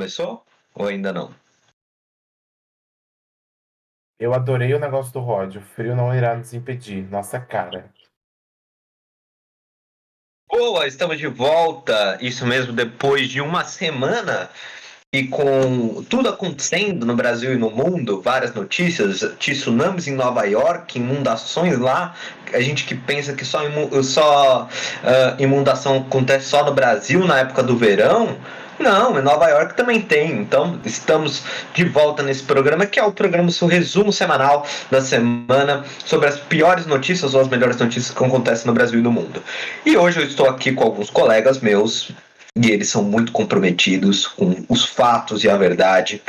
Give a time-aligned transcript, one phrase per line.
[0.00, 0.42] começou?
[0.74, 1.34] Ou ainda não?
[4.18, 5.56] Eu adorei o negócio do Rod.
[5.56, 7.06] O frio não irá nos impedir.
[7.10, 7.92] Nossa cara.
[10.50, 12.18] Boa, estamos de volta.
[12.22, 14.50] Isso mesmo, depois de uma semana
[15.12, 20.98] e com tudo acontecendo no Brasil e no mundo, várias notícias, tsunamis em Nova York,
[20.98, 22.14] inundações lá,
[22.54, 23.60] a gente que pensa que só,
[24.02, 28.38] só uh, inundação acontece só no Brasil na época do verão,
[28.80, 30.32] não, em Nova York também tem.
[30.32, 31.42] Então, estamos
[31.74, 36.38] de volta nesse programa, que é o programa, seu resumo semanal da semana sobre as
[36.38, 39.42] piores notícias ou as melhores notícias que acontecem no Brasil e no mundo.
[39.84, 42.10] E hoje eu estou aqui com alguns colegas meus,
[42.56, 46.22] e eles são muito comprometidos com os fatos e a verdade.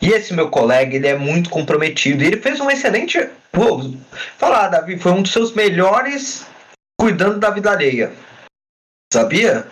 [0.00, 2.24] E esse meu colega, ele é muito comprometido.
[2.24, 3.28] E ele fez um excelente.
[3.52, 3.94] Vou
[4.36, 6.44] falar, Davi, foi um dos seus melhores
[6.98, 8.12] cuidando da vida alheia.
[9.12, 9.66] Sabia?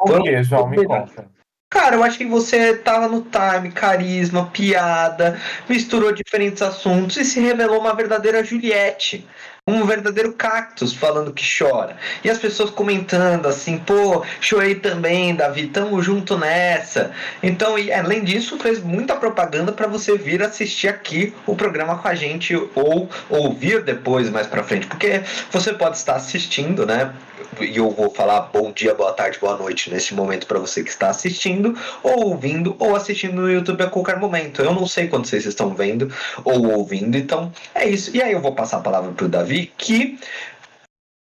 [0.00, 0.68] O que, João?
[0.68, 1.33] Me conta.
[1.70, 7.40] Cara, eu acho que você tava no time, carisma, piada, misturou diferentes assuntos e se
[7.40, 9.26] revelou uma verdadeira Juliette
[9.66, 11.96] um verdadeiro cactus falando que chora.
[12.22, 17.12] E as pessoas comentando assim, pô, chorei também, Davi, tamo junto nessa.
[17.42, 22.06] Então, e além disso, fez muita propaganda para você vir assistir aqui o programa com
[22.06, 27.14] a gente ou ouvir depois mais para frente, porque você pode estar assistindo, né?
[27.60, 30.90] E eu vou falar bom dia, boa tarde, boa noite nesse momento para você que
[30.90, 34.60] está assistindo, ou ouvindo, ou assistindo no YouTube a qualquer momento.
[34.60, 36.12] Eu não sei quando vocês estão vendo
[36.44, 38.14] ou ouvindo, então é isso.
[38.14, 40.18] E aí eu vou passar a palavra pro Davi Que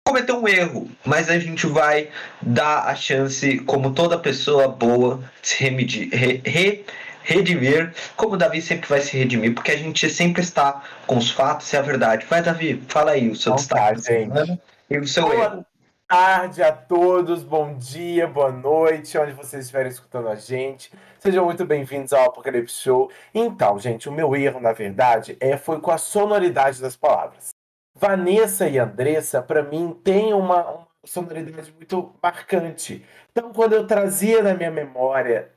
[0.07, 2.09] cometeu um erro, mas a gente vai
[2.43, 6.85] dar a chance, como toda pessoa boa, se remedir, re, re,
[7.23, 11.31] redimir, como o Davi sempre vai se redimir, porque a gente sempre está com os
[11.31, 12.27] fatos e a verdade.
[12.27, 14.61] Vai, Davi, fala aí o seu destaque gente.
[14.89, 15.67] e o seu boa erro.
[16.09, 20.91] tarde a todos, bom dia, boa noite, onde vocês estiverem escutando a gente.
[21.21, 23.11] Sejam muito bem-vindos ao Apocalipse Show.
[23.33, 27.60] Então, gente, o meu erro, na verdade, é, foi com a sonoridade das palavras.
[28.01, 33.05] Vanessa e Andressa, para mim, têm uma, uma sonoridade muito marcante.
[33.31, 35.51] Então, quando eu trazia na minha memória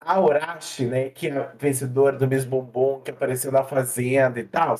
[0.00, 4.44] a Urashi, né, que é a vencedora do mesmo boom que apareceu na Fazenda e
[4.44, 4.76] tal,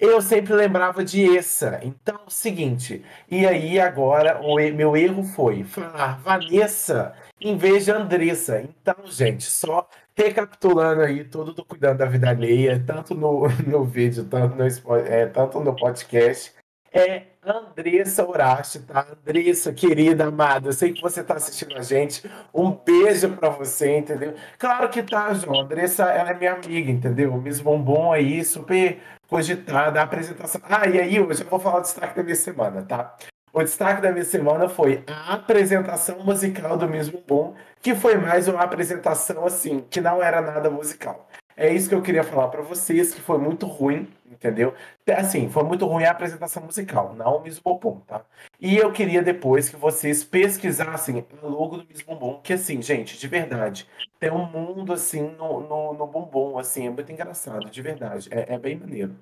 [0.00, 1.78] eu sempre lembrava de essa.
[1.82, 7.84] Então, é o seguinte, e aí agora o meu erro foi falar Vanessa em vez
[7.84, 8.62] de Andressa.
[8.62, 14.24] Então, gente, só recapitulando aí tudo do Cuidando da Vida Alheia, tanto no, no vídeo,
[14.24, 16.54] tanto no, é, tanto no podcast,
[16.92, 19.06] é Andressa Urashi, tá?
[19.12, 23.98] Andressa, querida, amada, eu sei que você tá assistindo a gente, um beijo para você,
[23.98, 24.34] entendeu?
[24.58, 27.36] Claro que tá, João, Andressa, ela é minha amiga, entendeu?
[27.36, 28.98] Miss Bombom aí, super
[29.28, 30.60] cogitada, a apresentação.
[30.64, 33.14] Ah, e aí hoje eu vou falar o destaque da minha semana, tá?
[33.56, 38.48] O destaque da minha semana foi a apresentação musical do Miss Bombom, que foi mais
[38.48, 41.26] uma apresentação assim, que não era nada musical.
[41.56, 44.74] É isso que eu queria falar para vocês, que foi muito ruim, entendeu?
[45.16, 48.26] Assim, foi muito ruim a apresentação musical, não o Miss Bombom, tá?
[48.60, 53.18] E eu queria depois que vocês pesquisassem o logo do Miss Bombom, que assim, gente,
[53.18, 53.88] de verdade,
[54.20, 58.52] tem um mundo assim no, no, no bombom, assim, é muito engraçado, de verdade, é,
[58.52, 59.16] é bem maneiro.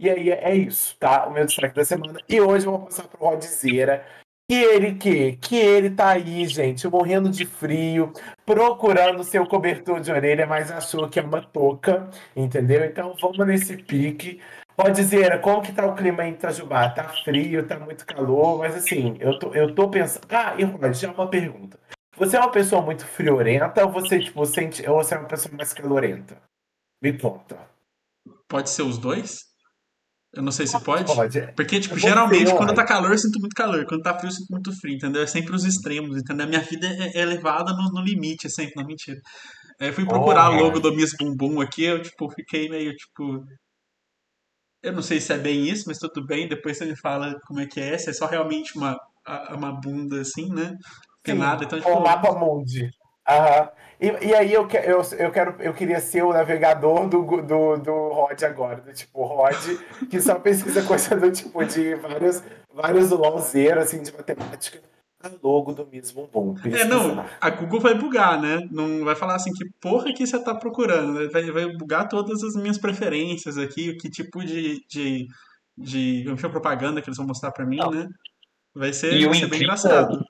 [0.00, 1.26] E aí é, é isso, tá?
[1.26, 2.18] O meu destaque da semana.
[2.26, 4.02] E hoje eu vou passar pro Rodzeira,
[4.48, 5.36] que ele que?
[5.36, 8.10] Que ele tá aí, gente, morrendo de frio,
[8.46, 12.82] procurando seu cobertor de orelha, mas achou que é uma touca, entendeu?
[12.82, 14.40] Então vamos nesse pique.
[14.94, 16.88] Dizer, como que tá o clima em Itajubá?
[16.88, 20.26] Tá frio, tá muito calor, mas assim, eu tô, eu tô pensando.
[20.30, 21.78] Ah, e Rod, já uma pergunta.
[22.16, 24.88] Você é uma pessoa muito friorenta ou você, tipo, sente.
[24.88, 26.40] Ou você é uma pessoa mais calorenta?
[27.02, 27.58] Me conta.
[28.48, 29.49] Pode ser os dois?
[30.32, 31.12] Eu não sei se pode.
[31.12, 31.52] Pode.
[31.54, 33.84] Porque, tipo, geralmente quando tá calor, eu sinto muito calor.
[33.84, 35.22] Quando tá frio, eu sinto muito frio, entendeu?
[35.22, 36.46] É sempre os extremos, entendeu?
[36.46, 39.20] A minha vida é, é elevada no, no limite, é sempre, não, mentira.
[39.80, 42.94] Aí eu fui procurar oh, o logo do Miss Bumbum aqui, eu, tipo, fiquei meio,
[42.94, 43.44] tipo...
[44.82, 46.48] Eu não sei se é bem isso, mas tudo bem.
[46.48, 47.98] Depois você me fala como é que é.
[47.98, 48.96] Se é só realmente uma,
[49.50, 50.74] uma bunda, assim, né?
[51.22, 51.90] Tem nada, então, tipo...
[51.90, 52.88] O mapa mundi.
[53.28, 53.68] Aham.
[54.00, 58.08] E, e aí eu, eu, eu, quero, eu queria ser o navegador do, do, do
[58.08, 59.54] Rod agora, do tipo Rod,
[60.08, 62.42] que só pesquisa coisa do tipo de vários,
[62.72, 64.80] vários LOLzeiros assim, de matemática.
[65.22, 66.54] A logo do mesmo bom.
[66.64, 68.66] É, não, a Google vai bugar, né?
[68.70, 71.30] Não vai falar assim, que porra que você tá procurando.
[71.30, 75.28] Vai, vai bugar todas as minhas preferências aqui, que tipo de, de,
[75.76, 77.90] de, de propaganda que eles vão mostrar pra mim, não.
[77.90, 78.08] né?
[78.74, 80.24] Vai ser, vai ser bem engraçado.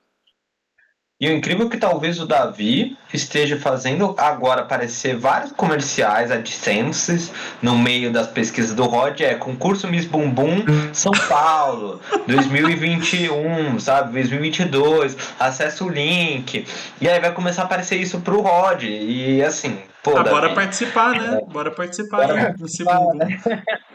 [1.21, 7.31] E o incrível é que talvez o Davi esteja fazendo agora aparecer vários comerciais AdSense
[7.61, 14.13] no meio das pesquisas do Rod, é concurso Miss Bumbum São Paulo 2021, sabe?
[14.13, 16.65] 2022, acessa o link.
[16.99, 18.81] E aí vai começar a aparecer isso pro Rod.
[18.81, 21.39] E assim, Pô, ah, bora participar, né?
[21.39, 21.45] É.
[21.53, 23.39] Bora participar bora aí, participar, né?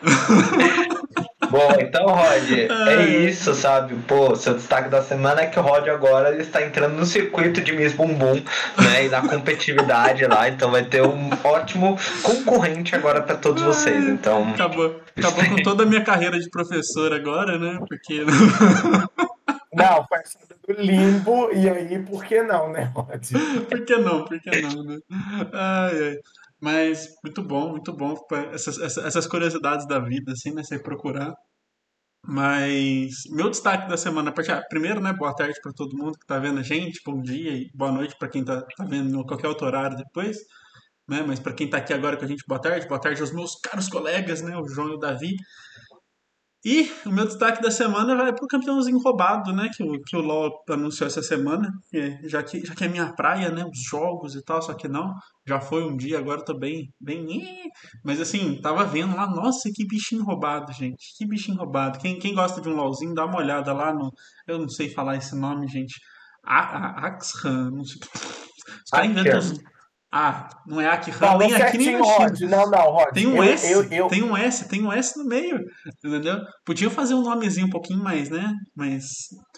[1.50, 2.50] Bom, então, Rod,
[2.88, 3.94] é isso, sabe?
[4.06, 7.72] Pô, seu destaque da semana é que o Rod agora está entrando no circuito de
[7.72, 8.42] Miss Bumbum,
[8.78, 9.04] né?
[9.04, 14.04] E na competitividade lá, então vai ter um ótimo concorrente agora para todos vocês.
[14.04, 14.48] Então.
[14.50, 17.78] Acabou, acabou com toda a minha carreira de professor agora, né?
[17.88, 18.24] Porque.
[19.76, 23.22] Não, faz do limbo, e aí, por que não, né, Rod?
[23.68, 24.98] por que não, por que não, né?
[25.52, 26.18] Ai, ai.
[26.60, 28.14] Mas muito bom, muito bom
[28.52, 30.62] essas, essas curiosidades da vida, assim, né?
[30.62, 31.34] Você procurar.
[32.28, 36.38] Mas meu destaque da semana, ah, primeiro, né, boa tarde para todo mundo que está
[36.38, 39.46] vendo a gente, bom dia e boa noite para quem está tá vendo em qualquer
[39.48, 40.36] outro horário depois,
[41.08, 41.22] né?
[41.26, 43.52] Mas para quem está aqui agora com a gente, boa tarde, boa tarde aos meus
[43.60, 45.36] caros colegas, né, o João e o Davi.
[46.68, 49.70] E o meu destaque da semana vai pro campeãozinho roubado, né?
[49.72, 51.72] Que o, que o LoL anunciou essa semana.
[52.24, 53.64] já, que, já que é minha praia, né?
[53.64, 55.14] Os jogos e tal, só que não.
[55.46, 56.92] Já foi um dia, agora tô bem.
[57.00, 57.24] bem
[58.04, 61.16] Mas assim, tava vendo lá, nossa, que bichinho roubado, gente.
[61.16, 62.00] Que bichinho roubado.
[62.00, 64.12] Quem, quem gosta de um LOLzinho, dá uma olhada lá no.
[64.44, 65.94] Eu não sei falar esse nome, gente.
[66.44, 68.00] Axhan, não sei.
[68.84, 69.75] Os caras inventam.
[70.18, 72.40] Ah, não é aqui Ram, nem aqui nem Rod.
[72.40, 73.12] Não, não, Rod.
[73.12, 74.08] Tem um eu, S, eu, eu...
[74.08, 75.60] tem um S, tem um S no meio,
[76.02, 76.40] entendeu?
[76.64, 78.50] Podia fazer um nomezinho um pouquinho mais, né?
[78.74, 79.04] Mais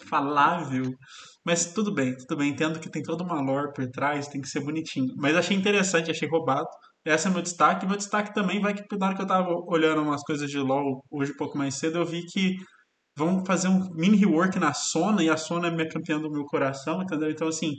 [0.09, 0.83] falável.
[1.45, 2.49] Mas tudo bem, tudo bem.
[2.49, 5.13] Entendo que tem toda uma lore por trás, tem que ser bonitinho.
[5.15, 6.67] Mas achei interessante, achei roubado.
[7.05, 7.87] Esse é meu destaque.
[7.87, 11.01] Meu destaque também vai que na hora que eu tava olhando umas coisas de LoL
[11.09, 12.57] hoje um pouco mais cedo, eu vi que
[13.17, 16.43] vão fazer um mini rework na Sona, e a Sona é minha campeã do meu
[16.43, 17.31] coração, entendeu?
[17.31, 17.71] Então, assim,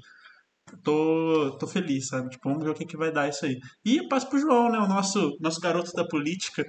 [0.79, 2.31] tô, tô feliz, sabe?
[2.31, 3.59] Tipo, vamos ver o que, que vai dar isso aí.
[3.85, 4.79] E passo pro João, né?
[4.79, 6.65] O nosso, nosso garoto da política.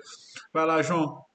[0.53, 1.30] Vai lá, João.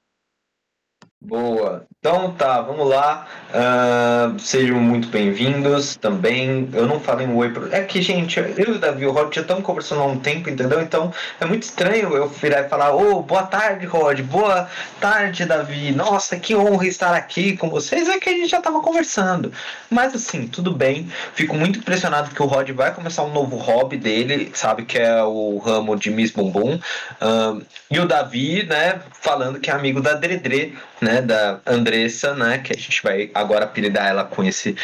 [1.20, 1.86] Boa.
[1.98, 3.26] Então tá, vamos lá.
[3.50, 6.68] Uh, sejam muito bem-vindos também.
[6.72, 7.74] Eu não falei um oi pro.
[7.74, 10.20] É que, gente, eu e o Davi e o Rod já estamos conversando há um
[10.20, 10.80] tempo, entendeu?
[10.80, 14.20] Então é muito estranho eu virar e falar: Ô, oh, boa tarde, Rod.
[14.20, 14.68] Boa
[15.00, 15.90] tarde, Davi.
[15.90, 18.08] Nossa, que honra estar aqui com vocês.
[18.08, 19.50] É que a gente já estava conversando.
[19.90, 21.10] Mas assim, tudo bem.
[21.34, 24.84] Fico muito impressionado que o Rod vai começar um novo hobby dele, sabe?
[24.84, 26.74] Que é o ramo de Miss Bumbum.
[26.74, 31.22] Uh, e o Davi, né, falando que é amigo da Dredre, né?
[31.22, 34.76] da Andressa, né, que a gente vai agora apelidar ela com esse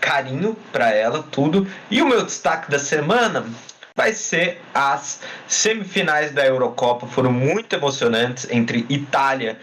[0.00, 1.66] carinho para ela, tudo.
[1.90, 3.46] E o meu destaque da semana
[3.96, 9.58] vai ser as semifinais da Eurocopa, foram muito emocionantes entre Itália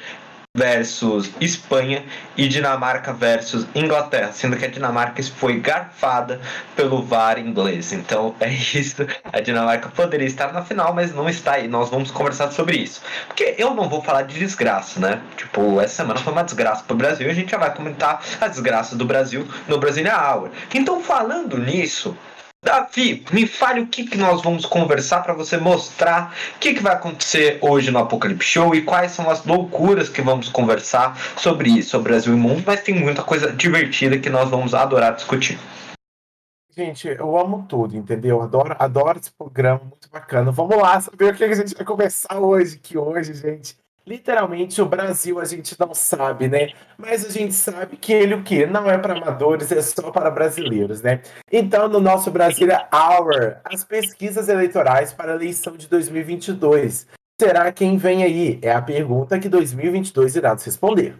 [0.57, 2.04] versus Espanha
[2.36, 6.42] e Dinamarca versus Inglaterra, sendo que a Dinamarca foi garfada
[6.75, 7.94] pelo VAR inglês.
[7.94, 9.06] Então é isso.
[9.31, 11.68] A Dinamarca poderia estar na final, mas não está aí.
[11.68, 13.04] Nós vamos conversar sobre isso.
[13.27, 15.21] Porque eu não vou falar de desgraça, né?
[15.38, 18.24] Tipo, essa semana foi uma desgraça para o Brasil e a gente já vai comentar
[18.42, 20.50] as desgraças do Brasil no Brasília Hour.
[20.74, 22.18] Então, falando nisso,
[22.68, 26.84] Davi, me fale o que, que nós vamos conversar para você mostrar o que, que
[26.84, 31.69] vai acontecer hoje no Apocalipse Show e quais são as loucuras que vamos conversar sobre
[31.69, 35.58] isso, sobre Brasil e mundo, mas tem muita coisa divertida que nós vamos adorar discutir.
[36.75, 38.42] Gente, eu amo tudo, entendeu?
[38.42, 40.52] Adoro, adoro esse programa, muito bacana.
[40.52, 44.86] Vamos lá saber o que a gente vai conversar hoje, que hoje, gente, Literalmente, o
[44.86, 46.69] Brasil a gente não sabe, né?
[46.98, 48.66] Mas a gente sabe que ele o quê?
[48.66, 51.21] Não é para amadores, é só para brasileiros, né?
[51.52, 57.06] Então, no nosso Brasília Hour, as pesquisas eleitorais para a eleição de 2022.
[57.37, 58.59] Será quem vem aí?
[58.61, 61.14] É a pergunta que 2022 irá nos responder.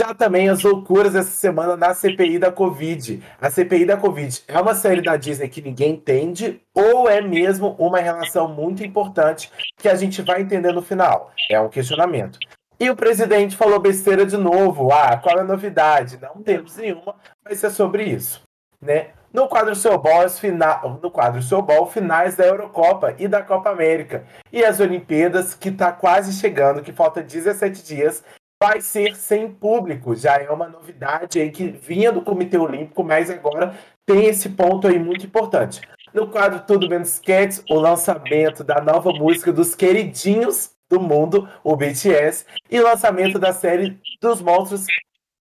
[0.00, 3.20] Já também as loucuras essa semana na CPI da Covid.
[3.40, 7.74] A CPI da Covid é uma série da Disney que ninguém entende ou é mesmo
[7.80, 11.32] uma relação muito importante que a gente vai entender no final?
[11.50, 12.38] É um questionamento.
[12.78, 14.92] E o presidente falou besteira de novo.
[14.92, 16.16] Ah, qual é a novidade?
[16.22, 18.40] Não temos nenhuma, vai ser sobre isso,
[18.80, 19.08] né?
[19.32, 23.70] No quadro Seu Ball, final, no quadro Seu Ball, finais da Eurocopa e da Copa
[23.70, 24.24] América.
[24.52, 28.22] E as Olimpíadas, que está quase chegando, que falta 17 dias,
[28.60, 30.14] vai ser sem público.
[30.14, 34.86] Já é uma novidade aí que vinha do Comitê Olímpico, mas agora tem esse ponto
[34.86, 35.80] aí muito importante.
[36.12, 41.76] No quadro Tudo Menos Cats, o lançamento da nova música dos queridinhos do mundo, o
[41.76, 44.86] BTS, e lançamento da série dos monstros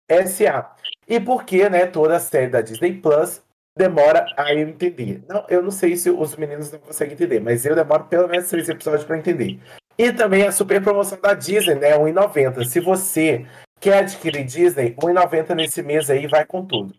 [0.08, 0.74] S.A.
[1.06, 3.40] E por que, né, toda a série da Disney Plus
[3.78, 5.22] demora a entender.
[5.28, 8.50] Não, eu não sei se os meninos não conseguem entender, mas eu demoro pelo menos
[8.50, 9.60] três episódios para entender.
[9.96, 11.96] E também a super promoção da Disney, né?
[11.96, 12.64] R$1,90.
[12.64, 13.46] Se você
[13.80, 16.92] quer adquirir Disney, R$1,90 nesse mês aí vai com tudo.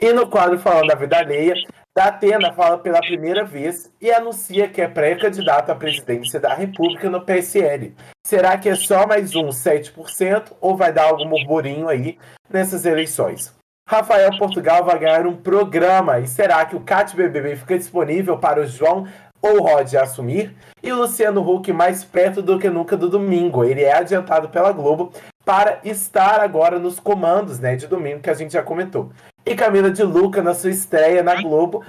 [0.00, 1.54] E no quadro Falando da Vida Alheia,
[1.94, 7.20] Datena fala pela primeira vez e anuncia que é pré-candidato à presidência da República no
[7.20, 7.94] PSL.
[8.24, 12.18] Será que é só mais um 7% ou vai dar algum burburinho aí
[12.48, 13.54] nessas eleições?
[13.88, 18.60] Rafael Portugal vai ganhar um programa e será que o CAT BBB fica disponível para
[18.60, 19.06] o João
[19.42, 20.54] ou Rod assumir?
[20.82, 23.64] E o Luciano Huck mais perto do que nunca do domingo.
[23.64, 25.12] Ele é adiantado pela Globo
[25.44, 29.10] para estar agora nos comandos né, de domingo que a gente já comentou
[29.44, 31.84] e Camila de Luca na sua estreia na Globo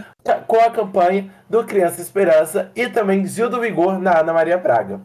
[0.48, 5.02] com a campanha do Criança Esperança e também Gil do Vigor na Ana Maria Braga.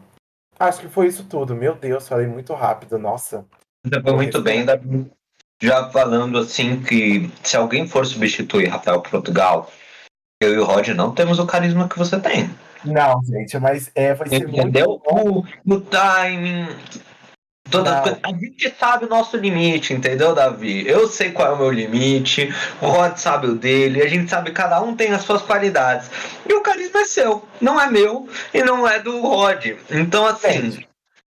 [0.59, 1.55] Acho que foi isso tudo.
[1.55, 3.45] Meu Deus, falei muito rápido, nossa.
[4.03, 4.65] Foi muito bem,
[5.61, 9.71] já falando assim que se alguém for substituir Rafael Portugal,
[10.41, 12.49] eu e o Roger não temos o carisma que você tem.
[12.85, 15.01] Não, gente, mas é, vai ser Entendeu?
[15.03, 16.67] O, o timing,
[17.69, 20.87] Toda, a gente sabe o nosso limite, entendeu, Davi?
[20.87, 22.49] Eu sei qual é o meu limite,
[22.81, 26.09] o Rod sabe o dele, a gente sabe que cada um tem as suas qualidades.
[26.47, 29.65] E o carisma é seu, não é meu e não é do Rod.
[29.91, 30.85] Então, assim.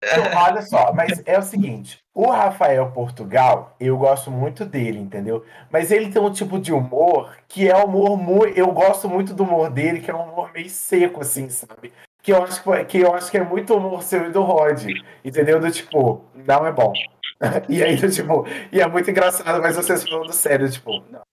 [0.04, 5.44] Então, olha só, mas é o seguinte: o Rafael Portugal, eu gosto muito dele, entendeu?
[5.70, 8.58] Mas ele tem um tipo de humor que é humor muito.
[8.58, 11.92] Eu gosto muito do humor dele, que é um humor meio seco, assim, sabe?
[12.20, 14.84] que eu acho que, que, eu acho que é muito humor seu e do Rod,
[15.24, 15.60] entendeu?
[15.60, 16.92] Do tipo, não é bom.
[17.68, 21.27] e aí, tipo, e é muito engraçado, mas vocês falando sério, tipo, não.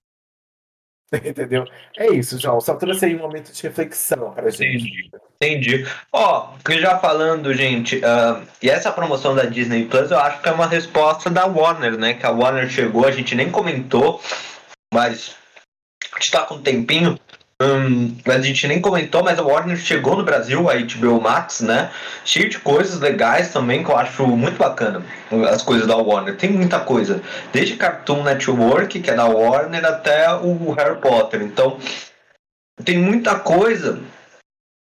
[1.24, 1.64] Entendeu?
[1.96, 2.60] É isso, João.
[2.60, 4.76] Só trouxe aí um momento de reflexão gente.
[4.76, 5.10] Entendi.
[5.40, 5.86] Entendi.
[6.12, 10.48] Ó, oh, já falando, gente, uh, e essa promoção da Disney Plus, eu acho que
[10.48, 12.14] é uma resposta da Warner, né?
[12.14, 14.20] Que a Warner chegou, a gente nem comentou,
[14.92, 15.36] mas
[16.12, 17.18] a gente tá com um tempinho.
[17.62, 21.90] Hum, a gente nem comentou, mas a Warner chegou no Brasil, a HBO Max, né?
[22.22, 25.02] Cheio de coisas legais também que eu acho muito bacana.
[25.50, 26.36] As coisas da Warner.
[26.36, 27.22] Tem muita coisa.
[27.54, 31.40] Desde Cartoon Network, que é da Warner, até o Harry Potter.
[31.40, 31.78] Então,
[32.84, 34.00] tem muita coisa.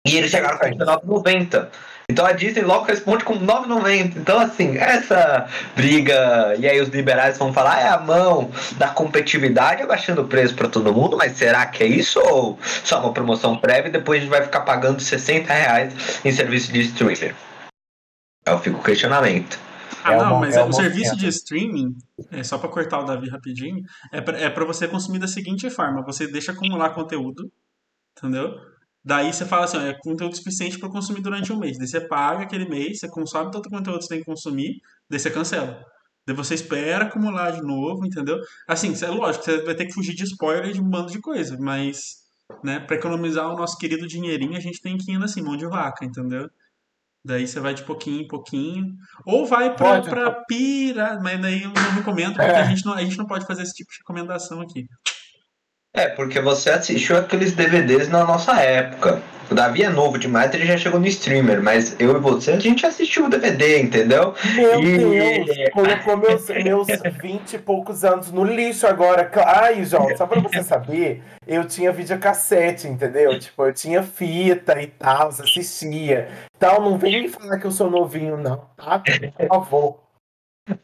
[0.08, 1.70] E eles chegaram com 19,90.
[2.14, 4.18] Então a Disney logo responde com 9,90.
[4.18, 6.56] Então, assim, essa briga.
[6.60, 10.70] E aí os liberais vão falar: é a mão da competitividade abaixando o preço para
[10.70, 12.20] todo mundo, mas será que é isso?
[12.20, 16.32] Ou só uma promoção prévia e depois a gente vai ficar pagando 60 reais em
[16.32, 17.34] serviço de streaming?
[18.46, 19.58] Eu fico questionamento.
[20.04, 21.96] Ah, é não, mas é o serviço de streaming,
[22.30, 26.04] é, só para cortar o Davi rapidinho, é para é você consumir da seguinte forma:
[26.04, 27.52] você deixa acumular conteúdo,
[28.18, 28.54] entendeu?
[29.06, 31.78] Daí você fala assim, ó, é conteúdo suficiente para consumir durante um mês.
[31.78, 34.82] Daí você paga aquele mês, você consome todo o conteúdo que você tem que consumir,
[35.10, 35.84] daí você cancela.
[36.26, 38.40] Daí você espera acumular de novo, entendeu?
[38.68, 41.58] Assim, é lógico, você vai ter que fugir de spoiler de um bando de coisa,
[41.60, 42.24] mas,
[42.64, 45.68] né, para economizar o nosso querido dinheirinho, a gente tem que ir assim, mão de
[45.68, 46.50] vaca, entendeu?
[47.26, 48.96] Daí você vai de pouquinho em pouquinho.
[49.26, 52.58] Ou vai pra, pode, pra pira, mas daí eu não recomendo, porque é.
[52.58, 54.88] a, gente não, a gente não pode fazer esse tipo de recomendação aqui.
[55.96, 59.22] É, porque você assistiu aqueles DVDs na nossa época.
[59.52, 62.60] O Davi é novo demais, ele já chegou no streamer, mas eu e você, a
[62.60, 64.34] gente assistiu o DVD, entendeu?
[64.56, 64.98] Meu e...
[64.98, 66.88] Deus, colocou meus, meus
[67.22, 69.30] 20 e poucos anos no lixo agora.
[69.46, 73.38] Ai, João, só pra você saber, eu tinha videocassete, entendeu?
[73.38, 76.28] Tipo, eu tinha fita e tal, assistia.
[76.58, 79.04] Então, não vem me falar que eu sou novinho, não, tá?
[79.38, 80.03] Por favor.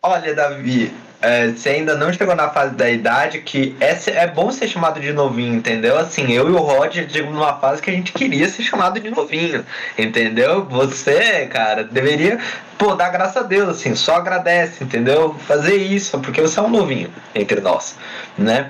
[0.04, 4.52] Olha, Davi, é, você ainda não chegou na fase da idade que é, é bom
[4.52, 5.98] ser chamado de novinho, entendeu?
[5.98, 9.10] Assim, eu e o Rod chegamos numa fase que a gente queria ser chamado de
[9.10, 9.66] novinho,
[9.98, 10.66] entendeu?
[10.66, 12.38] Você, cara, deveria,
[12.78, 15.34] pô, dar graças a Deus, assim, só agradece, entendeu?
[15.48, 17.98] Fazer isso, porque você é um novinho entre nós,
[18.38, 18.70] né?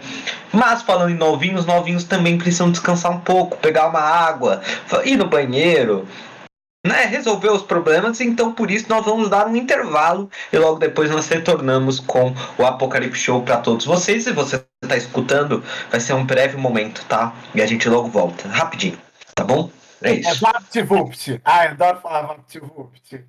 [0.53, 4.61] Mas falando em novinhos, novinhos também precisam descansar um pouco, pegar uma água,
[5.03, 6.07] ir no banheiro,
[6.85, 11.11] né, resolver os problemas, então por isso nós vamos dar um intervalo e logo depois
[11.11, 14.25] nós retornamos com o Apocalipse Show para todos vocês.
[14.27, 17.33] E você está escutando, vai ser um breve momento, tá?
[17.53, 18.97] E a gente logo volta, rapidinho,
[19.35, 19.69] tá bom?
[20.01, 20.29] É isso.
[20.29, 21.41] É VaptVupt.
[21.43, 23.25] Ai, adoro falar VaptVupt.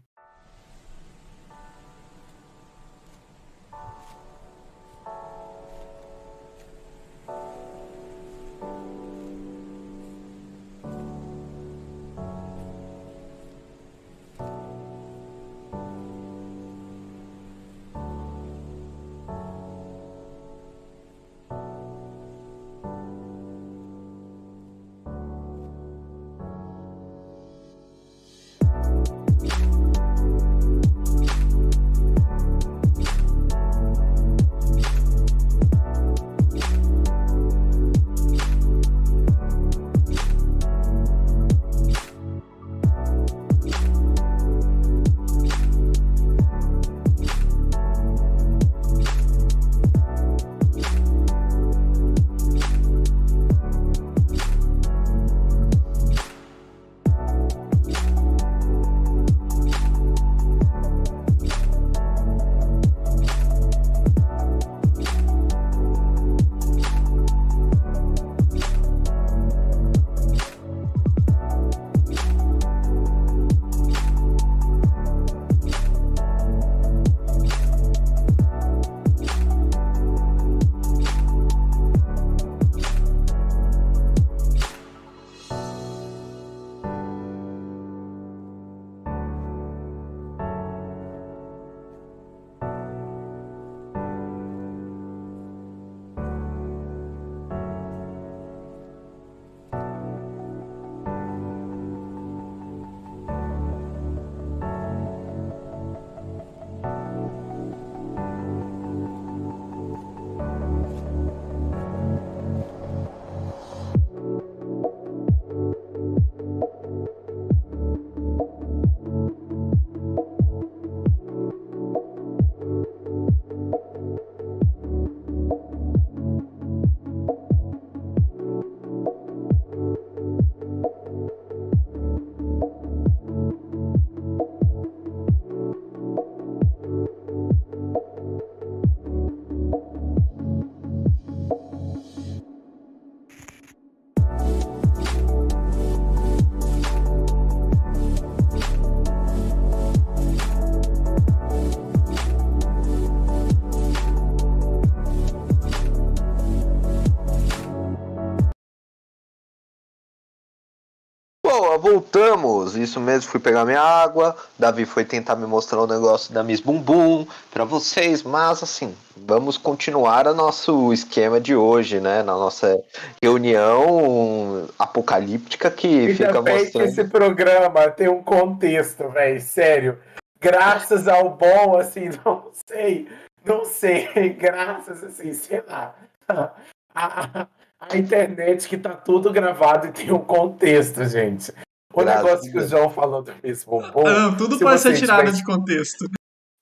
[161.81, 162.77] Voltamos.
[162.77, 164.37] Isso mesmo, fui pegar minha água.
[164.59, 169.57] Davi foi tentar me mostrar o negócio da Miss Bumbum para vocês, mas assim, vamos
[169.57, 172.23] continuar o nosso esquema de hoje, né?
[172.23, 172.81] Na nossa
[173.23, 176.71] reunião apocalíptica que e fica mostrando.
[176.71, 179.99] que esse programa tem um contexto, velho, sério.
[180.41, 183.09] Graças ao bom, assim, não sei,
[183.45, 185.95] não sei, graças, assim, sei lá.
[186.93, 187.47] A,
[187.81, 191.53] a internet que tá tudo gravado e tem um contexto, gente.
[191.93, 194.07] O negócio que a o João falou do mesmo bom.
[194.07, 196.05] Ah, não, tudo se pode ser tirado tivesse- de contexto.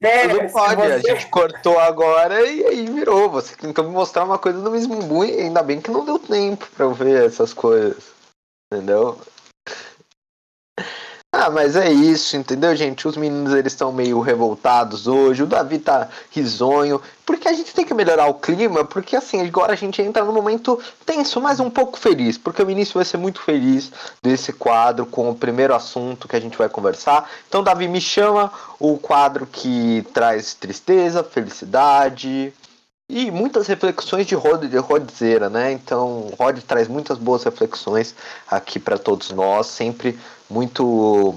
[0.00, 3.28] É, Tudo se pode, a você- gente cortou agora e aí virou.
[3.30, 6.18] Você tentou me mostrar uma coisa do Miss Bumbum e ainda bem que não deu
[6.20, 8.04] tempo pra eu ver essas coisas.
[8.72, 9.18] Entendeu?
[11.40, 13.06] Ah, mas é isso, entendeu, gente?
[13.06, 15.44] Os meninos eles estão meio revoltados hoje.
[15.44, 17.00] O Davi tá risonho.
[17.24, 18.84] Porque a gente tem que melhorar o clima.
[18.84, 22.36] Porque assim, agora a gente entra num momento tenso, mas um pouco feliz.
[22.36, 26.40] Porque o início vai ser muito feliz desse quadro com o primeiro assunto que a
[26.40, 27.30] gente vai conversar.
[27.48, 32.52] Então, Davi, me chama o quadro que traz tristeza, felicidade
[33.10, 35.72] e muitas reflexões de Rod de Rodzeira, né?
[35.72, 38.14] Então, Rod traz muitas boas reflexões
[38.50, 40.18] aqui para todos nós, sempre
[40.50, 41.34] muito.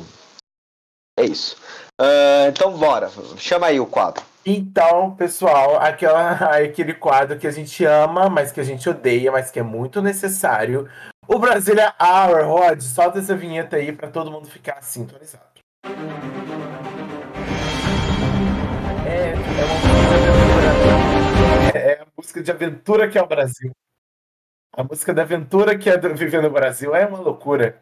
[1.17, 1.57] É isso.
[1.99, 4.23] Ah, então, bora, chama aí o quadro.
[4.43, 9.51] Então, pessoal, aquela, aquele quadro que a gente ama, mas que a gente odeia, mas
[9.51, 10.89] que é muito necessário.
[11.27, 15.45] O Brasília Hour, Rod, solta essa vinheta aí pra todo mundo ficar sintonizado.
[19.05, 19.91] É, é uma.
[21.73, 23.71] É, é a música de aventura que é o Brasil.
[24.73, 27.79] A música da aventura que é viver no Brasil é uma loucura.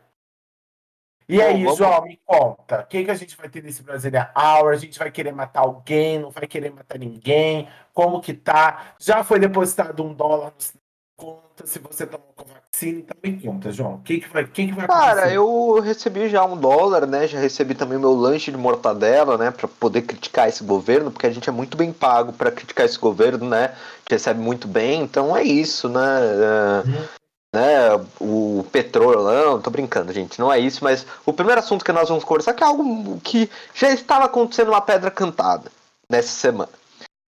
[1.30, 2.80] E aí, vamos- João, me conta.
[2.80, 4.74] O que, que a gente vai ter nesse Brasília Hour?
[4.74, 6.18] A gente vai querer matar alguém?
[6.18, 7.68] Não vai querer matar ninguém?
[7.94, 8.94] Como que tá?
[9.00, 10.80] Já foi depositado um dólar no
[11.16, 13.00] conta se você tomou com vacina?
[13.00, 13.96] Então me conta, João.
[13.96, 15.06] O que, vai, o que, vai acontecer?
[15.16, 17.28] Cara, eu recebi já um dólar, né?
[17.28, 19.52] Já recebi também meu lanche de mortadela, né?
[19.52, 22.98] Pra poder criticar esse governo, porque a gente é muito bem pago pra criticar esse
[22.98, 23.66] governo, né?
[23.66, 26.02] A gente recebe muito bem, então é isso, né?
[26.02, 27.19] É,
[27.54, 27.90] né?
[28.20, 32.24] O petrolão, tô brincando, gente, não é isso, mas o primeiro assunto que nós vamos
[32.24, 35.72] conversar que é algo que já estava acontecendo uma pedra cantada
[36.10, 36.72] nessa semana.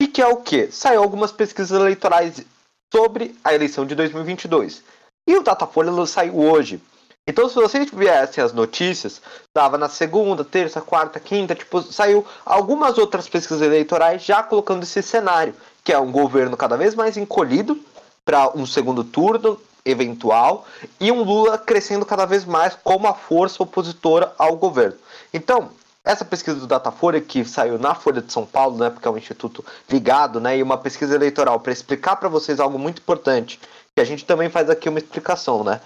[0.01, 0.69] E que é o quê?
[0.71, 2.45] Saiu algumas pesquisas eleitorais
[2.93, 4.83] sobre a eleição de 2022.
[5.27, 6.81] E o Datafolha saiu hoje.
[7.27, 9.23] Então, se vocês viessem as notícias,
[9.55, 15.01] dava na segunda, terça, quarta, quinta, tipo, saiu algumas outras pesquisas eleitorais já colocando esse
[15.03, 17.79] cenário, que é um governo cada vez mais encolhido
[18.25, 20.67] para um segundo turno eventual
[21.01, 24.97] e um Lula crescendo cada vez mais como a força opositora ao governo.
[25.33, 25.71] Então,
[26.05, 29.17] essa pesquisa do Datafolha, que saiu na Folha de São Paulo, né, porque é um
[29.17, 33.61] instituto ligado, né, e uma pesquisa eleitoral para explicar para vocês algo muito importante,
[33.95, 35.81] que a gente também faz aqui uma explicação, né?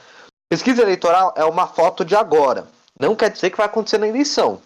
[0.48, 2.68] Pesquisa eleitoral é uma foto de agora.
[2.98, 4.62] Não quer dizer que vai acontecer na eleição.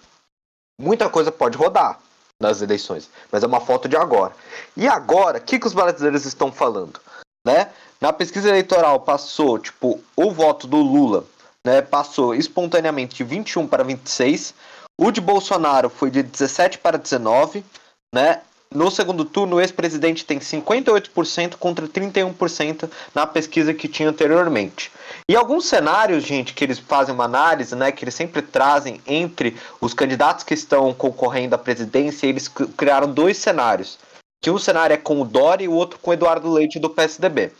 [0.79, 1.99] Muita coisa pode rodar
[2.39, 4.35] nas eleições, mas é uma foto de agora.
[4.77, 7.01] E agora, o que, que os brasileiros estão falando?
[7.47, 7.69] Né?
[8.01, 11.25] Na pesquisa eleitoral passou, tipo, o voto do Lula
[11.65, 14.55] né, passou espontaneamente de 21 para 26.
[14.99, 17.65] O de Bolsonaro foi de 17 para 19,
[18.15, 18.43] né?
[18.73, 24.93] No segundo turno, o ex-presidente tem 58% contra 31% na pesquisa que tinha anteriormente.
[25.29, 29.57] E alguns cenários, gente, que eles fazem uma análise, né, que eles sempre trazem entre
[29.81, 33.99] os candidatos que estão concorrendo à presidência, eles criaram dois cenários.
[34.41, 36.91] Que um cenário é com o Dória e o outro com o Eduardo Leite do
[36.91, 37.53] PSDB.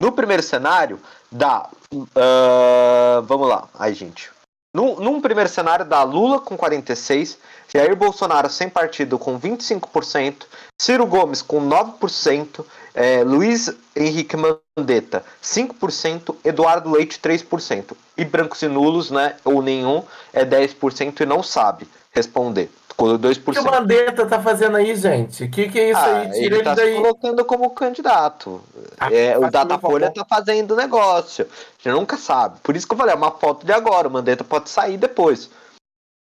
[0.00, 1.70] No primeiro cenário, dá.
[1.92, 4.30] Uh, vamos lá, aí, gente.
[4.74, 7.36] Num, num, primeiro cenário, dá Lula com 46%,
[7.72, 10.46] Jair Bolsonaro sem partido com 25%,
[10.80, 17.94] Ciro Gomes com 9%, é, Luiz Henrique Mandetta 5%, Eduardo Leite 3%.
[18.16, 22.70] E brancos e nulos, né, ou nenhum, é 10% e não sabe responder.
[22.96, 23.48] Com 2%.
[23.48, 25.44] O que o Mandetta tá fazendo aí, gente?
[25.44, 26.30] O que, que é isso ah, aí?
[26.30, 26.94] Tira ele, ele, tá daí.
[26.94, 28.60] se colocando como candidato.
[28.98, 31.46] Ah, é, o Datafolha tá fazendo negócio.
[31.46, 32.60] A gente nunca sabe.
[32.62, 34.08] Por isso que eu falei, é uma foto de agora.
[34.08, 35.50] O Mandetta pode sair depois.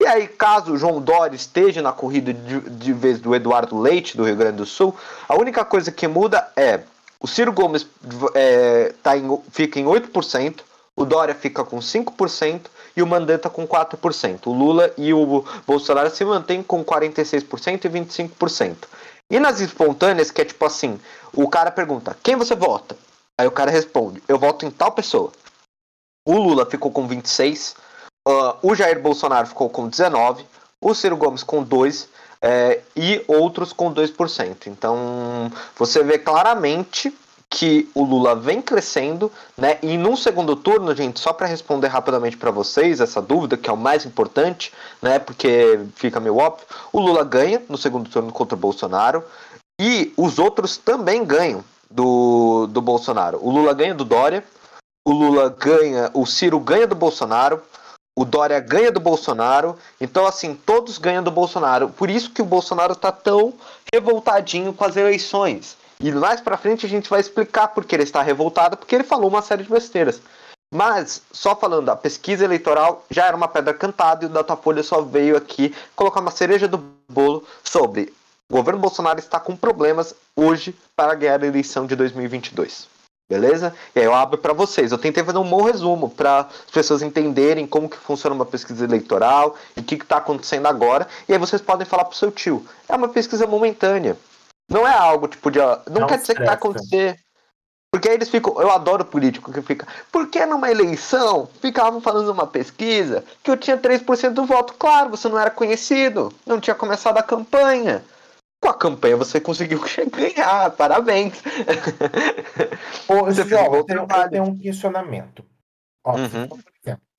[0.00, 4.16] E aí, caso o João Dória esteja na corrida de, de vez do Eduardo Leite,
[4.16, 4.94] do Rio Grande do Sul,
[5.26, 6.80] a única coisa que muda é
[7.18, 7.86] o Ciro Gomes
[8.34, 10.60] é, tá em, fica em 8%,
[10.94, 14.46] o Dória fica com 5% e o Mandetta com 4%.
[14.46, 18.76] O Lula e o Bolsonaro se mantêm com 46% e 25%.
[19.30, 20.98] E nas espontâneas, que é tipo assim,
[21.32, 22.96] o cara pergunta, quem você vota?
[23.38, 25.30] Aí o cara responde, eu voto em tal pessoa.
[26.26, 27.76] O Lula ficou com 26%,
[28.26, 30.44] uh, o Jair Bolsonaro ficou com 19%,
[30.80, 32.08] o Ciro Gomes com 2%,
[32.40, 34.66] é, e outros com 2%.
[34.66, 37.12] Então, você vê claramente
[37.50, 39.78] que o Lula vem crescendo, né?
[39.82, 43.72] E num segundo turno, gente, só para responder rapidamente para vocês essa dúvida, que é
[43.72, 45.18] o mais importante, né?
[45.18, 49.24] Porque fica meio óbvio, o Lula ganha no segundo turno contra o Bolsonaro
[49.80, 53.38] e os outros também ganham do, do Bolsonaro.
[53.40, 54.44] O Lula ganha do Dória,
[55.06, 57.62] o Lula ganha, o Ciro ganha do Bolsonaro,
[58.18, 61.90] o Dória ganha do Bolsonaro, então assim, todos ganham do Bolsonaro.
[61.90, 63.54] Por isso que o Bolsonaro tá tão
[63.92, 65.76] revoltadinho com as eleições.
[65.98, 69.04] E mais para frente a gente vai explicar por que ele está revoltado, porque ele
[69.04, 70.20] falou uma série de besteiras.
[70.72, 75.00] Mas, só falando, a pesquisa eleitoral já era uma pedra cantada e o Datafolha só
[75.00, 76.78] veio aqui colocar uma cereja do
[77.08, 78.12] bolo sobre
[78.48, 82.86] o governo Bolsonaro está com problemas hoje para ganhar a eleição de 2022.
[83.28, 83.74] Beleza?
[83.92, 84.92] E aí eu abro para vocês.
[84.92, 88.84] Eu tentei fazer um bom resumo para as pessoas entenderem como que funciona uma pesquisa
[88.84, 91.08] eleitoral e o que está acontecendo agora.
[91.28, 92.64] E aí vocês podem falar pro seu tio.
[92.88, 94.16] É uma pesquisa momentânea.
[94.68, 95.58] Não é algo tipo de.
[95.58, 97.18] Não, não quer dizer que vai acontecer.
[97.90, 98.60] Porque aí eles ficam.
[98.60, 99.86] Eu adoro político que fica.
[100.10, 104.74] Por que numa eleição ficavam falando uma pesquisa que eu tinha 3% do voto?
[104.74, 106.32] Claro, você não era conhecido.
[106.44, 108.04] Não tinha começado a campanha.
[108.60, 111.40] Com a campanha você conseguiu ganhar, parabéns.
[113.08, 115.44] Ô, você João, eu, tenho, um questionamento.
[116.04, 116.48] Ó, uhum.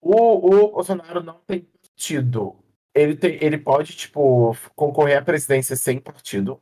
[0.01, 2.55] o, o Bolsonaro não tem partido.
[2.93, 6.59] Ele, tem, ele pode, tipo, concorrer à presidência sem partido?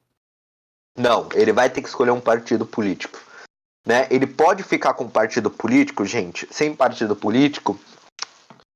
[0.97, 3.19] Não, ele vai ter que escolher um partido político.
[3.86, 4.08] Né?
[4.10, 7.79] Ele pode ficar com partido político, gente, sem partido político,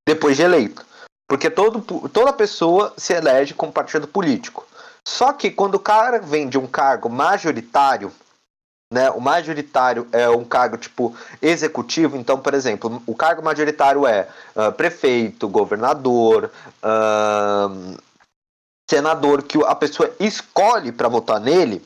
[0.08, 0.86] depois de eleito.
[1.28, 4.68] Porque todo, toda pessoa se elege com partido político.
[5.08, 8.12] Só que quando o cara vem de um cargo majoritário,
[8.92, 14.28] né, o majoritário é um cargo tipo executivo, então, por exemplo, o cargo majoritário é
[14.56, 16.52] uh, prefeito, governador,
[16.84, 17.98] uh,
[18.90, 21.86] senador, que a pessoa escolhe para votar nele,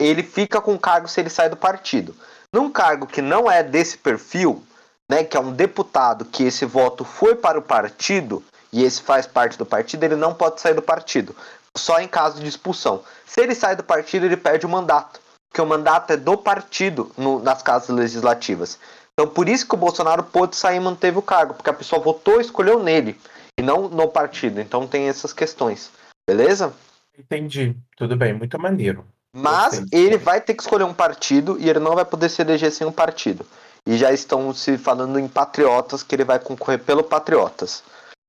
[0.00, 2.14] ele fica com o cargo se ele sai do partido.
[2.52, 4.62] Num cargo que não é desse perfil,
[5.08, 9.26] né, que é um deputado que esse voto foi para o partido e esse faz
[9.26, 11.34] parte do partido, ele não pode sair do partido
[11.76, 13.02] só em caso de expulsão.
[13.24, 17.10] Se ele sai do partido, ele perde o mandato, porque o mandato é do partido
[17.16, 18.78] no, nas casas legislativas.
[19.12, 22.02] Então, por isso que o Bolsonaro pôde sair e manteve o cargo, porque a pessoa
[22.02, 23.18] votou e escolheu nele,
[23.58, 24.60] e não no partido.
[24.60, 25.90] Então, tem essas questões.
[26.28, 26.74] Beleza?
[27.18, 27.76] Entendi.
[27.96, 29.06] Tudo bem, muito maneiro.
[29.36, 32.72] Mas ele vai ter que escolher um partido e ele não vai poder se eleger
[32.72, 33.46] sem um partido.
[33.86, 37.84] E já estão se falando em patriotas que ele vai concorrer pelo Patriotas.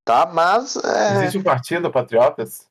[0.06, 0.26] Tá?
[0.26, 0.76] Mas.
[0.76, 1.18] É...
[1.18, 2.68] Existe um partido Patriotas?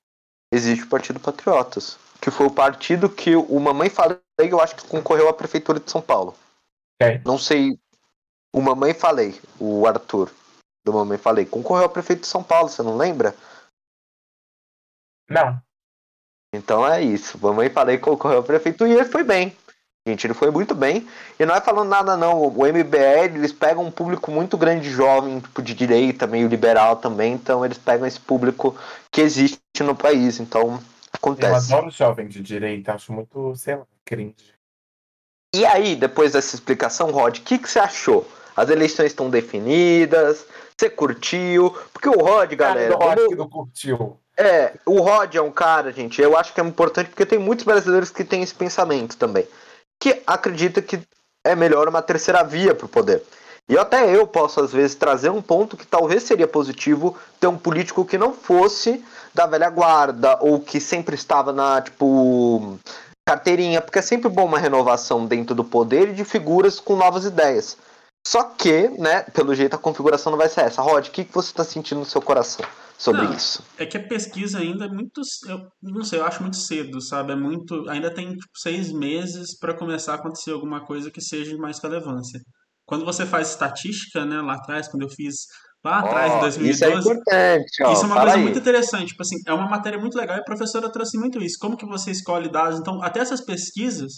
[0.53, 4.87] existe o Partido Patriotas, que foi o partido que o Mamãe Falei, eu acho que
[4.87, 6.35] concorreu à Prefeitura de São Paulo.
[7.01, 7.21] Okay.
[7.25, 7.79] Não sei.
[8.55, 10.31] O Mamãe Falei, o Arthur,
[10.85, 13.35] do Mamãe Falei, concorreu a prefeito de São Paulo, você não lembra?
[15.29, 15.61] Não.
[16.57, 17.39] Então é isso.
[17.41, 19.55] Mamãe Falei concorreu a prefeito e ele foi bem.
[20.07, 21.07] Gente, ele foi muito bem.
[21.39, 22.41] E não é falando nada, não.
[22.41, 26.97] O MBL, eles pegam um público muito grande de jovem, tipo de direita, meio liberal
[26.97, 27.33] também.
[27.33, 28.77] Então, eles pegam esse público
[29.11, 30.39] que existe no país.
[30.39, 30.81] Então,
[31.13, 31.73] acontece.
[31.73, 34.55] Eu adoro jovem de direita, acho muito, sei lá, cringe.
[35.53, 38.29] E aí, depois dessa explicação, Rod, o que, que você achou?
[38.55, 40.47] As eleições estão definidas?
[40.79, 41.71] Você curtiu?
[41.93, 42.95] Porque o Rod, galera.
[42.95, 43.29] o Rod como...
[43.29, 44.21] que não curtiu.
[44.39, 47.65] É, o Rod é um cara, gente, eu acho que é importante porque tem muitos
[47.65, 49.47] brasileiros que têm esse pensamento também
[50.01, 51.01] que acredita que
[51.45, 53.23] é melhor uma terceira via para o poder.
[53.69, 57.59] E até eu posso, às vezes, trazer um ponto que talvez seria positivo ter um
[57.59, 62.79] político que não fosse da velha guarda, ou que sempre estava na, tipo,
[63.29, 67.25] carteirinha, porque é sempre bom uma renovação dentro do poder e de figuras com novas
[67.25, 67.77] ideias.
[68.27, 70.83] Só que, né, pelo jeito a configuração não vai ser essa.
[70.83, 72.65] Rod, o que, que você está sentindo no seu coração?
[72.99, 73.63] Sobre não, isso.
[73.79, 75.21] É que a pesquisa ainda é muito.
[75.47, 77.33] Eu não sei, eu acho muito cedo, sabe?
[77.33, 77.89] É muito.
[77.89, 81.79] Ainda tem tipo, seis meses para começar a acontecer alguma coisa que seja de mais
[81.79, 82.41] relevância.
[82.87, 85.47] Quando você faz estatística, né, lá atrás, quando eu fiz
[85.85, 86.71] lá atrás, oh, em 2012.
[86.71, 88.43] Isso é importante, ó, Isso é uma coisa aí.
[88.43, 89.09] muito interessante.
[89.09, 91.59] Tipo assim, é uma matéria muito legal e a professora trouxe muito isso.
[91.61, 92.79] Como que você escolhe dados?
[92.79, 94.13] Então, até essas pesquisas.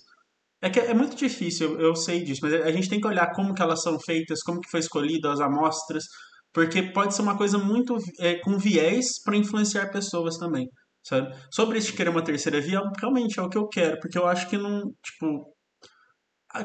[0.60, 3.32] É que é muito difícil, eu, eu sei disso, mas a gente tem que olhar
[3.32, 6.02] como que elas são feitas, como que foi escolhida as amostras,
[6.52, 10.66] porque pode ser uma coisa muito é, com viés para influenciar pessoas também,
[11.02, 11.34] sabe?
[11.52, 14.48] Sobre esse querer uma terceira via, realmente é o que eu quero, porque eu acho
[14.48, 15.54] que não, tipo,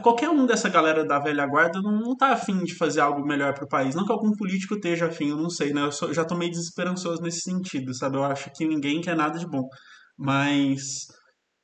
[0.02, 3.54] qualquer um dessa galera da velha guarda não, não tá afim de fazer algo melhor
[3.54, 3.96] para o país.
[3.96, 5.84] Não que algum político esteja afim, eu não sei, né?
[5.84, 8.18] Eu sou, já tô meio desesperançoso nesse sentido, sabe?
[8.18, 9.68] Eu acho que ninguém quer nada de bom.
[10.18, 10.82] Mas.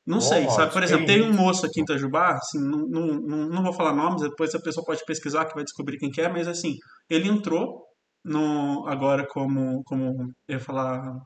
[0.05, 0.73] Não sei, sabe?
[0.73, 3.93] Por exemplo, tem um moço aqui em Itajubá, assim, não, não, não, não vou falar
[3.93, 6.73] nomes, depois a pessoa pode pesquisar que vai descobrir quem que é, mas assim,
[7.07, 7.83] ele entrou
[8.23, 11.19] no, agora como, como eu ia falar,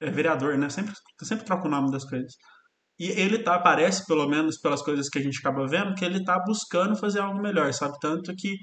[0.00, 0.68] é vereador, né?
[0.70, 2.32] Sempre, sempre troco o nome das coisas.
[2.98, 6.22] E ele tá, parece, pelo menos pelas coisas que a gente acaba vendo, que ele
[6.24, 7.98] tá buscando fazer algo melhor, sabe?
[8.00, 8.56] Tanto que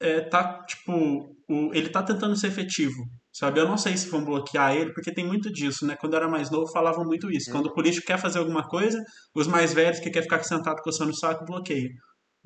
[0.00, 3.60] é, tá, tipo, o, ele tá tentando ser efetivo, sabe?
[3.60, 5.96] Eu não sei se vão bloquear ele, porque tem muito disso, né?
[5.96, 7.50] Quando eu era mais novo, falavam muito isso.
[7.50, 9.00] Quando o político quer fazer alguma coisa,
[9.34, 11.88] os mais velhos que quer ficar sentado coçando o saco, bloqueia,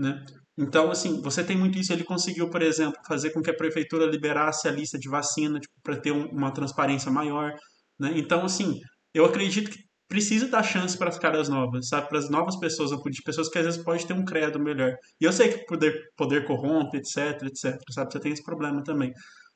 [0.00, 0.24] né?
[0.58, 1.92] Então, assim, você tem muito isso.
[1.92, 5.74] Ele conseguiu, por exemplo, fazer com que a prefeitura liberasse a lista de vacina tipo,
[5.82, 7.52] para ter um, uma transparência maior.
[7.98, 8.12] Né?
[8.16, 8.80] Então, assim,
[9.14, 12.08] eu acredito que precisa dar chance para as caras novas, sabe?
[12.08, 14.92] Para as novas pessoas, de pessoas que às vezes pode ter um credo melhor.
[15.20, 18.12] E eu sei que poder, poder corrompe, etc, etc, sabe?
[18.12, 19.12] Você tem esse problema também.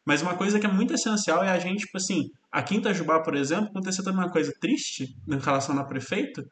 [0.07, 3.21] Mas uma coisa que é muito essencial é a gente, tipo assim, aqui em Itajubá,
[3.23, 6.45] por exemplo, aconteceu também uma coisa triste em relação ao prefeito,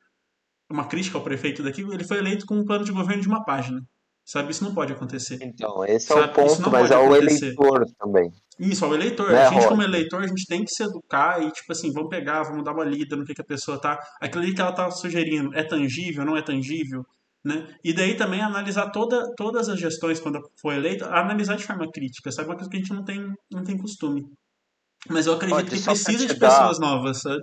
[0.70, 3.44] uma crítica ao prefeito daqui, ele foi eleito com um plano de governo de uma
[3.44, 3.81] página.
[4.25, 5.38] Sabe, isso não pode acontecer.
[5.42, 6.20] Então, esse Sabe?
[6.20, 8.31] é o ponto, mas é o eleitor também.
[8.59, 9.33] Isso, ao eleitor.
[9.33, 12.09] Né, a gente, como eleitor, a gente tem que se educar e, tipo assim, vamos
[12.09, 13.98] pegar, vamos dar uma lida no que, que a pessoa tá.
[14.20, 17.05] Aquilo ali que ela tá sugerindo é tangível, não é tangível?
[17.44, 17.66] Né?
[17.83, 22.31] E daí também analisar toda, todas as gestões quando for eleito, analisar de forma crítica,
[22.31, 22.48] sabe?
[22.48, 24.25] Uma coisa que a gente não tem, não tem costume.
[25.09, 27.42] Mas eu acredito Pode, que precisa de pessoas novas, sabe?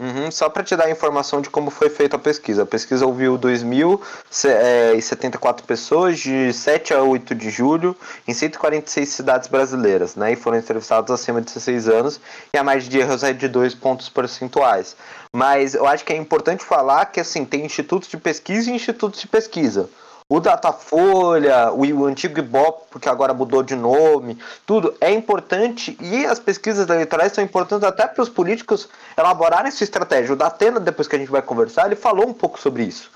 [0.00, 2.62] Uhum, só para te dar a informação de como foi feita a pesquisa.
[2.62, 10.14] A pesquisa ouviu 2.074 pessoas de 7 a 8 de julho em 146 cidades brasileiras,
[10.14, 10.34] né?
[10.34, 12.20] E foram entrevistados acima de 16 anos
[12.54, 14.94] e a margem de erros é de 2 pontos percentuais.
[15.32, 19.20] Mas eu acho que é importante falar que assim tem institutos de pesquisa e institutos
[19.20, 19.90] de pesquisa
[20.30, 26.38] o Datafolha, o, antigo Ibope, porque agora mudou de nome, tudo é importante e as
[26.38, 30.34] pesquisas eleitorais são importantes até para os políticos elaborarem sua estratégia.
[30.34, 33.10] O Datena, depois que a gente vai conversar, ele falou um pouco sobre isso.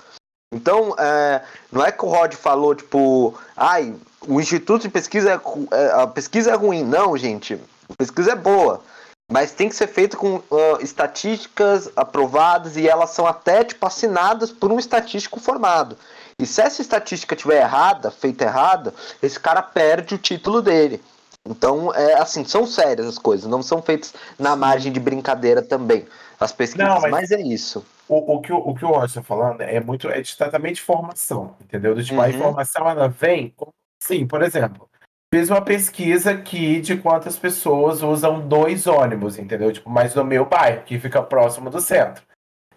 [0.51, 3.93] Então, é, não é que o Rod falou, tipo, ai,
[4.27, 6.83] o Instituto de Pesquisa, é, é, a pesquisa é ruim.
[6.83, 8.81] Não, gente, a pesquisa é boa.
[9.31, 14.51] Mas tem que ser feita com uh, estatísticas aprovadas e elas são até, tipo, assinadas
[14.51, 15.97] por um estatístico formado.
[16.39, 21.01] E se essa estatística tiver errada, feita errada, esse cara perde o título dele.
[21.45, 26.05] Então, é assim, são sérias as coisas, não são feitas na margem de brincadeira também.
[26.39, 27.85] As pesquisas, não, mas, mas, é isso.
[28.07, 30.81] O, o, que, o, o que o Rocha falando é muito é de tratamento de
[30.81, 31.95] formação, entendeu?
[31.95, 32.21] Do tipo, uhum.
[32.21, 33.53] a informação ela vem.
[33.99, 34.89] Sim, por exemplo,
[35.33, 39.73] fiz uma pesquisa aqui de quantas pessoas usam dois ônibus, entendeu?
[39.73, 42.23] Tipo, mas no meu bairro, que fica próximo do centro.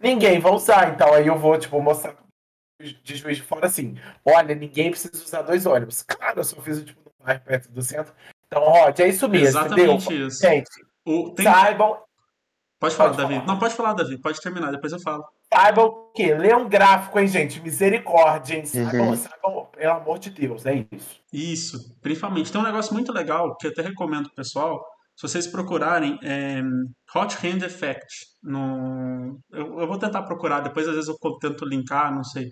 [0.00, 2.16] Ninguém vai usar, então aí eu vou, tipo, mostrar
[2.80, 6.02] de Juiz de Fora assim: olha, ninguém precisa usar dois ônibus.
[6.02, 8.14] Claro, eu só fiz tipo, no bairro perto do centro.
[8.46, 9.48] Então, Rod, é isso mesmo.
[9.48, 10.26] Exatamente entendeu?
[10.28, 10.40] isso.
[10.40, 10.70] Gente,
[11.04, 11.44] o, tem...
[11.44, 11.98] saibam.
[12.80, 13.34] Pode falar, pode Davi.
[13.34, 13.46] Falar.
[13.46, 14.16] Não, pode falar, Davi.
[14.16, 15.26] Pode terminar, depois eu falo.
[15.52, 17.61] Saibam que lê um gráfico, hein, gente?
[17.61, 18.66] Misericórdia, hein?
[18.66, 19.16] Saibam, uhum.
[19.16, 21.20] saibam, pelo amor de Deus, é isso.
[21.32, 22.50] Isso, principalmente.
[22.50, 24.85] Tem um negócio muito legal que eu até recomendo pro pessoal.
[25.16, 26.61] Se vocês procurarem é,
[27.14, 29.38] Hot Hand Effect, no...
[29.50, 32.50] Eu, eu, vou tentar procurar, depois às vezes eu tento linkar, não sei.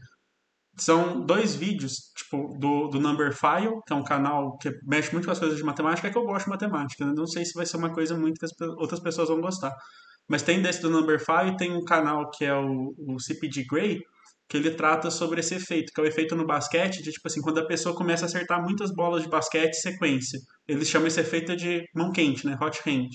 [0.76, 5.26] São dois vídeos, tipo, do, do Number File, que é um canal que mexe muito
[5.26, 7.12] com as coisas de matemática, é que eu gosto de matemática, né?
[7.14, 9.72] Não sei se vai ser uma coisa muito que as outras pessoas vão gostar.
[10.28, 14.00] Mas tem desse do Number File, tem um canal que é o, o CPG Grey,
[14.48, 17.40] que ele trata sobre esse efeito, que é o efeito no basquete, de tipo assim,
[17.40, 20.38] quando a pessoa começa a acertar muitas bolas de basquete em sequência.
[20.68, 22.56] Eles chamam esse efeito de mão quente, né?
[22.60, 23.08] Hot hand.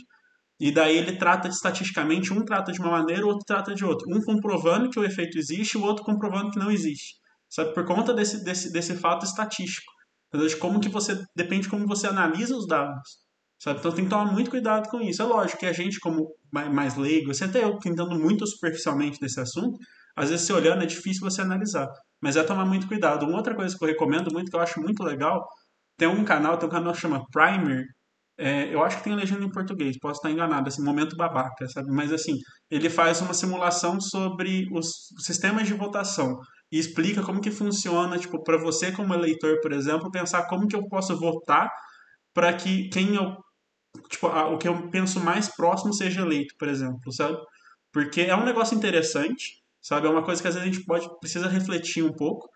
[0.59, 4.05] E daí ele trata estatisticamente, um trata de uma maneira, o outro trata de outra.
[4.09, 7.19] Um comprovando que o efeito existe, o outro comprovando que não existe
[7.49, 7.73] sabe?
[7.73, 9.91] Por conta desse, desse, desse fato estatístico.
[10.31, 11.19] De como que você.
[11.35, 13.17] Depende de como você analisa os dados.
[13.59, 13.79] Sabe?
[13.79, 15.21] Então tem que tomar muito cuidado com isso.
[15.21, 19.19] É lógico que a gente, como mais leigo, você até eu que entendo muito superficialmente
[19.19, 19.77] desse assunto,
[20.15, 21.87] às vezes se olhando é difícil você analisar.
[22.21, 23.25] Mas é tomar muito cuidado.
[23.25, 25.45] Uma outra coisa que eu recomendo muito, que eu acho muito legal,
[25.97, 27.85] tem um canal, tem um canal que chama Primer.
[28.37, 31.91] É, eu acho que tem legenda em português, posso estar enganado, assim, momento babaca, sabe?
[31.91, 32.35] Mas assim,
[32.71, 36.37] ele faz uma simulação sobre os sistemas de votação
[36.71, 40.75] e explica como que funciona, tipo, para você como eleitor, por exemplo, pensar como que
[40.75, 41.69] eu posso votar
[42.33, 43.35] para que quem eu,
[44.09, 47.37] tipo, a, o que eu penso mais próximo seja eleito, por exemplo, sabe?
[47.91, 50.07] Porque é um negócio interessante, sabe?
[50.07, 52.47] É uma coisa que às vezes a gente pode precisa refletir um pouco,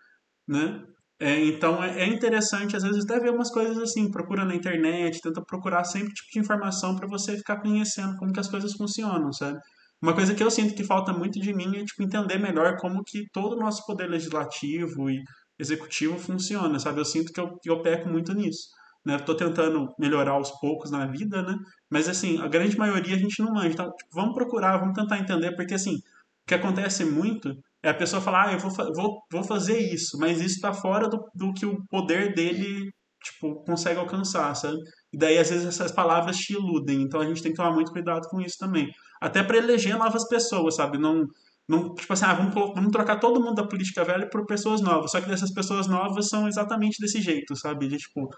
[0.48, 0.84] né?
[1.20, 5.20] É, então é, é, interessante, às vezes, até ver umas coisas assim, procura na internet,
[5.20, 9.32] tenta procurar sempre tipo de informação para você ficar conhecendo como que as coisas funcionam,
[9.32, 9.58] sabe?
[10.02, 13.02] Uma coisa que eu sinto que falta muito de mim é tipo, entender melhor como
[13.04, 15.22] que todo o nosso poder legislativo e
[15.58, 17.00] executivo funciona, sabe?
[17.00, 18.68] Eu sinto que eu, que eu peco muito nisso.
[19.04, 19.16] Né?
[19.16, 21.56] Estou tentando melhorar aos poucos na vida, né?
[21.90, 23.68] Mas, assim, a grande maioria a gente não manja.
[23.68, 26.00] Então, tipo, vamos procurar, vamos tentar entender, porque, assim, o
[26.48, 30.40] que acontece muito é a pessoa falar, ah, eu vou, vou, vou fazer isso, mas
[30.40, 32.90] isso está fora do, do que o poder dele,
[33.22, 34.78] tipo, consegue alcançar, sabe?
[35.12, 37.02] E daí, às vezes, essas palavras te iludem.
[37.02, 38.90] Então, a gente tem que tomar muito cuidado com isso também
[39.20, 40.98] até para eleger novas pessoas, sabe?
[40.98, 41.26] Não,
[41.68, 45.10] Não, tipo assim, ah, vamos, vamos trocar todo mundo da política velha por pessoas novas.
[45.10, 47.88] Só que dessas pessoas novas são exatamente desse jeito, sabe?
[47.88, 48.28] De, tipo,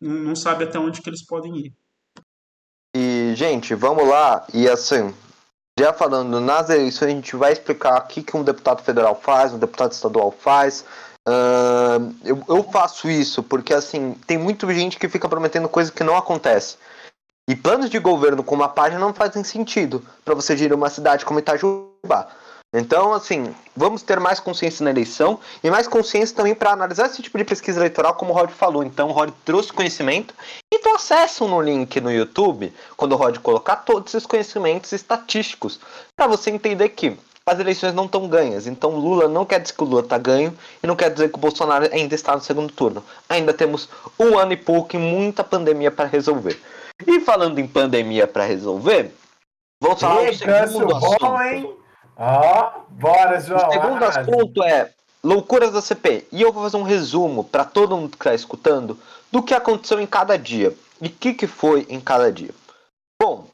[0.00, 1.72] não sabe até onde que eles podem ir.
[2.94, 4.46] E, gente, vamos lá.
[4.54, 5.14] E assim,
[5.78, 9.58] já falando nas eleições, a gente vai explicar o que, um deputado federal faz, um
[9.58, 10.84] deputado estadual faz.
[11.28, 16.04] Uh, eu, eu faço isso porque, assim, tem muita gente que fica prometendo coisa que
[16.04, 16.78] não acontece.
[17.48, 21.24] E planos de governo com uma página não fazem sentido para você gerir uma cidade
[21.24, 22.28] como Itajubá.
[22.78, 27.22] Então, assim, vamos ter mais consciência na eleição e mais consciência também para analisar esse
[27.22, 28.82] tipo de pesquisa eleitoral, como o Rod falou.
[28.84, 30.34] Então, o Rod trouxe conhecimento.
[30.72, 35.80] Então, acessam no link no YouTube, quando o Rod colocar todos esses conhecimentos estatísticos,
[36.16, 37.16] para você entender que
[37.48, 38.66] as eleições não estão ganhas.
[38.66, 41.36] Então, Lula não quer dizer que o Lula está ganho e não quer dizer que
[41.36, 43.04] o Bolsonaro ainda está no segundo turno.
[43.28, 46.60] Ainda temos um ano e pouco e muita pandemia para resolver.
[47.06, 49.12] E falando em pandemia para resolver,
[49.80, 51.18] vamos falar do segundo assunto.
[51.20, 51.76] Bom, hein?
[52.16, 53.68] Ó, oh, bora, João.
[53.68, 54.90] O segundo ah, assunto é
[55.22, 56.26] loucuras da CP.
[56.32, 58.98] E eu vou fazer um resumo para todo mundo que está escutando
[59.30, 60.74] do que aconteceu em cada dia.
[61.00, 62.54] E o que, que foi em cada dia.
[63.20, 63.46] Bom,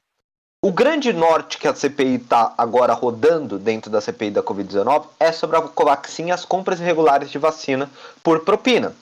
[0.65, 5.33] o grande norte que a CPI está agora rodando dentro da CPI da Covid-19 é
[5.33, 7.91] sobre a Covaxin e as compras irregulares de vacina
[8.23, 8.95] por propina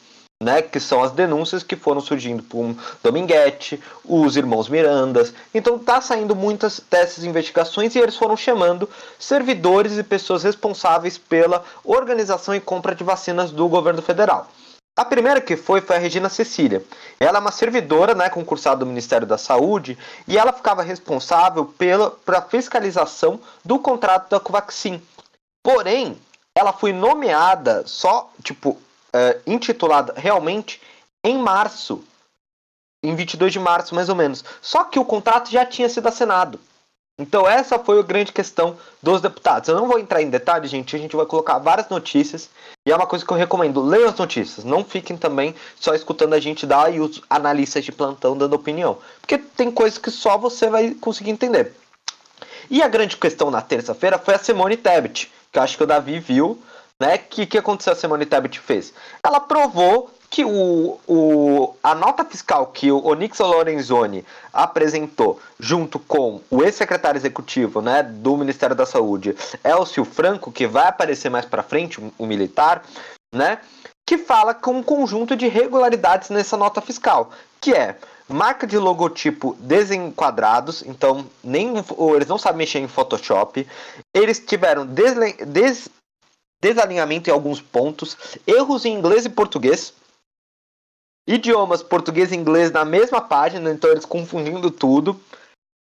[0.42, 5.34] né, que são as denúncias que foram surgindo por Dominguete, os irmãos Mirandas.
[5.54, 11.62] Então tá saindo muitas dessas investigações e eles foram chamando servidores e pessoas responsáveis pela
[11.84, 14.48] organização e compra de vacinas do governo federal.
[14.96, 16.82] A primeira que foi foi a Regina Cecília.
[17.18, 22.10] Ela é uma servidora, né, concursada do Ministério da Saúde, e ela ficava responsável pela
[22.10, 25.00] pra fiscalização do contrato da Covaxin.
[25.62, 26.18] Porém,
[26.56, 28.78] ela foi nomeada só, tipo,
[29.14, 30.80] uh, intitulada realmente
[31.22, 32.02] em março,
[33.02, 34.44] em 22 de março mais ou menos.
[34.60, 36.58] Só que o contrato já tinha sido assinado.
[37.18, 39.68] Então essa foi a grande questão dos deputados.
[39.68, 40.96] Eu não vou entrar em detalhes, gente.
[40.96, 42.48] A gente vai colocar várias notícias
[42.86, 43.82] e é uma coisa que eu recomendo.
[43.82, 44.64] Leiam as notícias.
[44.64, 48.96] Não fiquem também só escutando a gente dar e os analistas de plantão dando opinião,
[49.20, 51.74] porque tem coisas que só você vai conseguir entender.
[52.70, 55.86] E a grande questão na terça-feira foi a Simone Tebet, que eu acho que o
[55.86, 56.58] Davi viu
[57.00, 57.16] né?
[57.16, 58.92] Que que aconteceu a Simone Tebet fez?
[59.24, 66.40] Ela provou que o, o, a nota fiscal que o Onyx Lorenzoni apresentou junto com
[66.48, 71.64] o ex-secretário executivo né, do Ministério da Saúde, Elcio Franco, que vai aparecer mais para
[71.64, 72.84] frente, o um, militar,
[73.34, 73.58] né,
[74.06, 77.96] que fala com um conjunto de irregularidades nessa nota fiscal, que é
[78.28, 81.74] marca de logotipo desenquadrados, então nem
[82.14, 83.66] eles não sabem mexer em Photoshop,
[84.14, 85.88] eles tiveram des, des
[86.60, 89.94] desalinhamento em alguns pontos, erros em inglês e português,
[91.26, 95.20] idiomas português e inglês na mesma página, então eles confundindo tudo,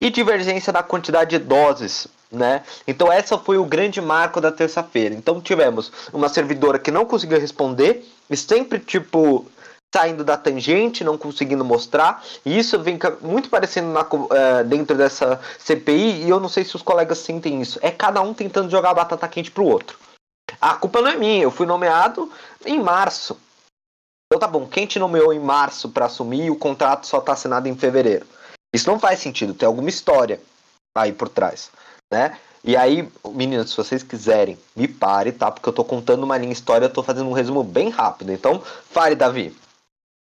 [0.01, 2.63] e divergência na quantidade de doses, né?
[2.87, 5.13] Então essa foi o grande marco da terça-feira.
[5.13, 9.45] Então tivemos uma servidora que não conseguiu responder, e sempre tipo
[9.93, 15.41] saindo da tangente, não conseguindo mostrar, e isso vem muito parecendo na, uh, dentro dessa
[15.57, 17.79] CPI, e eu não sei se os colegas sentem isso.
[17.81, 19.97] É cada um tentando jogar a batata quente pro outro.
[20.61, 22.31] A culpa não é minha, eu fui nomeado
[22.65, 23.39] em março.
[24.27, 27.33] Então tá bom, quem te nomeou em março para assumir e o contrato só tá
[27.33, 28.27] assinado em fevereiro?
[28.73, 30.39] Isso não faz sentido, tem alguma história
[30.95, 31.71] aí por trás,
[32.11, 32.37] né?
[32.63, 35.49] E aí, meninas, se vocês quiserem, me pare, tá?
[35.49, 38.33] Porque eu tô contando uma linha história, eu tô fazendo um resumo bem rápido.
[38.33, 39.55] Então, fale, Davi.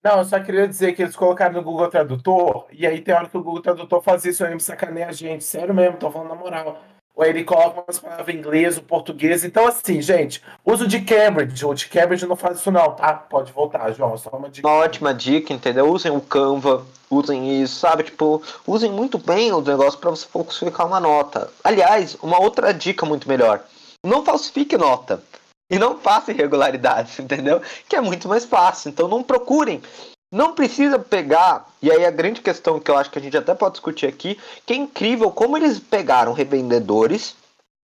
[0.03, 3.28] Não, eu só queria dizer que eles colocaram no Google Tradutor, e aí tem hora
[3.28, 5.45] que o Google Tradutor faz isso, aí sacaneia a gente.
[5.45, 6.83] Sério mesmo, tô falando na moral
[7.15, 9.45] ou ele coloca umas palavras em inglês, o português.
[9.45, 11.65] Então, assim, gente, uso de Cambridge.
[11.65, 13.15] O de Cambridge não faz isso, não, tá?
[13.15, 14.17] Pode voltar, João.
[14.17, 14.67] Só uma dica.
[14.67, 15.91] Uma ótima dica, entendeu?
[15.91, 18.05] Usem o Canva, usem isso, sabe?
[18.05, 21.51] Tipo, usem muito bem o negócio para você falsificar uma nota.
[21.63, 23.63] Aliás, uma outra dica muito melhor:
[24.05, 25.23] não falsifique nota.
[25.71, 27.61] E não faça irregularidades, entendeu?
[27.89, 28.91] Que é muito mais fácil.
[28.91, 29.83] Então, não procurem
[30.33, 33.55] não precisa pegar, e aí a grande questão que eu acho que a gente até
[33.55, 37.37] pode discutir aqui, que é incrível como eles pegaram revendedores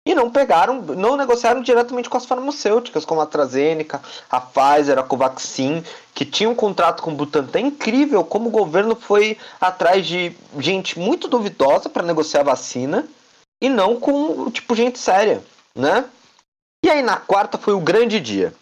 [0.06, 5.04] e não pegaram, não negociaram diretamente com as farmacêuticas, como a AstraZeneca, a Pfizer, a
[5.04, 5.84] Covaxin,
[6.16, 7.60] que tinham um contrato com o Butantan.
[7.60, 13.06] É incrível como o governo foi atrás de gente muito duvidosa para negociar vacina
[13.62, 15.44] e não com, tipo, gente séria,
[15.76, 16.06] né?
[16.86, 18.54] E aí na quarta foi o grande dia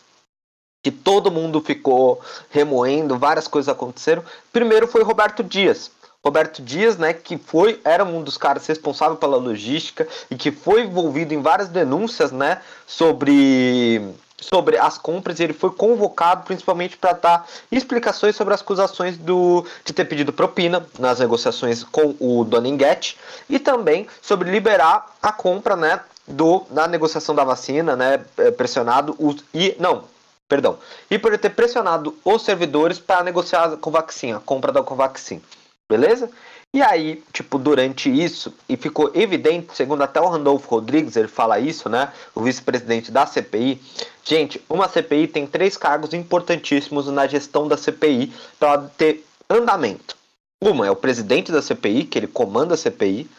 [0.86, 4.24] que todo mundo ficou remoendo, várias coisas aconteceram.
[4.54, 5.90] Primeiro foi Roberto Dias.
[6.24, 10.84] Roberto Dias, né, que foi era um dos caras responsável pela logística e que foi
[10.84, 14.00] envolvido em várias denúncias, né, sobre
[14.40, 19.92] sobre as compras, ele foi convocado principalmente para dar explicações sobre as acusações do, de
[19.92, 23.18] ter pedido propina nas negociações com o Doninguete
[23.50, 29.16] e também sobre liberar a compra né, do na negociação da vacina, né, é, pressionado
[29.18, 30.04] os e não,
[30.48, 30.78] perdão,
[31.10, 35.42] e por ter pressionado os servidores para negociar a Covaxin, a compra da Covaxin,
[35.90, 36.30] beleza?
[36.76, 41.58] E aí, tipo, durante isso, e ficou evidente, segundo até o Randolfo Rodrigues, ele fala
[41.58, 42.12] isso, né?
[42.36, 43.82] O vice-presidente da CPI.
[44.26, 50.18] Gente, uma CPI tem três cargos importantíssimos na gestão da CPI para ter andamento.
[50.62, 53.30] Uma é o presidente da CPI, que ele comanda a CPI.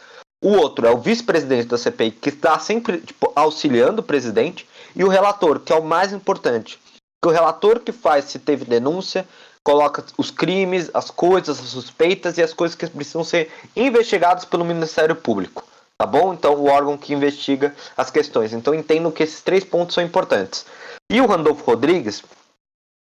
[0.42, 4.66] O outro é o vice-presidente da CPI, que está sempre tipo, auxiliando o presidente.
[4.94, 6.78] E o relator, que é o mais importante.
[7.22, 9.26] Que o relator que faz se teve denúncia,
[9.66, 14.64] coloca os crimes, as coisas, as suspeitas e as coisas que precisam ser investigadas pelo
[14.64, 15.64] Ministério Público.
[15.98, 16.34] Tá bom?
[16.34, 18.52] Então, o órgão que investiga as questões.
[18.52, 20.66] Então, entendo que esses três pontos são importantes.
[21.10, 22.22] E o Randolfo Rodrigues,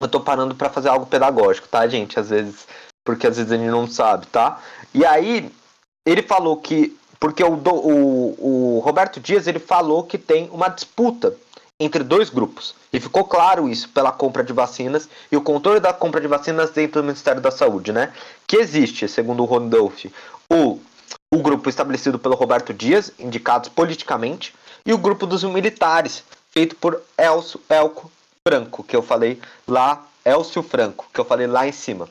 [0.02, 2.20] eu tô parando para fazer algo pedagógico, tá, gente?
[2.20, 2.68] Às vezes,
[3.06, 4.62] porque às vezes ele não sabe, tá?
[4.94, 5.50] E aí,
[6.06, 6.96] ele falou que.
[7.20, 11.34] Porque o, o, o Roberto Dias ele falou que tem uma disputa
[11.80, 12.76] entre dois grupos.
[12.92, 16.72] E ficou claro isso pela compra de vacinas e o controle da compra de vacinas
[16.72, 18.14] dentro do Ministério da Saúde, né?
[18.48, 20.06] Que existe, segundo o Rondolph,
[20.50, 20.80] o,
[21.32, 24.54] o grupo estabelecido pelo Roberto Dias, indicados politicamente,
[24.86, 28.12] e o grupo dos militares, feito por Elcio, Elco
[28.48, 32.08] Franco, que eu falei lá, Elcio Franco, que eu falei lá em cima.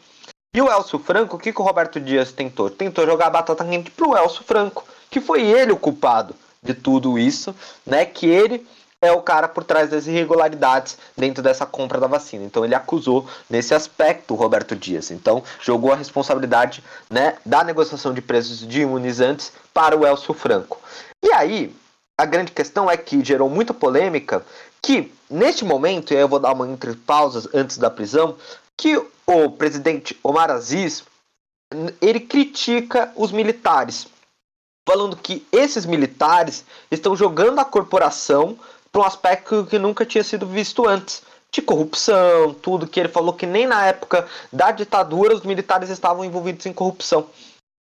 [0.55, 2.69] E o Elcio Franco, o que, que o Roberto Dias tentou?
[2.69, 7.19] Tentou jogar a batata quente pro Elcio Franco, que foi ele o culpado de tudo
[7.19, 7.55] isso,
[7.87, 8.05] né?
[8.05, 8.67] Que ele
[9.03, 12.45] é o cara por trás das irregularidades dentro dessa compra da vacina.
[12.45, 15.11] Então ele acusou nesse aspecto o Roberto Dias.
[15.11, 20.81] Então jogou a responsabilidade né, da negociação de preços de imunizantes para o Elcio Franco.
[21.23, 21.75] E aí,
[22.17, 24.45] a grande questão é que gerou muita polêmica
[24.81, 28.37] que, neste momento, e aí eu vou dar uma entre pausas antes da prisão,
[28.77, 28.97] que
[29.27, 31.05] o presidente Omar Aziz
[32.01, 34.07] ele critica os militares,
[34.87, 38.59] falando que esses militares estão jogando a corporação
[38.93, 41.23] para um aspecto que nunca tinha sido visto antes.
[41.51, 46.25] De corrupção, tudo que ele falou que nem na época da ditadura os militares estavam
[46.25, 47.27] envolvidos em corrupção.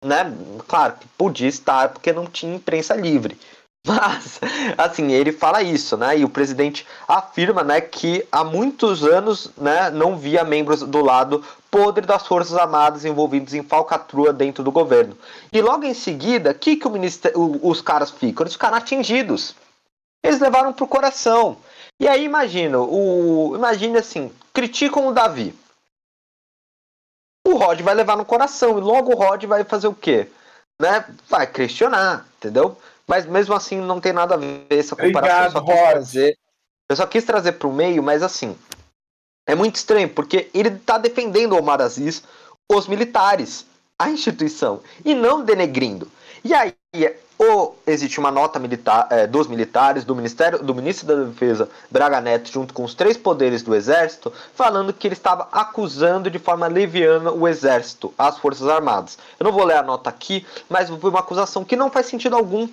[0.04, 0.32] Né?
[0.68, 3.36] Claro que podia estar porque não tinha imprensa livre.
[3.86, 4.40] Mas,
[4.76, 6.18] assim, ele fala isso, né?
[6.18, 11.44] E o presidente afirma, né, que há muitos anos, né, não via membros do lado
[11.70, 15.16] podre das Forças Armadas envolvidos em falcatrua dentro do governo.
[15.52, 18.42] E logo em seguida, que, que o os caras ficam?
[18.42, 19.54] Eles ficaram atingidos
[20.26, 21.56] eles levaram pro coração.
[21.98, 25.54] E aí imagina, o imagine assim, criticam o Davi.
[27.46, 30.28] O Rod vai levar no coração e logo o Rod vai fazer o quê?
[30.80, 31.06] Né?
[31.28, 32.76] Vai questionar, entendeu?
[33.06, 35.60] Mas mesmo assim não tem nada a ver essa comparação.
[35.60, 36.38] Obrigado, eu, só trazer,
[36.90, 38.58] eu só quis trazer para o meio, mas assim,
[39.46, 42.22] é muito estranho, porque ele está defendendo o Omar Aziz,
[42.70, 43.64] os militares,
[43.96, 46.10] a instituição, e não denegrindo.
[46.44, 46.74] E aí,
[47.38, 52.20] ou existe uma nota militar é, dos militares, do Ministério, do Ministro da Defesa Braga
[52.20, 56.66] Neto, junto com os três poderes do Exército, falando que ele estava acusando de forma
[56.66, 59.18] leviana o Exército, as Forças Armadas.
[59.38, 62.36] Eu não vou ler a nota aqui, mas foi uma acusação que não faz sentido
[62.36, 62.68] algum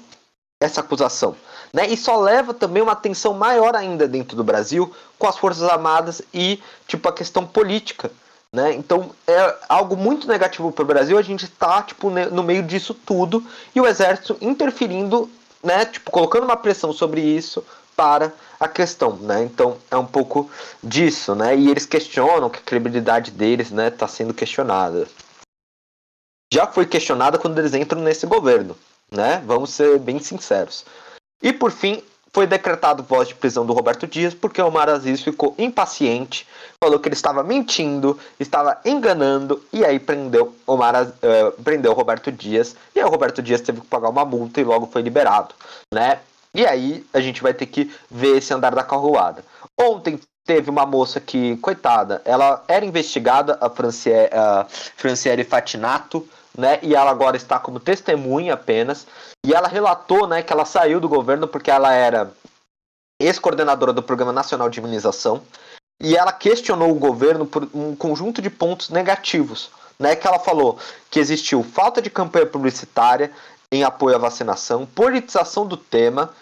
[0.62, 1.36] essa acusação.
[1.74, 1.88] Né?
[1.88, 6.22] E só leva também uma tensão maior ainda dentro do Brasil com as Forças Armadas
[6.34, 8.10] e tipo a questão política
[8.54, 8.72] né?
[8.76, 11.18] Então é algo muito negativo para o Brasil.
[11.18, 13.44] A gente está tipo, no meio disso tudo
[13.74, 15.28] e o exército interferindo,
[15.64, 15.86] né?
[15.86, 19.16] tipo, colocando uma pressão sobre isso para a questão.
[19.16, 19.44] Né?
[19.44, 20.52] Então é um pouco
[20.84, 21.34] disso.
[21.34, 21.58] Né?
[21.58, 25.08] E eles questionam que a credibilidade deles está né, tá sendo questionada.
[26.54, 28.78] Já foi questionada quando eles entram nesse governo.
[29.12, 29.42] Né?
[29.48, 30.86] Vamos ser bem sinceros.
[31.42, 35.22] E por fim, foi decretado voz de prisão do Roberto Dias porque o Omar Aziz
[35.22, 36.48] ficou impaciente,
[36.84, 42.32] falou que ele estava mentindo, estava enganando e aí prendeu Omar, uh, prendeu o Roberto
[42.32, 45.54] Dias e aí o Roberto Dias teve que pagar uma multa e logo foi liberado,
[45.94, 46.20] né?
[46.56, 49.44] E aí a gente vai ter que ver esse andar da carruada.
[49.80, 56.28] Ontem teve uma moça que, coitada, ela era investigada, a Franciele, a Franciele Fatinato,
[56.58, 56.80] né?
[56.82, 59.08] E ela agora está como testemunha apenas.
[59.46, 62.32] E ela relatou, né, que ela saiu do governo porque ela era
[63.20, 65.42] ex-coordenadora do Programa Nacional de Imunização.
[66.02, 70.16] E ela questionou o governo por um conjunto de pontos negativos, né?
[70.16, 70.78] Que ela falou
[71.10, 73.32] que existiu falta de campanha publicitária
[73.72, 76.34] em apoio à vacinação, politização do tema,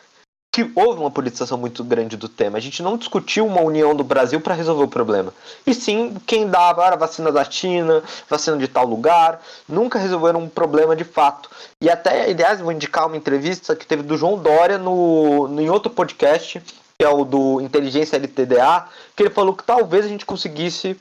[0.51, 2.57] que houve uma politização muito grande do tema.
[2.57, 5.33] A gente não discutiu uma união do Brasil para resolver o problema.
[5.65, 10.49] E sim, quem dava era vacina da China, vacina de tal lugar, nunca resolveram um
[10.49, 11.49] problema de fato.
[11.79, 15.69] E até, aliás, vou indicar uma entrevista que teve do João Dória no, no em
[15.69, 16.61] outro podcast,
[16.99, 20.99] que é o do Inteligência LTDA, que ele falou que talvez a gente conseguisse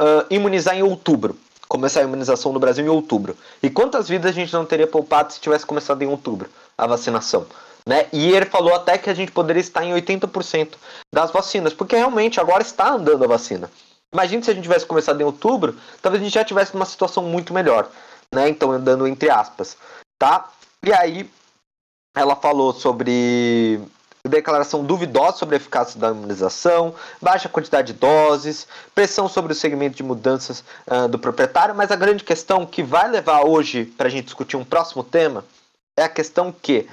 [0.00, 1.36] uh, imunizar em outubro.
[1.68, 3.36] Começar a imunização no Brasil em outubro.
[3.62, 7.46] E quantas vidas a gente não teria poupado se tivesse começado em outubro a vacinação?
[7.86, 8.06] Né?
[8.12, 10.74] E ele falou até que a gente poderia estar em 80%
[11.14, 13.70] das vacinas, porque realmente agora está andando a vacina.
[14.12, 17.22] Imagina se a gente tivesse começado em outubro, talvez a gente já tivesse numa situação
[17.22, 17.90] muito melhor,
[18.34, 18.48] né?
[18.48, 19.76] Então andando entre aspas,
[20.18, 20.50] tá?
[20.82, 21.30] E aí
[22.16, 23.80] ela falou sobre
[24.28, 29.96] declaração duvidosa sobre a eficácia da imunização, baixa quantidade de doses, pressão sobre o segmento
[29.96, 34.10] de mudanças uh, do proprietário, mas a grande questão que vai levar hoje para a
[34.10, 35.44] gente discutir um próximo tema
[35.98, 36.88] é a questão que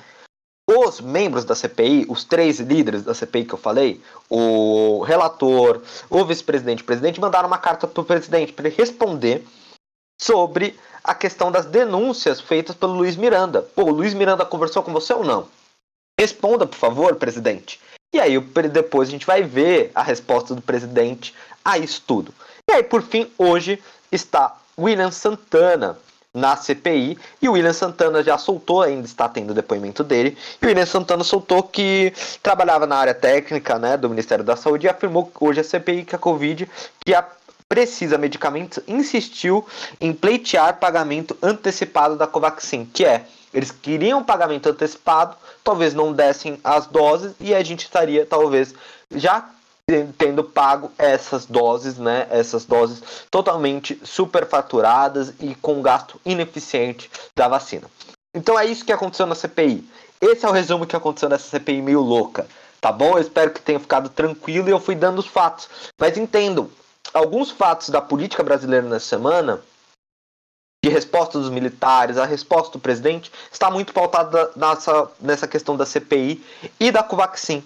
[0.68, 6.26] os membros da CPI, os três líderes da CPI que eu falei, o relator, o
[6.26, 9.45] vice-presidente e o presidente, mandaram uma carta para o presidente para ele responder
[10.20, 13.61] sobre a questão das denúncias feitas pelo Luiz Miranda.
[13.61, 15.47] Pô, o Luiz Miranda conversou com você ou não?
[16.20, 17.80] Responda, por favor, presidente.
[18.13, 22.34] E aí depois a gente vai ver a resposta do presidente a isso tudo.
[22.68, 25.99] E aí, por fim, hoje está William Santana
[26.36, 30.38] na CPI e o William Santana já soltou, ainda está tendo o depoimento dele.
[30.61, 32.13] E o William Santana soltou que
[32.43, 36.15] trabalhava na área técnica né, do Ministério da Saúde e afirmou hoje a CPI que
[36.15, 36.69] a Covid,
[37.05, 37.25] que a
[37.67, 39.65] precisa medicamentos, insistiu
[39.99, 46.59] em pleitear pagamento antecipado da Covaxin, que é eles queriam pagamento antecipado, talvez não dessem
[46.61, 48.75] as doses e a gente estaria talvez
[49.09, 49.49] já
[50.17, 52.27] tendo pago essas doses, né?
[52.31, 57.88] Essas doses totalmente superfaturadas e com gasto ineficiente da vacina.
[58.33, 59.88] Então é isso que aconteceu na CPI.
[60.19, 62.47] Esse é o resumo que aconteceu nessa CPI meio louca,
[62.81, 63.11] tá bom?
[63.11, 65.69] Eu espero que tenha ficado tranquilo e eu fui dando os fatos.
[65.99, 66.69] Mas entendam,
[67.13, 69.61] alguns fatos da política brasileira nessa semana
[70.83, 75.86] de resposta dos militares, a resposta do presidente, está muito pautada nessa, nessa questão da
[75.86, 76.43] CPI
[76.79, 77.63] e da Covaxin.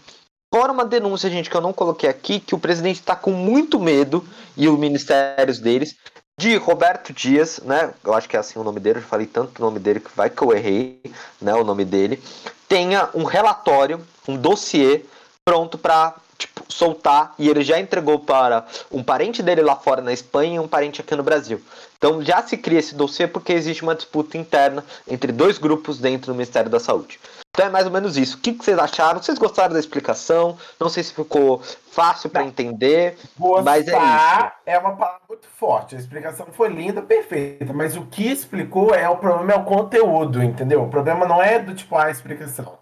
[0.53, 3.79] Fora uma denúncia, gente, que eu não coloquei aqui, que o presidente está com muito
[3.79, 4.25] medo,
[4.57, 5.95] e os ministérios deles,
[6.39, 7.93] de Roberto Dias, né?
[8.03, 10.09] Eu acho que é assim o nome dele, eu falei tanto o nome dele que
[10.15, 11.01] vai que eu errei,
[11.39, 11.53] né?
[11.53, 12.21] O nome dele.
[12.67, 15.05] Tenha um relatório, um dossiê
[15.45, 20.13] pronto para tipo, soltar e ele já entregou para um parente dele lá fora na
[20.13, 21.61] Espanha e um parente aqui no Brasil.
[21.97, 26.31] Então já se cria esse dossiê porque existe uma disputa interna entre dois grupos dentro
[26.31, 27.19] do Ministério da Saúde.
[27.51, 28.37] Então é mais ou menos isso.
[28.37, 29.21] O que, vocês acharam?
[29.21, 30.57] Vocês gostaram da explicação?
[30.79, 31.61] Não sei se ficou
[31.91, 34.51] fácil para entender, Gostar mas é isso.
[34.65, 35.93] É uma palavra muito forte.
[35.93, 40.41] A explicação foi linda, perfeita, mas o que explicou é o problema é o conteúdo,
[40.41, 40.83] entendeu?
[40.83, 42.78] O problema não é do tipo a explicação.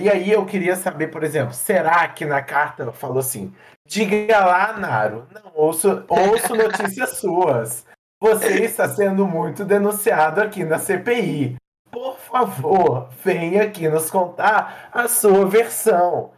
[0.00, 3.52] E aí eu queria saber, por exemplo, será que na carta falou assim:
[3.86, 7.86] diga lá, Naro, não ouço, ouço notícias suas.
[8.20, 11.56] Você está sendo muito denunciado aqui na CPI.
[11.90, 16.32] Por favor, venha aqui nos contar a sua versão.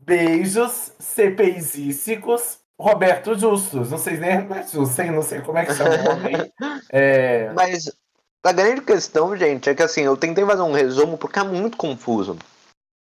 [0.00, 3.90] Beijos CPIzísticos, Roberto Justus.
[3.90, 6.52] Não sei nem Roberto Justus, não sei como é que chama o nome.
[6.90, 7.52] É...
[7.52, 7.90] Mas
[8.44, 11.76] a grande questão, gente, é que assim, eu tentei fazer um resumo porque é muito
[11.76, 12.36] confuso.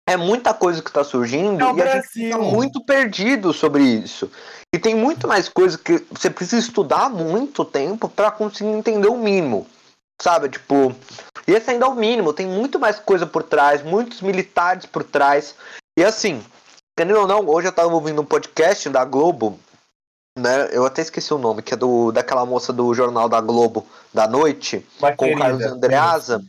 [0.07, 4.31] É muita coisa que está surgindo é e a gente está muito perdido sobre isso.
[4.75, 9.17] E tem muito mais coisa que você precisa estudar muito tempo para conseguir entender o
[9.17, 9.67] mínimo.
[10.21, 10.49] Sabe?
[10.49, 10.95] Tipo,
[11.47, 15.03] e esse ainda é o mínimo, tem muito mais coisa por trás, muitos militares por
[15.03, 15.55] trás.
[15.99, 16.43] E assim,
[16.93, 19.59] entendeu ou não, hoje eu estava ouvindo um podcast da Globo
[20.39, 20.69] né?
[20.73, 24.27] Eu até esqueci o nome, que é do daquela moça do jornal da Globo da
[24.27, 26.45] noite, Uma com querida, o Carlos Andreasa.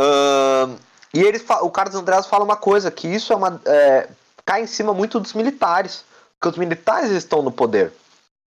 [0.00, 0.76] Uh,
[1.12, 3.60] e ele o Carlos Andreasa fala uma coisa, que isso é uma.
[3.64, 4.08] É,
[4.44, 6.04] cai em cima muito dos militares.
[6.40, 7.92] Porque os militares estão no poder.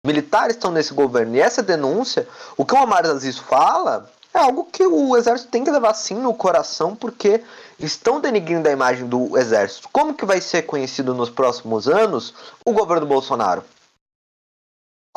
[0.03, 1.35] Os militares estão nesse governo.
[1.35, 2.27] E essa denúncia,
[2.57, 6.15] o que o Omar Aziz fala é algo que o exército tem que levar sim
[6.15, 7.43] no coração, porque
[7.77, 9.87] estão denigrindo a imagem do exército.
[9.91, 12.33] Como que vai ser conhecido nos próximos anos
[12.65, 13.63] o governo Bolsonaro?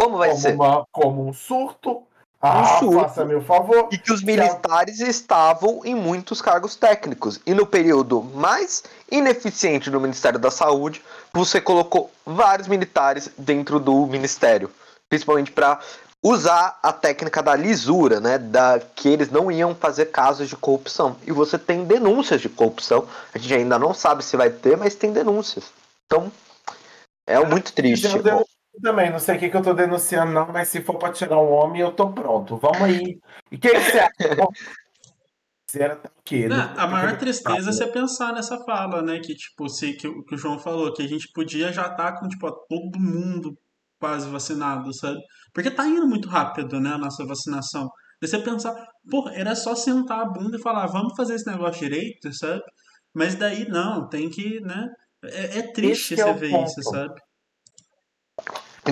[0.08, 0.54] Como vai como ser?
[0.54, 2.02] Uma, como um surto.
[2.40, 3.88] Ah, um faça meu favor.
[3.92, 7.40] E que os militares estavam em muitos cargos técnicos.
[7.44, 11.02] E no período mais ineficiente do Ministério da Saúde,
[11.32, 14.70] você colocou vários militares dentro do ministério.
[15.08, 15.80] Principalmente para
[16.22, 18.38] usar a técnica da lisura, né?
[18.38, 21.16] Da, que eles não iam fazer casos de corrupção.
[21.26, 23.06] E você tem denúncias de corrupção.
[23.34, 25.64] A gente ainda não sabe se vai ter, mas tem denúncias.
[26.06, 26.30] Então,
[27.26, 28.06] é muito triste
[28.80, 31.38] também, não sei o que, que eu tô denunciando, não, mas se for pra tirar
[31.38, 32.56] um homem, eu tô pronto.
[32.56, 33.18] Vamos aí.
[33.50, 34.48] E o que, que você acha?
[35.74, 36.10] Era tá?
[36.48, 39.18] Não, a maior tristeza é você pensar nessa fala, né?
[39.20, 42.18] Que, tipo, se, que, que o João falou, que a gente podia já estar tá
[42.18, 43.54] com, tipo, todo mundo
[44.00, 45.18] quase vacinado, sabe?
[45.52, 47.88] Porque tá indo muito rápido, né, a nossa vacinação.
[48.22, 48.74] E você pensar,
[49.10, 52.62] pô, era só sentar a bunda e falar, vamos fazer esse negócio direito, sabe?
[53.14, 54.86] Mas daí não, tem que, né?
[55.24, 56.68] É, é triste esse você é ver ponto.
[56.68, 57.20] isso, sabe?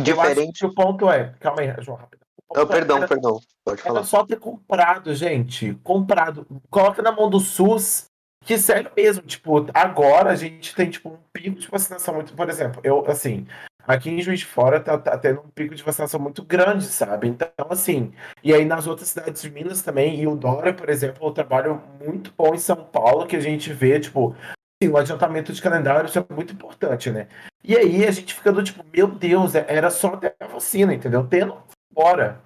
[0.01, 0.65] Diferente.
[0.67, 1.35] o ponto é.
[1.41, 2.21] Calma aí, João, rápido.
[2.49, 3.41] Oh, perdão, era, perdão.
[3.65, 3.99] Pode falar.
[3.99, 5.75] Era só ter comprado, gente.
[5.83, 6.47] Comprado.
[6.71, 8.07] Coloca na mão do SUS.
[8.45, 12.49] que sério mesmo, tipo, agora a gente tem, tipo, um pico de vacinação muito, por
[12.49, 13.45] exemplo, eu, assim,
[13.85, 17.27] aqui em Juiz de Fora tá, tá tendo um pico de vacinação muito grande, sabe?
[17.27, 18.13] Então, assim,
[18.45, 21.83] e aí nas outras cidades de Minas também, e o Dória, por exemplo, o trabalho
[22.01, 24.37] muito bom em São Paulo, que a gente vê, tipo,
[24.81, 27.29] assim, o adiantamento de calendário, isso é muito importante, né?
[27.65, 30.95] E aí a gente fica do tipo, meu Deus, é, era só ter a vacina,
[30.95, 31.27] entendeu?
[31.29, 31.57] Tendo,
[31.91, 32.41] bora.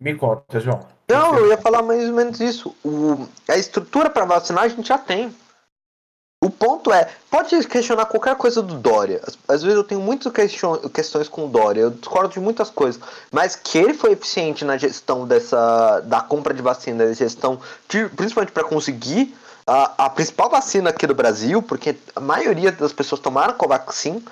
[0.00, 0.86] Me conta, João.
[1.08, 2.74] Não, eu ia falar mais ou menos isso.
[2.84, 5.34] O, a estrutura para vacinar a gente já tem.
[6.42, 9.20] O ponto é, pode questionar qualquer coisa do Dória.
[9.26, 10.30] Às, às vezes eu tenho muitas
[10.92, 13.00] questões com o Dória, eu discordo de muitas coisas,
[13.32, 17.58] mas que ele foi eficiente na gestão dessa da compra de vacina, da gestão,
[17.88, 19.34] de, principalmente para conseguir
[19.66, 24.24] a, a, principal vacina aqui do Brasil, porque a maioria das pessoas tomaram Covaxin,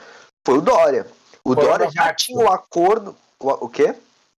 [0.46, 1.06] foi o Dória.
[1.42, 3.16] O Dória já tinha o acordo.
[3.40, 3.94] O, o quê?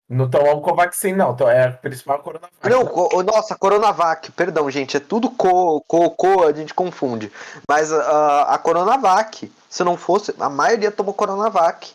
[0.07, 1.31] Não tomamos Covaxin, não.
[1.31, 2.69] Então, é a principal Coronavac.
[2.69, 4.95] Não, co nossa, Coronavac, perdão, gente.
[4.95, 7.31] É tudo co, co, co a gente confunde.
[7.67, 7.99] Mas uh,
[8.47, 11.91] a Coronavac, se não fosse, a maioria tomou Coronavac.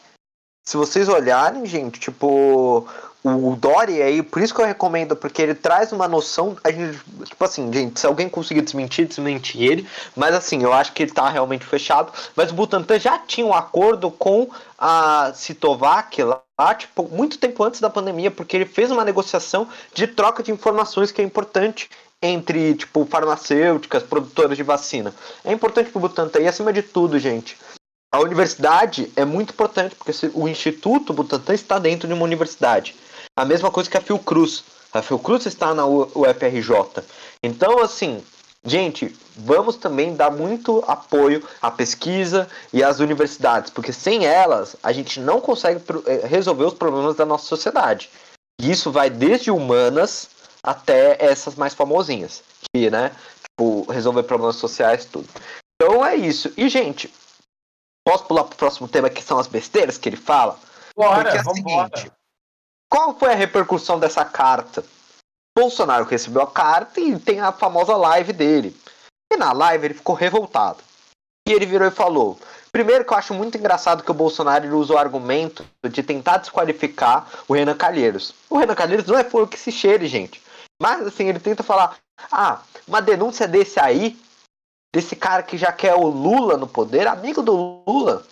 [0.67, 2.87] Se vocês olharem, gente, tipo,
[3.23, 6.99] o Dory aí, por isso que eu recomendo, porque ele traz uma noção, a gente,
[7.25, 11.13] tipo assim, gente, se alguém conseguir desmentir, desmentir ele, mas assim, eu acho que ele
[11.13, 14.49] tá realmente fechado, mas o Butantan já tinha um acordo com
[14.79, 20.07] a Citovac lá, tipo, muito tempo antes da pandemia, porque ele fez uma negociação de
[20.07, 21.91] troca de informações que é importante
[22.23, 25.15] entre, tipo, farmacêuticas, produtoras de vacina.
[25.45, 27.57] É importante pro Butantan, e acima de tudo, gente,
[28.13, 32.97] a universidade é muito importante, porque o Instituto Butantan está dentro de uma universidade.
[33.37, 34.65] A mesma coisa que a Fiocruz.
[34.93, 37.05] A Fiocruz está na UFRJ.
[37.43, 38.25] Então, assim,
[38.65, 44.93] gente, vamos também dar muito apoio à pesquisa e às universidades, porque sem elas a
[44.93, 48.11] gente não consegue eh, resolver os problemas da nossa sociedade.
[48.61, 50.29] E isso vai desde humanas
[50.63, 52.43] até essas mais famosinhas,
[52.75, 53.13] que, né,
[53.43, 55.29] tipo, resolver problemas sociais tudo.
[55.81, 56.53] Então é isso.
[56.57, 57.13] E, gente,
[58.05, 60.59] posso pular pro próximo tema que são as besteiras que ele fala?
[60.95, 62.13] Bora, Porque é o seguinte,
[62.91, 64.85] qual foi a repercussão dessa carta?
[65.57, 68.77] Bolsonaro recebeu a carta e tem a famosa live dele.
[69.33, 70.79] E na live ele ficou revoltado.
[71.49, 72.37] E ele virou e falou:
[72.73, 77.29] Primeiro que eu acho muito engraçado que o Bolsonaro usa o argumento de tentar desqualificar
[77.47, 78.35] o Renan Calheiros.
[78.49, 80.43] O Renan Calheiros não é por que se cheire, gente.
[80.81, 81.97] Mas assim, ele tenta falar:
[82.31, 84.19] ah, uma denúncia desse aí,
[84.93, 88.25] desse cara que já quer o Lula no poder, amigo do Lula.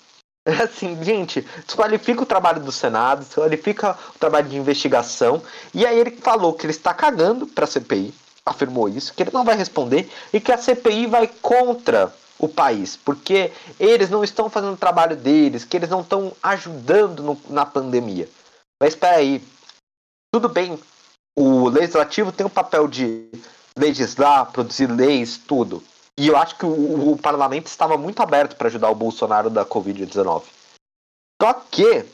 [0.63, 5.43] Assim, gente, desqualifica o trabalho do Senado, desqualifica o trabalho de investigação.
[5.75, 8.15] E aí ele falou que ele está cagando para a CPI,
[8.47, 12.97] afirmou isso, que ele não vai responder e que a CPI vai contra o país,
[12.97, 17.67] porque eles não estão fazendo o trabalho deles, que eles não estão ajudando no, na
[17.67, 18.29] pandemia.
[18.81, 19.43] Mas espera aí,
[20.33, 20.79] tudo bem,
[21.37, 23.29] o legislativo tem o papel de
[23.77, 25.83] legislar, produzir leis, tudo.
[26.19, 29.65] E eu acho que o, o parlamento estava muito aberto para ajudar o Bolsonaro da
[29.65, 30.43] Covid-19.
[31.41, 32.05] Só que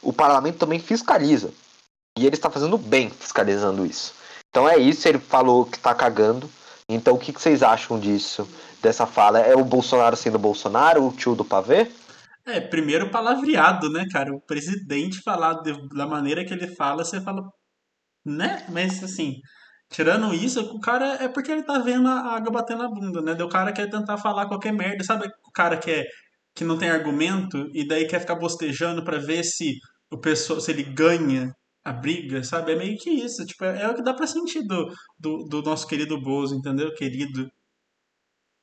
[0.00, 1.52] o parlamento também fiscaliza.
[2.16, 4.14] E ele está fazendo bem fiscalizando isso.
[4.48, 6.48] Então é isso, ele falou que está cagando.
[6.88, 8.48] Então o que, que, vocês acham disso,
[8.80, 9.40] dessa fala?
[9.40, 11.90] É o Bolsonaro sendo Bolsonaro, o tio do pavê?
[12.46, 14.32] É, primeiro palavreado, né, cara?
[14.32, 17.42] O presidente falar de, da maneira que ele fala, você fala.
[18.24, 18.64] Né?
[18.68, 19.40] Mas assim,
[19.92, 23.34] Tirando isso, o cara é porque ele tá vendo a água batendo na bunda, né?
[23.34, 25.04] Daí o cara quer tentar falar qualquer merda.
[25.04, 26.06] Sabe o cara que, é,
[26.54, 29.76] que não tem argumento e daí quer ficar bostejando para ver se
[30.10, 32.72] o pessoal, se ele ganha a briga, sabe?
[32.72, 33.44] É meio que isso.
[33.44, 34.88] Tipo, é, é o que dá pra sentir do,
[35.18, 36.94] do, do nosso querido Bozo, entendeu?
[36.94, 37.50] Querido.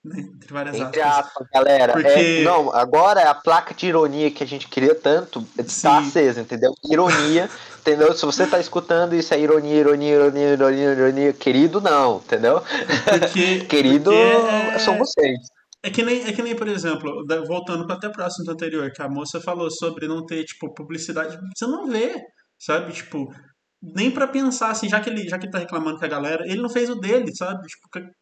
[0.03, 0.21] Né?
[0.33, 1.47] Entre várias Entre aspas.
[1.53, 1.93] galera.
[1.93, 2.07] Porque...
[2.07, 6.73] É, não, agora a placa de ironia que a gente queria tanto está acesa, entendeu?
[6.89, 7.49] Ironia,
[7.79, 8.13] entendeu?
[8.13, 12.61] Se você está escutando isso é ironia, ironia, ironia, ironia, ironia, querido, não, entendeu?
[12.61, 14.79] Porque, querido, porque é...
[14.79, 15.37] são vocês.
[15.81, 19.01] É que, nem, é que nem, por exemplo, voltando para até o próximo anterior, que
[19.01, 21.39] a moça falou sobre não ter, tipo, publicidade.
[21.55, 22.21] Você não vê,
[22.59, 22.91] sabe?
[22.91, 23.33] Tipo,
[23.81, 26.43] nem para pensar, assim, já que ele já que ele tá reclamando com a galera,
[26.45, 27.65] ele não fez o dele, sabe?
[27.65, 28.13] Tipo,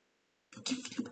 [0.64, 1.04] que, que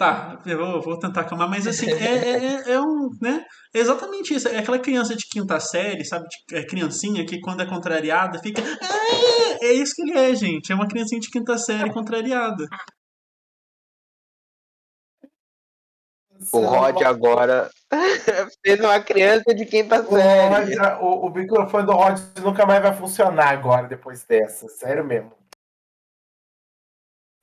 [0.00, 3.44] Tá, eu vou, vou tentar acalmar, mas assim, é, é, é, é um, né?
[3.72, 4.48] É exatamente isso.
[4.48, 6.26] É aquela criança de quinta série, sabe?
[6.52, 8.60] É criancinha que quando é contrariada fica.
[8.60, 10.72] É, é isso que ele é, gente.
[10.72, 12.66] É uma criancinha de quinta série contrariada.
[16.52, 17.68] O Rod agora
[18.64, 20.78] fez uma criança de quinta série.
[21.00, 24.66] O, o microfone do Rod nunca mais vai funcionar agora, depois dessa.
[24.68, 25.39] Sério mesmo.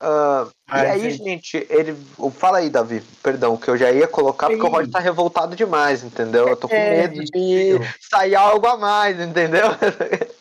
[0.00, 1.96] Uh, e aí, gente, ele.
[2.32, 4.68] Fala aí, Davi, perdão, que eu já ia colocar porque Sim.
[4.68, 6.46] o Rod tá revoltado demais, entendeu?
[6.46, 9.66] Eu tô com é, medo de sair algo a mais, entendeu?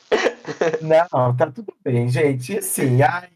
[0.82, 2.53] Não, tá tudo bem, gente.
[2.53, 3.30] E assim, ai,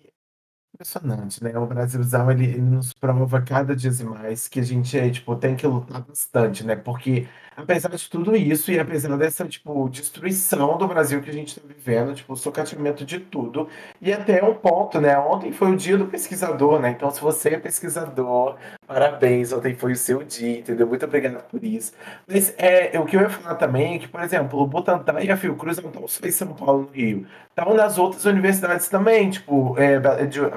[0.76, 1.57] impressionante, né?
[1.57, 5.55] O Brasilzão, ele, ele nos prova cada dia mais que a gente, é, tipo, tem
[5.55, 6.76] que lutar bastante, né?
[6.76, 11.49] Porque apesar de tudo isso e apesar dessa, tipo, destruição do Brasil que a gente
[11.49, 13.68] está vivendo, tipo, socateamento de tudo,
[14.02, 15.18] e até um ponto, né?
[15.18, 16.91] Ontem foi o dia do pesquisador, né?
[16.91, 20.88] Então, se você é pesquisador, parabéns, ontem foi o seu dia, entendeu?
[20.88, 21.93] Muito obrigado por isso.
[22.28, 25.30] Mas é, o que eu ia falar também é que, por exemplo, o Butantan e
[25.32, 29.30] a Fiocruz não estão só em São Paulo, no Rio, estão nas outras universidades também,
[29.30, 29.99] tipo, é,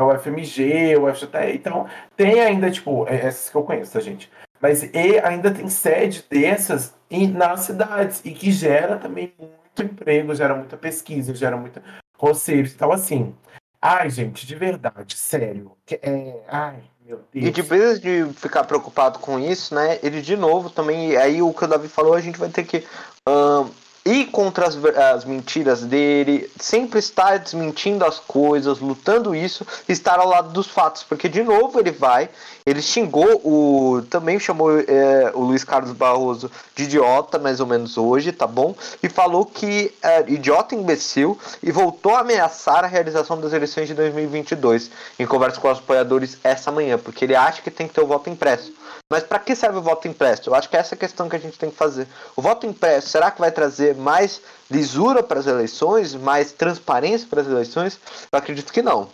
[0.01, 1.87] o FMG, o FJT, então
[2.17, 4.31] tem ainda, tipo, é, essas que eu conheço, tá, gente?
[4.65, 10.35] Mas e ainda tem sede dessas em, nas cidades e que gera também muito emprego,
[10.35, 11.83] gera muita pesquisa, gera muita
[12.17, 12.67] conselho.
[12.75, 13.35] Então, assim,
[13.79, 15.73] ai, gente, de verdade, sério.
[16.01, 17.47] É, ai, meu Deus.
[17.47, 19.99] E de vez de ficar preocupado com isso, né?
[20.03, 21.15] Ele de novo também.
[21.15, 22.87] Aí o que o Davi falou, a gente vai ter que.
[23.29, 23.71] Uh,
[24.05, 30.29] ir contra as, as, mentiras dele, sempre estar desmentindo as coisas, lutando isso, estar ao
[30.29, 32.29] lado dos fatos, porque de novo ele vai,
[32.67, 37.97] ele xingou o, também chamou é, o Luiz Carlos Barroso de idiota, mais ou menos
[37.97, 38.75] hoje, tá bom?
[39.03, 43.95] E falou que é idiota imbecil e voltou a ameaçar a realização das eleições de
[43.95, 48.03] 2022 em conversa com os apoiadores essa manhã, porque ele acha que tem que ter
[48.03, 48.73] o voto impresso.
[49.11, 50.49] Mas para que serve o voto impresso?
[50.49, 52.09] Eu acho que essa é a questão que a gente tem que fazer.
[52.35, 54.41] O voto impresso, será que vai trazer mais
[54.71, 57.99] lisura para as eleições, mais transparência para as eleições?
[58.33, 59.09] Eu acredito que não.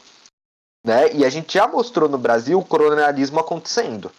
[0.87, 1.13] Né?
[1.13, 4.11] E a gente já mostrou no Brasil o colonialismo acontecendo.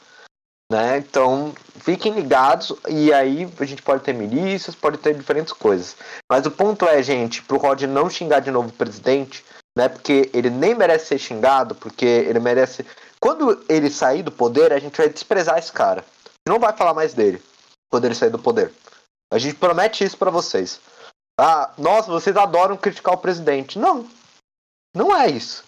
[0.71, 0.99] Né?
[0.99, 5.97] Então, fiquem ligados e aí a gente pode ter milícias, pode ter diferentes coisas.
[6.29, 9.43] Mas o ponto é, gente, para o Rod não xingar de novo o presidente,
[9.77, 9.89] né?
[9.89, 12.85] Porque ele nem merece ser xingado, porque ele merece
[13.21, 16.03] quando ele sair do poder, a gente vai desprezar esse cara.
[16.47, 17.41] Não vai falar mais dele
[17.89, 18.73] quando ele sair do poder.
[19.31, 20.79] A gente promete isso para vocês.
[21.39, 23.77] Ah, nossa, vocês adoram criticar o presidente.
[23.77, 24.09] Não.
[24.95, 25.63] Não é isso.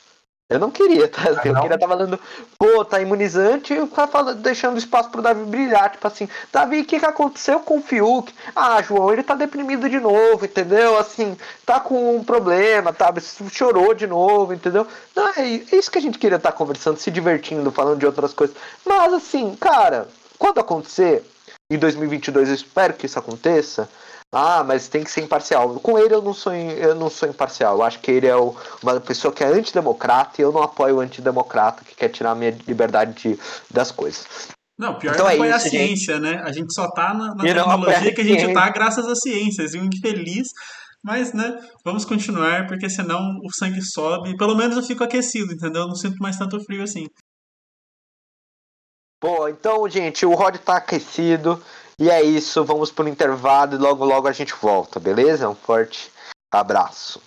[0.53, 1.23] Eu não queria, tá?
[1.23, 2.19] Ah, eu queria estar tá falando,
[2.59, 5.89] pô, tá imunizante e falando, deixando espaço pro Davi brilhar.
[5.89, 8.31] Tipo assim, Davi, o que, que aconteceu com o Fiuk?
[8.55, 10.95] Ah, João, ele tá deprimido de novo, entendeu?
[10.99, 11.35] Assim,
[11.65, 13.11] tá com um problema, tá?
[13.51, 14.85] Chorou de novo, entendeu?
[15.15, 18.31] Não, é isso que a gente queria estar tá conversando, se divertindo, falando de outras
[18.31, 18.55] coisas.
[18.85, 21.23] Mas assim, cara, quando acontecer,
[21.67, 23.89] em 2022 eu espero que isso aconteça,
[24.33, 25.79] ah, mas tem que ser imparcial.
[25.79, 27.77] Com ele eu não sou, eu não sou imparcial.
[27.77, 30.97] Eu acho que ele é o, uma pessoa que é antidemocrata e eu não apoio
[30.97, 33.39] o antidemocrata que quer tirar a minha liberdade de,
[33.71, 34.25] das coisas.
[34.77, 36.23] Não, pior então é apoiar é isso, a ciência, gente.
[36.23, 36.41] né?
[36.43, 39.73] A gente só tá na, na tecnologia que a gente tá graças às ciências.
[39.73, 40.47] E um infeliz
[41.03, 44.37] mas, né, vamos continuar, porque senão o sangue sobe.
[44.37, 45.81] Pelo menos eu fico aquecido, entendeu?
[45.81, 47.07] Eu não sinto mais tanto frio assim.
[49.21, 51.61] Bom, então, gente, o Rod tá aquecido.
[51.99, 55.47] E é isso, vamos para o intervalo e logo logo a gente volta, beleza?
[55.47, 56.11] Um forte
[56.51, 57.21] abraço.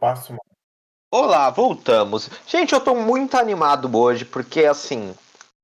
[0.00, 0.40] Passo mal.
[1.12, 2.30] Olá, voltamos.
[2.46, 5.14] Gente, eu tô muito animado hoje, porque assim.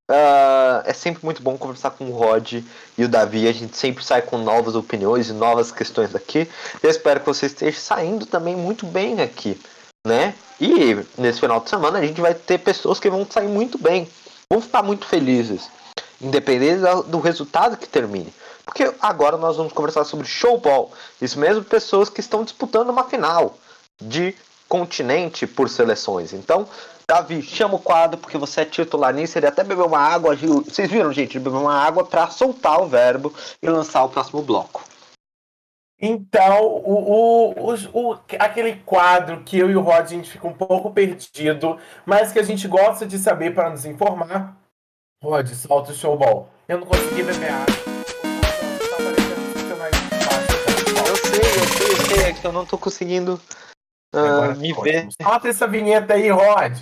[0.08, 2.62] Uh, é sempre muito bom conversar com o Rod
[2.96, 3.48] e o Davi.
[3.48, 6.48] A gente sempre sai com novas opiniões e novas questões aqui.
[6.80, 9.60] Eu espero que você esteja saindo também muito bem aqui,
[10.06, 10.32] né?
[10.60, 14.08] E nesse final de semana a gente vai ter pessoas que vão sair muito bem,
[14.48, 15.68] vão ficar muito felizes,
[16.20, 18.32] independente do resultado que termine.
[18.64, 20.92] Porque agora nós vamos conversar sobre showball.
[21.20, 23.58] Isso mesmo, pessoas que estão disputando uma final
[24.00, 24.34] de
[24.68, 26.32] continente por seleções.
[26.32, 26.68] Então,
[27.08, 29.38] Davi, chama o quadro porque você é titular nisso.
[29.38, 30.34] Ele até bebeu uma água.
[30.34, 31.36] Vocês viram, gente?
[31.36, 33.32] Ele bebeu uma água para soltar o verbo
[33.62, 34.82] e lançar o próximo bloco.
[35.98, 40.46] Então, o, o, o, o, aquele quadro que eu e o Rod a gente fica
[40.46, 44.54] um pouco perdido, mas que a gente gosta de saber para nos informar.
[45.22, 46.50] Rod, solta o showball.
[46.68, 47.74] Eu não consegui beber água.
[51.06, 53.40] Eu sei, eu sei, eu sei, é que eu não tô conseguindo
[54.14, 54.74] uh, me.
[55.20, 56.78] Solta essa vinheta aí, Rod.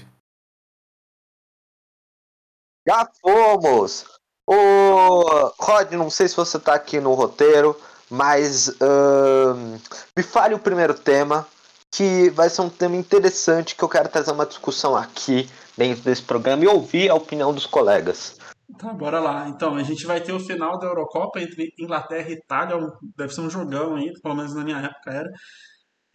[2.87, 4.05] Já fomos!
[4.47, 7.75] Ô, Rod, não sei se você tá aqui no roteiro,
[8.11, 8.77] mas
[10.15, 11.47] me fale o primeiro tema,
[11.91, 16.23] que vai ser um tema interessante que eu quero trazer uma discussão aqui dentro desse
[16.23, 18.37] programa e ouvir a opinião dos colegas.
[18.79, 19.49] Tá, bora lá.
[19.49, 22.77] Então, a gente vai ter o final da Eurocopa entre Inglaterra e Itália,
[23.17, 25.31] deve ser um jogão aí, pelo menos na minha época era.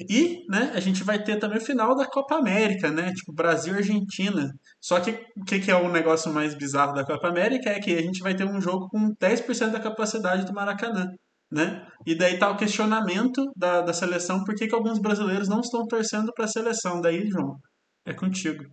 [0.07, 3.11] E, né, a gente vai ter também o final da Copa América, né?
[3.13, 4.49] Tipo, Brasil e Argentina.
[4.81, 7.97] Só que o que, que, é o negócio mais bizarro da Copa América é que
[7.97, 11.05] a gente vai ter um jogo com 10% da capacidade do Maracanã,
[11.51, 11.85] né?
[12.05, 15.85] E daí tá o questionamento da, da seleção, por que, que alguns brasileiros não estão
[15.85, 17.01] torcendo para a seleção.
[17.01, 17.57] Daí, João,
[18.05, 18.63] é contigo.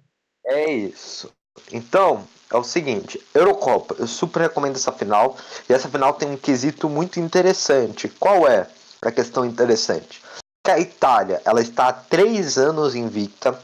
[0.46, 1.32] É isso.
[1.72, 5.36] Então, é o seguinte, Eurocopa, eu super recomendo essa final,
[5.68, 8.08] e essa final tem um quesito muito interessante.
[8.08, 8.68] Qual é
[9.02, 10.22] a questão interessante?
[10.66, 13.56] Que a Itália ela está há três anos invicta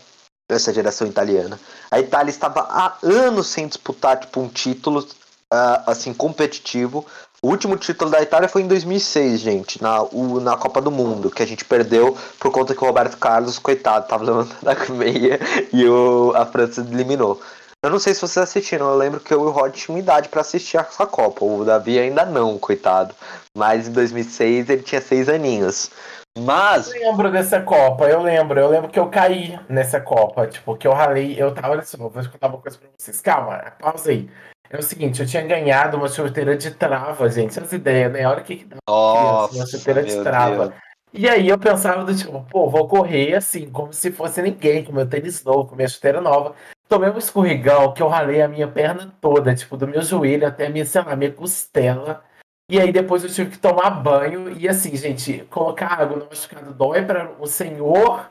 [0.48, 1.58] essa geração italiana.
[1.90, 7.04] A Itália estava há anos sem disputar tipo um título uh, assim competitivo.
[7.42, 11.28] O último título da Itália foi em 2006, gente, na, o, na Copa do Mundo,
[11.28, 15.40] que a gente perdeu por conta que o Roberto Carlos, coitado, estava levantando a meia
[15.72, 17.40] e o, a França eliminou.
[17.84, 20.28] Eu não sei se vocês assistiram, eu lembro que eu e o Rod tinham idade
[20.28, 21.44] para assistir essa Copa.
[21.44, 23.12] O Davi ainda não, coitado.
[23.58, 25.90] Mas em 2006 ele tinha seis aninhos.
[26.38, 26.92] Mas.
[26.92, 28.58] Eu lembro dessa Copa, eu lembro.
[28.58, 30.46] Eu lembro que eu caí nessa Copa.
[30.46, 31.34] Tipo, que eu ralei.
[31.38, 31.70] Eu tava.
[31.70, 33.20] Olha só, vou contar uma coisa pra vocês.
[33.20, 34.30] Calma, pausa aí.
[34.70, 37.58] É o seguinte, eu tinha ganhado uma chuteira de trava, gente.
[37.58, 38.26] Essa ideia, né?
[38.26, 40.68] Olha o que, que dá Nossa, uma chuteira de trava.
[40.68, 40.80] Deus.
[41.12, 44.92] E aí eu pensava do tipo, pô, vou correr assim, como se fosse ninguém, com
[44.92, 46.54] meu tênis novo, com minha chuteira nova.
[46.88, 50.68] Tomei um escorregão que eu ralei a minha perna toda, tipo, do meu joelho até
[50.68, 52.24] a minha, sei lá, minha costela.
[52.72, 54.58] E aí depois eu tive que tomar banho.
[54.58, 58.30] E assim, gente, colocar água no machucado dói para o senhor.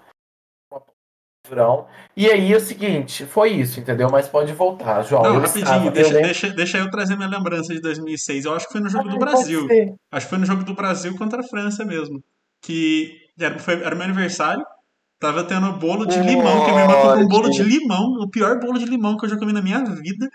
[2.17, 4.09] E aí é o seguinte, foi isso, entendeu?
[4.09, 5.21] Mas pode voltar, João.
[5.21, 8.45] Não, rapidinho, deixa, eu deixa, deixa eu trazer minha lembrança de 2006.
[8.45, 9.67] Eu acho que foi no jogo ah, do Brasil.
[10.11, 12.23] Acho que foi no jogo do Brasil contra a França mesmo.
[12.63, 14.65] Que era, foi, era meu aniversário.
[15.19, 18.59] Tava tendo bolo de limão, que a minha irmã um bolo de limão, o pior
[18.59, 20.27] bolo de limão que eu já comi na minha vida.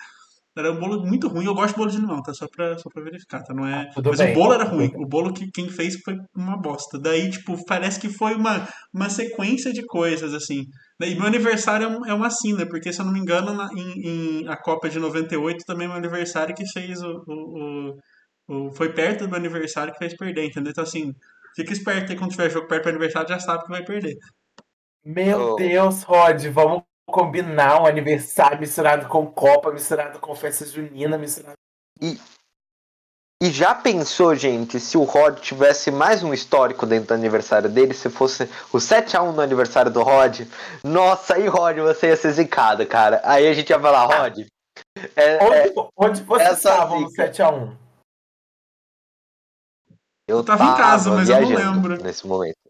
[0.57, 1.45] Era um bolo muito ruim.
[1.45, 2.33] Eu gosto de bolo de limão, tá?
[2.33, 3.53] Só pra, só pra verificar, tá?
[3.53, 3.91] Não é...
[3.95, 4.91] Ah, Mas bem, o bolo era ruim.
[4.95, 6.99] O bolo que quem fez foi uma bosta.
[6.99, 10.65] Daí, tipo, parece que foi uma, uma sequência de coisas, assim.
[11.03, 14.41] E meu aniversário é, é uma sina, porque se eu não me engano, na, em,
[14.43, 17.93] em, a Copa de 98 também é meu aniversário que fez o, o,
[18.49, 20.71] o, o, Foi perto do meu aniversário que fez perder, entendeu?
[20.71, 21.13] Então, assim,
[21.55, 24.17] fica esperto aí quando tiver jogo perto do aniversário, já sabe que vai perder.
[25.05, 25.57] Meu oh.
[25.57, 26.83] Deus, Rod, vamos
[27.17, 31.57] combinar um aniversário misturado com Copa, misturado com festa junina, misturado.
[31.99, 32.21] E,
[33.43, 37.95] e já pensou, gente, se o Rod tivesse mais um histórico dentro do aniversário dele,
[37.95, 40.43] se fosse o 7x1 no aniversário do Rod?
[40.85, 43.23] Nossa, aí, Rod, você ia ser zicado, cara.
[43.25, 44.41] Aí a gente ia falar, Rod.
[45.17, 47.75] É, onde, é, onde você estava no 7x1?
[50.29, 52.03] Eu tava, tava em casa, mas eu não lembro.
[52.03, 52.66] Nesse momento.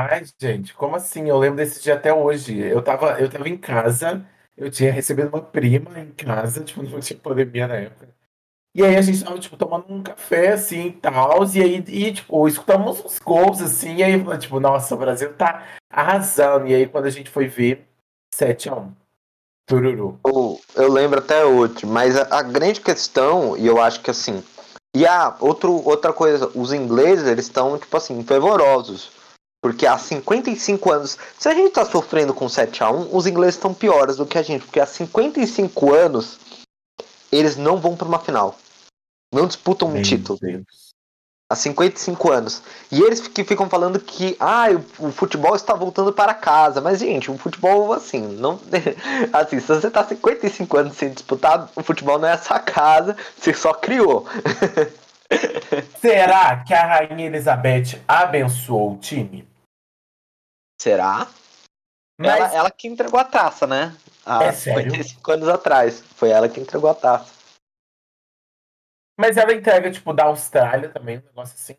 [0.00, 1.28] Ai, gente, como assim?
[1.28, 2.56] Eu lembro desse dia até hoje.
[2.56, 4.24] Eu tava, eu tava em casa,
[4.56, 8.08] eu tinha recebido uma prima em casa, tipo, não tinha pandemia na época.
[8.76, 12.12] E aí a gente tava, tipo, tomando um café, assim, e tal, e aí, e,
[12.12, 16.68] tipo, escutamos uns gols, assim, e aí, tipo, nossa, o Brasil tá arrasando.
[16.68, 17.84] E aí, quando a gente foi ver,
[18.32, 18.92] 7x1.
[19.66, 20.20] Tururu.
[20.24, 24.44] Eu, eu lembro até hoje, mas a, a, grande questão, e eu acho que, assim,
[24.94, 29.17] e a outro, outra coisa, os ingleses, eles estão, tipo assim, fervorosos.
[29.60, 33.56] Porque há 55 anos, se a gente está sofrendo com 7 a 1 os ingleses
[33.56, 34.64] estão piores do que a gente.
[34.64, 36.38] Porque há 55 anos,
[37.32, 38.56] eles não vão para uma final.
[39.32, 40.38] Não disputam um título.
[40.40, 40.64] Deus.
[41.50, 42.62] há 55 anos.
[42.90, 46.80] E eles que ficam falando que ah, o, futebol está voltando para casa.
[46.80, 48.60] Mas, gente, o futebol, assim, não.
[49.32, 53.52] Assim, se você está 55 anos sem disputar, o futebol não é essa casa, você
[53.52, 54.24] só criou.
[56.00, 59.47] Será que a Rainha Elizabeth abençoou o time?
[60.80, 61.28] Será?
[62.18, 62.36] Mas...
[62.36, 63.96] Ela, ela que entregou a taça, né?
[64.24, 66.02] Há é 55 anos atrás.
[66.16, 67.32] Foi ela que entregou a taça.
[69.18, 71.76] Mas ela entrega, tipo, da Austrália também, um negócio assim.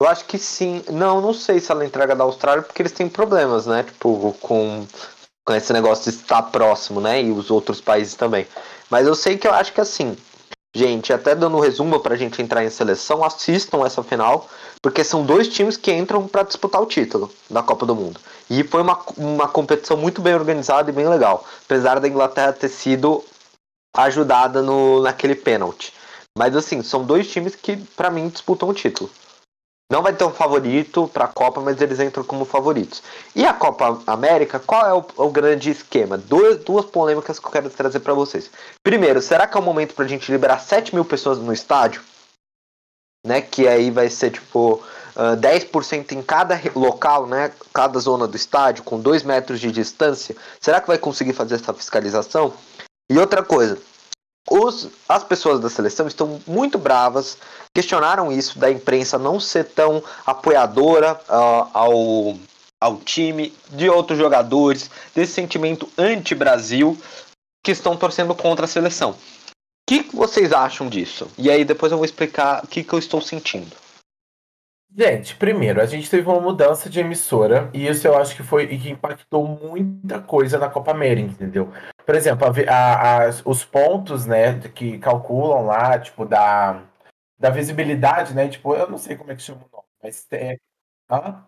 [0.00, 0.84] Eu acho que sim.
[0.90, 3.84] Não, não sei se ela entrega da Austrália, porque eles têm problemas, né?
[3.84, 4.86] Tipo, com,
[5.46, 7.22] com esse negócio de estar próximo, né?
[7.22, 8.46] E os outros países também.
[8.90, 10.16] Mas eu sei que eu acho que assim.
[10.76, 14.48] Gente, até dando um resumo pra gente entrar em seleção, assistam essa final,
[14.84, 18.20] porque são dois times que entram para disputar o título da Copa do Mundo.
[18.50, 22.68] E foi uma, uma competição muito bem organizada e bem legal, apesar da Inglaterra ter
[22.68, 23.24] sido
[23.96, 25.94] ajudada no, naquele pênalti.
[26.36, 29.08] Mas assim, são dois times que para mim disputam o título.
[29.90, 33.02] Não vai ter um favorito para a Copa, mas eles entram como favoritos.
[33.34, 36.18] E a Copa América, qual é o, o grande esquema?
[36.18, 38.50] Duas, duas polêmicas que eu quero trazer para vocês.
[38.82, 42.02] Primeiro, será que é o momento para a gente liberar 7 mil pessoas no estádio?
[43.24, 44.82] Né, que aí vai ser tipo
[45.16, 50.36] uh, 10% em cada local, né, cada zona do estádio, com 2 metros de distância.
[50.60, 52.52] Será que vai conseguir fazer essa fiscalização?
[53.10, 53.78] E outra coisa,
[54.50, 57.38] os, as pessoas da seleção estão muito bravas,
[57.74, 62.36] questionaram isso da imprensa não ser tão apoiadora uh, ao,
[62.80, 66.98] ao time, de outros jogadores, desse sentimento anti-Brasil
[67.64, 69.16] que estão torcendo contra a seleção.
[69.84, 71.30] O que, que vocês acham disso?
[71.36, 73.76] E aí depois eu vou explicar o que, que eu estou sentindo.
[74.96, 78.64] Gente, primeiro, a gente teve uma mudança de emissora e isso eu acho que foi
[78.64, 81.70] e que impactou muita coisa na Copa América, entendeu?
[82.06, 86.82] Por exemplo, a, a, os pontos, né, que calculam lá, tipo, da,
[87.38, 88.48] da visibilidade, né?
[88.48, 90.56] Tipo, eu não sei como é que chama o nome, mas é.
[91.10, 91.44] Hã?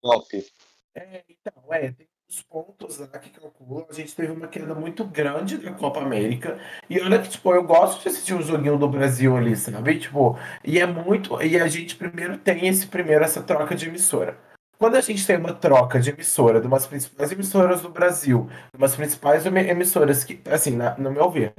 [0.00, 0.46] Top.
[0.94, 3.86] É, então, é, tem os pontos lá que calculam.
[3.88, 6.58] A gente teve uma queda muito grande da Copa América.
[6.90, 9.98] E olha que, tipo, eu gosto de assistir o joguinho do Brasil ali, sabe?
[9.98, 11.40] Tipo, e é muito.
[11.40, 14.36] E a gente primeiro tem esse primeiro, essa troca de emissora.
[14.76, 18.78] Quando a gente tem uma troca de emissora de umas principais emissoras do Brasil, de
[18.78, 21.54] umas principais emissoras que, assim, na, no meu ver,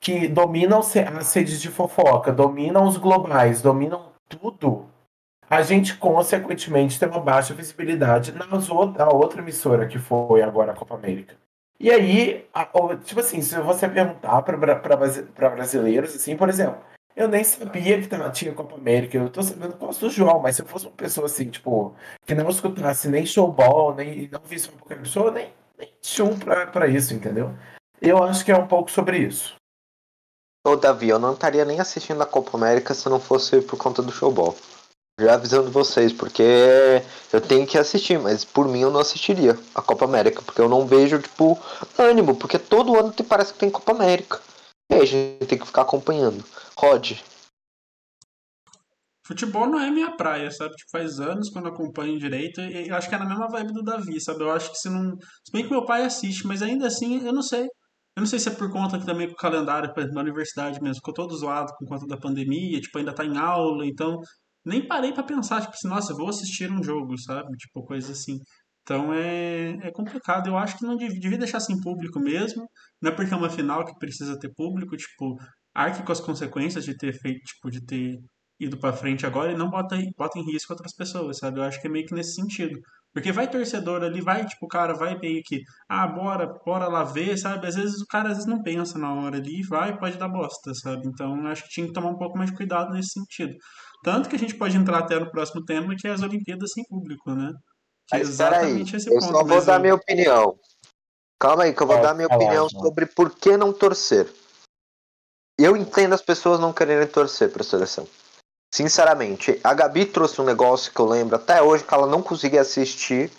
[0.00, 4.86] que dominam as redes de fofoca, dominam os globais, dominam tudo,
[5.48, 10.94] a gente consequentemente tem uma baixa visibilidade na outra emissora que foi agora a Copa
[10.94, 11.36] América.
[11.80, 12.66] E aí, a,
[13.04, 16.78] tipo assim, se você perguntar para brasileiros, assim, por exemplo,
[17.14, 20.56] eu nem sabia que tinha Copa América, eu tô sabendo por causa do João, mas
[20.56, 21.94] se eu fosse uma pessoa assim, tipo,
[22.26, 26.36] que não escutasse nem showball, nem não visse uma pessoa, nem, nem tinha um
[26.88, 27.54] isso, entendeu?
[28.00, 29.56] Eu acho que é um pouco sobre isso.
[30.66, 34.02] Ô, Davi, eu não estaria nem assistindo a Copa América se não fosse por conta
[34.02, 34.54] do showball.
[35.18, 36.42] Já avisando vocês, porque
[37.32, 40.68] eu tenho que assistir, mas por mim eu não assistiria a Copa América, porque eu
[40.68, 41.58] não vejo, tipo,
[41.98, 44.40] ânimo, porque todo ano parece que tem Copa América.
[44.90, 46.44] E aí a gente tem que ficar acompanhando.
[46.76, 47.18] Rod.
[49.26, 50.74] Futebol não é minha praia, sabe?
[50.76, 53.72] Tipo, faz anos que eu não acompanho direito e acho que é na mesma vibe
[53.72, 54.42] do Davi, sabe?
[54.42, 55.10] Eu acho que se não.
[55.44, 57.64] Se bem que meu pai assiste, mas ainda assim, eu não sei.
[57.64, 60.22] Eu não sei se é por conta que também que o calendário, por exemplo, da
[60.22, 64.18] universidade mesmo, ficou todo zoado por conta da pandemia, tipo, ainda tá em aula, então
[64.68, 67.50] nem parei para pensar, tipo assim, nossa, vou assistir um jogo, sabe?
[67.56, 68.38] Tipo, coisa assim.
[68.82, 70.48] Então é, é complicado.
[70.48, 72.68] Eu acho que não devia, devia deixar sem público mesmo.
[73.02, 75.36] Não é porque é uma final que precisa ter público, tipo,
[75.74, 78.18] arque com as consequências de ter feito, tipo, de ter
[78.60, 81.60] ido para frente agora e não bota, bota em risco outras pessoas, sabe?
[81.60, 82.78] Eu acho que é meio que nesse sentido.
[83.12, 87.04] Porque vai torcedor ali, vai, tipo, o cara vai meio que, ah, bora, bora lá
[87.04, 87.66] ver, sabe?
[87.66, 90.74] Às vezes o cara às vezes não pensa na hora ali, vai, pode dar bosta,
[90.74, 91.06] sabe?
[91.06, 93.54] Então acho que tinha que tomar um pouco mais de cuidado nesse sentido.
[94.02, 96.84] Tanto que a gente pode entrar até no próximo tema, que é as Olimpíadas sem
[96.84, 97.52] público, né?
[98.08, 99.26] Que é exatamente esse eu ponto.
[99.26, 99.80] Eu só vou dar eu...
[99.80, 100.58] minha opinião.
[101.40, 104.28] Calma aí, que eu vou dar minha opinião sobre por que não torcer.
[105.58, 108.06] Eu entendo as pessoas não quererem torcer para a seleção.
[108.72, 112.60] Sinceramente, a Gabi trouxe um negócio que eu lembro até hoje que ela não conseguia
[112.60, 113.30] assistir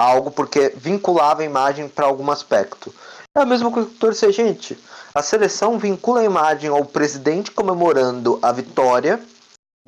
[0.00, 2.94] algo porque vinculava a imagem para algum aspecto.
[3.36, 4.78] É a mesma coisa que torcer, gente.
[5.14, 9.20] A seleção vincula a imagem ao presidente comemorando a vitória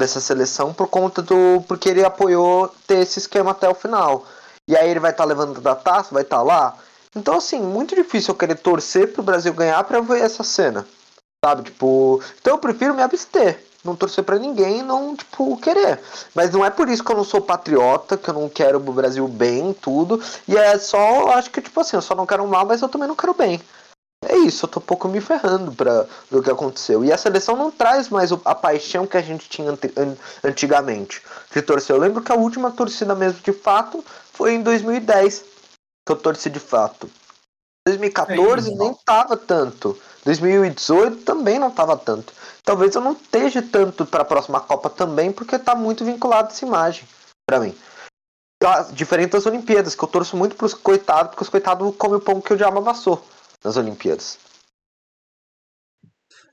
[0.01, 1.63] dessa seleção por conta do.
[1.69, 4.27] porque ele apoiou ter esse esquema até o final.
[4.67, 6.77] E aí ele vai estar tá levando da taça, vai estar tá lá.
[7.15, 10.87] Então, assim, muito difícil eu querer torcer pro Brasil ganhar para ver essa cena.
[11.45, 11.65] Sabe?
[11.65, 12.21] Tipo.
[12.41, 16.01] Então eu prefiro me abster não torcer para ninguém não, tipo, querer.
[16.35, 18.93] Mas não é por isso que eu não sou patriota, que eu não quero o
[18.93, 20.23] Brasil bem, tudo.
[20.47, 23.09] E é só, acho que, tipo assim, eu só não quero mal, mas eu também
[23.09, 23.61] não quero bem.
[24.23, 27.03] É isso, eu tô um pouco me ferrando para o que aconteceu.
[27.05, 29.77] E a seleção não traz mais a paixão que a gente tinha
[30.45, 31.97] antigamente de torcer.
[31.97, 35.45] Eu lembro que a última torcida mesmo de fato foi em 2010
[36.07, 37.11] que eu torci de fato.
[37.89, 39.99] 2014 é nem tava tanto.
[40.25, 42.33] 2018 também não tava tanto.
[42.63, 46.65] Talvez eu não esteja tanto para a próxima Copa também, porque tá muito vinculado essa
[46.65, 47.09] imagem
[47.49, 47.75] para mim.
[48.93, 52.39] Diferente das Olimpíadas, que eu torço muito pros coitados, porque os coitados comem o pão
[52.39, 53.25] que o diabo amassou
[53.65, 54.39] nas Olimpíadas.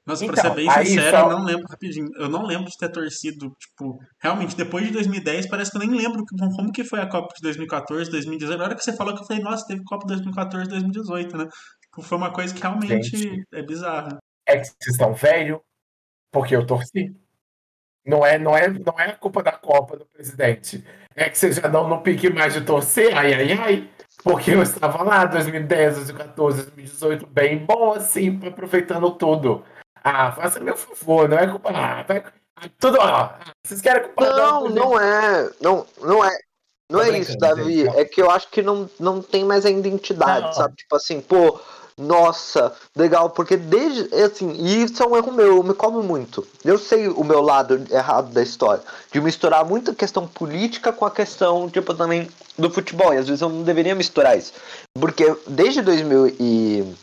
[0.08, 1.30] Nossa, então, pra ser bem sincero, só...
[1.30, 2.10] eu não lembro rapidinho.
[2.16, 5.90] Eu não lembro de ter torcido, tipo, realmente, depois de 2010, parece que eu nem
[5.90, 6.24] lembro
[6.56, 8.58] como que foi a Copa de 2014, 2018.
[8.58, 11.50] Na hora que você falou que eu falei, nossa, teve Copa 2014, 2018, né?
[11.82, 14.18] Tipo, foi uma coisa que realmente Gente, é bizarra.
[14.46, 15.62] É que vocês estão velho,
[16.32, 17.14] porque eu torci.
[18.06, 20.86] Não é, não é, não é a culpa da Copa do presidente.
[21.14, 23.90] É que vocês já não no pique mais de torcer, ai, ai, ai.
[24.24, 29.64] Porque eu estava lá 2010, 2014, 2018, bem bom assim, aproveitando tudo.
[30.04, 31.70] Ah, faça meu favor, não é culpa.
[31.74, 32.24] Ah, vai,
[32.80, 33.30] tudo, ó.
[33.66, 35.50] Vocês querem culpa Não, não é.
[35.62, 36.38] Não, não é.
[36.90, 37.86] Não é isso, Davi.
[37.90, 40.54] É que eu acho que não, não tem mais a identidade, não.
[40.54, 40.76] sabe?
[40.76, 41.60] Tipo assim, pô,
[41.98, 44.14] nossa, legal, porque desde.
[44.16, 46.48] Assim, e isso é um erro meu, eu me cobro muito.
[46.64, 51.06] Eu sei o meu lado errado da história, de misturar muito a questão política com
[51.06, 53.14] a questão, tipo, também do futebol.
[53.14, 54.54] E às vezes eu não deveria misturar isso.
[54.94, 56.96] Porque desde 2000 e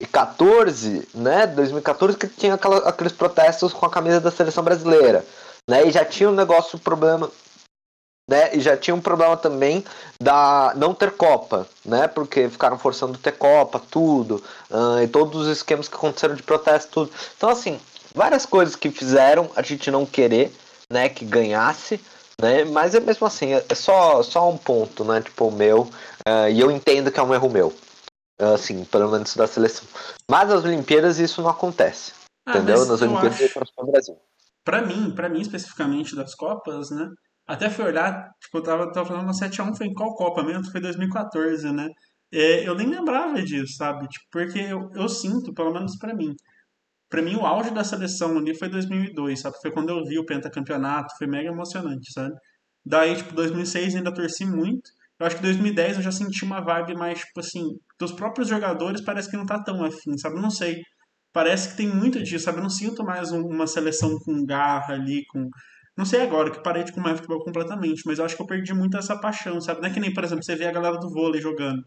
[0.00, 1.46] 2014, né?
[1.46, 5.24] 2014 que tinha aquela, aqueles protestos com a camisa da seleção brasileira,
[5.68, 5.86] né?
[5.86, 7.30] E já tinha um negócio, problema,
[8.28, 8.54] né?
[8.54, 9.84] E já tinha um problema também
[10.20, 12.08] da não ter Copa, né?
[12.08, 16.90] Porque ficaram forçando ter Copa, tudo, uh, e todos os esquemas que aconteceram de protesto,
[16.90, 17.12] tudo.
[17.36, 17.78] Então, assim,
[18.14, 20.52] várias coisas que fizeram a gente não querer,
[20.90, 21.08] né?
[21.08, 22.00] Que ganhasse,
[22.40, 22.64] né?
[22.64, 25.20] Mas é mesmo assim, é só, só um ponto, né?
[25.20, 25.82] Tipo, o meu,
[26.26, 27.74] uh, e eu entendo que é um erro meu,
[28.54, 29.86] assim, pelo menos da seleção.
[30.30, 32.12] Mas nas Olimpíadas isso não acontece.
[32.46, 32.84] Ah, entendeu?
[32.86, 33.58] Nas Olimpíadas acho...
[33.58, 34.16] é o Brasil.
[34.64, 37.10] Pra mim, para mim especificamente das Copas, né?
[37.46, 40.70] Até fui olhar, tipo, eu tava, tava falando no 7x1, foi em qual Copa mesmo?
[40.70, 41.88] Foi 2014, né?
[42.32, 44.08] É, eu nem lembrava disso, sabe?
[44.08, 46.34] Tipo, porque eu, eu sinto, pelo menos para mim,
[47.08, 49.56] para mim o auge da seleção ali foi 2002, sabe?
[49.62, 52.34] Foi quando eu vi o pentacampeonato, foi mega emocionante, sabe?
[52.84, 54.90] Daí, tipo, 2006 ainda torci muito.
[55.18, 57.62] Eu acho que 2010 eu já senti uma vibe mais, tipo assim,
[57.98, 60.36] dos próprios jogadores parece que não tá tão afim, sabe?
[60.36, 60.82] Eu não sei.
[61.32, 62.58] Parece que tem muito disso, sabe?
[62.58, 65.48] Eu não sinto mais uma seleção com garra ali, com.
[65.96, 68.74] Não sei agora, que parei de comer futebol completamente, mas eu acho que eu perdi
[68.74, 69.80] muito essa paixão, sabe?
[69.80, 71.84] Não é que nem, por exemplo, você vê a galera do vôlei jogando,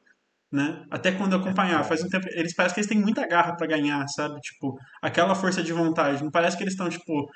[0.52, 0.86] né?
[0.90, 2.28] Até quando eu acompanhar, faz um tempo.
[2.32, 4.40] Eles parecem que eles têm muita garra para ganhar, sabe?
[4.42, 6.24] Tipo, aquela força de vontade.
[6.24, 7.30] Não parece que eles estão, tipo,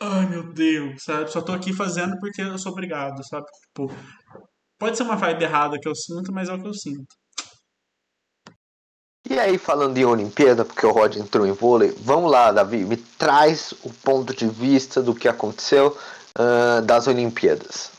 [0.00, 1.30] ai meu Deus, sabe?
[1.30, 3.46] Só tô aqui fazendo porque eu sou obrigado, sabe?
[3.66, 3.92] Tipo,
[4.78, 7.06] Pode ser uma vibe errada que eu sinto, mas é o que eu sinto.
[9.30, 12.96] E aí, falando de Olimpíada, porque o Rod entrou em vôlei, vamos lá, Davi, me
[12.98, 15.96] traz o ponto de vista do que aconteceu
[16.38, 17.92] uh, das Olimpíadas.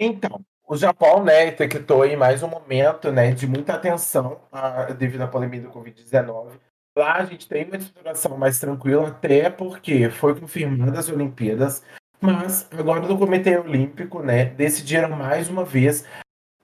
[0.00, 5.22] Então, o Japão, né, detectou aí mais um momento, né, de muita atenção uh, devido
[5.22, 6.52] à pandemia do Covid-19.
[6.96, 11.82] Lá a gente tem uma situação mais tranquila, até porque foi confirmada as Olimpíadas,
[12.20, 16.06] mas agora do Comitê Olímpico, né, decidiram mais uma vez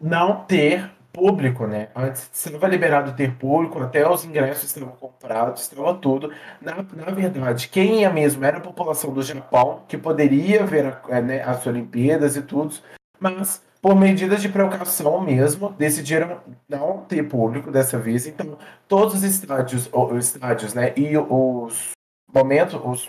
[0.00, 1.88] não ter público, né?
[1.94, 6.32] Antes estava liberado ter público, até os ingressos estavam comprados, estava tudo.
[6.60, 11.20] Na, na verdade, quem ia mesmo era a população do Japão, que poderia ver a,
[11.20, 12.74] né, as Olimpíadas e tudo,
[13.18, 18.26] mas por medidas de precaução mesmo, decidiram não ter público dessa vez.
[18.26, 18.58] Então,
[18.88, 21.92] todos os estádios, os estádios, né, e os
[22.32, 23.08] momentos, os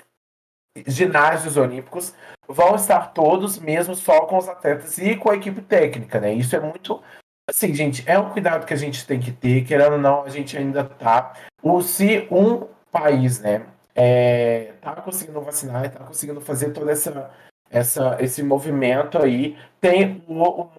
[0.88, 2.14] ginásios olímpicos
[2.48, 6.34] vão estar todos mesmo só com os atletas e com a equipe técnica, né?
[6.34, 7.02] Isso é muito
[7.50, 10.30] assim, gente, é um cuidado que a gente tem que ter, querendo ou não, a
[10.30, 11.34] gente ainda tá.
[11.62, 13.66] O, se um país, né,
[13.96, 17.32] é, tá conseguindo vacinar e tá conseguindo fazer toda essa,
[17.70, 20.72] essa esse movimento aí, tem o, o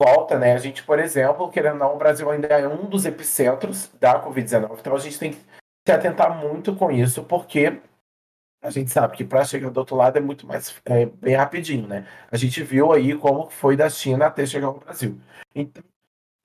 [0.00, 0.52] volta, né?
[0.52, 4.22] A gente, por exemplo, querendo ou não, o Brasil ainda é um dos epicentros da
[4.24, 5.40] Covid-19, então a gente tem que
[5.86, 7.80] se atentar muito com isso, porque
[8.62, 11.86] a gente sabe que para chegar do outro lado é muito mais é, bem rapidinho,
[11.86, 12.06] né?
[12.30, 15.18] A gente viu aí como foi da China até chegar ao Brasil.
[15.54, 15.82] Então,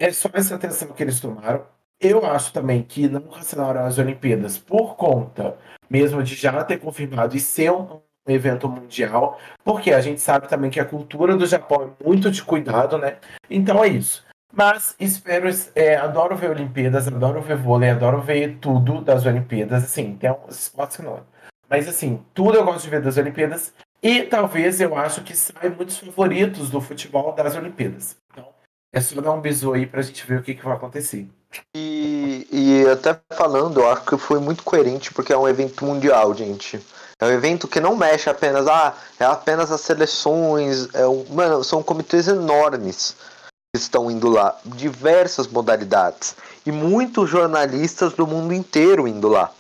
[0.04, 1.66] é só essa atenção que eles tomaram.
[2.00, 5.58] Eu acho também que não cancelaram as Olimpíadas por conta
[5.90, 10.72] mesmo de já ter confirmado e ser um, evento mundial, porque a gente sabe também
[10.72, 13.18] que a cultura do Japão é muito de cuidado, né?
[13.50, 14.26] Então é isso.
[14.52, 19.84] Mas espero, é, adoro ver Olimpíadas, adoro ver vôlei, adoro ver tudo das Olimpíadas.
[19.84, 21.20] Assim, tem uns esportes que não
[21.70, 23.74] mas assim, tudo eu gosto de ver das Olimpíadas.
[24.02, 28.16] E talvez eu acho que saem muitos favoritos do futebol das Olimpíadas.
[28.94, 31.28] É só dar um bisu aí pra gente ver o que, que vai acontecer.
[31.76, 36.34] E, e até falando, eu acho que foi muito coerente porque é um evento mundial,
[36.36, 36.80] gente.
[37.20, 41.64] É um evento que não mexe apenas, ah, é apenas as seleções, é um, mano,
[41.64, 43.16] são comitês enormes
[43.74, 49.52] que estão indo lá, diversas modalidades e muitos jornalistas do mundo inteiro indo lá.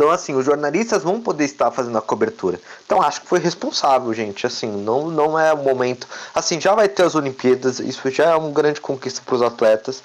[0.00, 2.58] Então, assim, os jornalistas vão poder estar fazendo a cobertura.
[2.86, 4.46] Então, acho que foi responsável, gente.
[4.46, 6.08] Assim, não, não é o momento.
[6.34, 10.02] Assim, já vai ter as Olimpíadas, isso já é uma grande conquista para os atletas.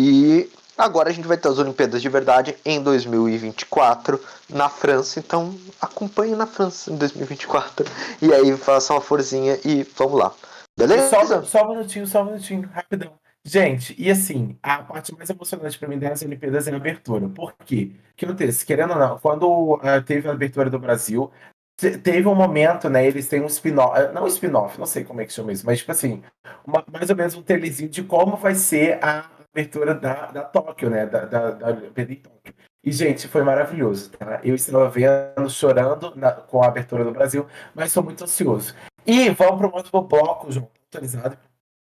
[0.00, 4.18] E agora a gente vai ter as Olimpíadas de verdade em 2024
[4.48, 5.18] na França.
[5.18, 7.84] Então, acompanhe na França em 2024.
[8.22, 10.32] E aí, faça uma forzinha e vamos lá.
[10.74, 11.10] Beleza?
[11.10, 13.12] Só, só um minutinho, só um minutinho, rapidão.
[13.46, 17.28] Gente, e assim, a parte mais emocionante para mim das Olimpíadas é a abertura.
[17.28, 17.92] Por quê?
[18.12, 18.64] O que acontece?
[18.64, 21.30] Querendo ou não, quando uh, teve a abertura do Brasil,
[21.76, 23.06] teve um momento, né?
[23.06, 25.80] Eles têm um spin-off, ah, não spin-off, não sei como é que chama isso, mas
[25.80, 26.22] tipo assim,
[26.66, 30.88] uma, mais ou menos um telezinho de como vai ser a abertura da, da Tóquio,
[30.88, 31.04] né?
[31.04, 32.54] Da, da, da Olimpíada em Tóquio.
[32.82, 34.40] E, gente, foi maravilhoso, tá?
[34.42, 38.74] Eu estava vendo, chorando na, com a abertura do Brasil, mas estou muito ansioso.
[39.06, 41.36] E vamos para o outro bloco, João, atualizado.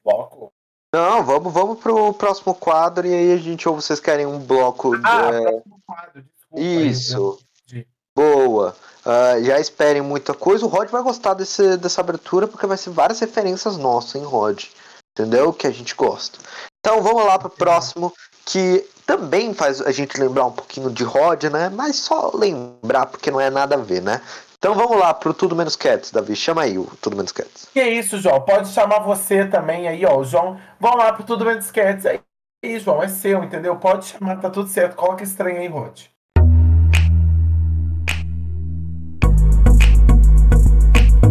[0.05, 0.52] Bloco
[0.95, 4.95] não, vamos, vamos pro próximo quadro e aí a gente ou vocês querem um bloco.
[5.05, 5.43] Ah, de...
[5.43, 6.61] próximo quadro, desculpa.
[6.61, 7.39] Isso.
[7.73, 8.77] Aí, Boa.
[9.05, 10.65] Uh, já esperem muita coisa.
[10.65, 14.65] O Rod vai gostar desse, dessa abertura porque vai ser várias referências nossas em Rod.
[15.13, 15.53] Entendeu?
[15.53, 16.39] Que a gente gosta.
[16.79, 18.13] Então vamos lá pro próximo,
[18.45, 21.69] que também faz a gente lembrar um pouquinho de Rod, né?
[21.69, 24.21] Mas só lembrar porque não é nada a ver, né?
[24.63, 26.37] Então vamos lá pro Tudo Menos Cats, Davi.
[26.37, 27.69] Chama aí o Tudo Menos Cats.
[27.73, 28.41] Que isso, João.
[28.43, 30.17] Pode chamar você também aí, ó.
[30.17, 32.07] O João, vamos lá pro Tudo Menos Cats.
[32.07, 33.75] Aí, João, é seu, entendeu?
[33.75, 34.95] Pode chamar, tá tudo certo.
[34.95, 36.03] Coloca estranho aí, Rod.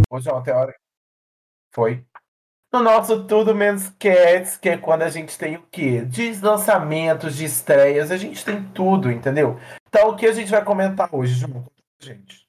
[0.09, 0.75] Ô, João, até a hora.
[1.73, 2.03] Foi.
[2.73, 6.01] No nosso Tudo Menos Cats, que é quando a gente tem o quê?
[6.01, 9.57] De lançamentos, de estreias, a gente tem tudo, entendeu?
[9.87, 11.65] Então, o que a gente vai comentar hoje, João?
[11.97, 12.40] Gente.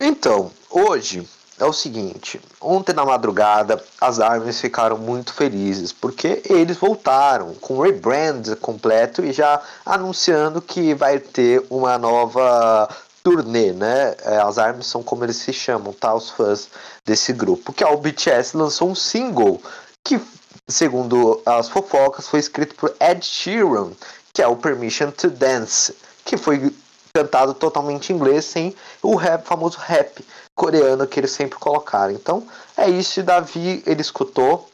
[0.00, 1.26] Então, hoje
[1.58, 7.78] é o seguinte: ontem na madrugada as Armies ficaram muito felizes porque eles voltaram com
[7.78, 12.88] o rebrand completo e já anunciando que vai ter uma nova
[13.22, 14.14] turnê, né?
[14.22, 16.14] É, as Armies são como eles se chamam, tá?
[16.14, 16.68] Os fãs
[17.04, 17.72] desse grupo.
[17.72, 19.60] Que é o BTS lançou um single
[20.04, 20.20] que,
[20.68, 23.92] segundo as fofocas, foi escrito por Ed Sheeran,
[24.32, 26.72] que é o Permission to Dance, que foi
[27.16, 30.22] cantado totalmente em inglês, sem o rap, famoso rap
[30.54, 32.12] coreano que eles sempre colocaram.
[32.12, 34.68] Então é isso, Davi ele escutou,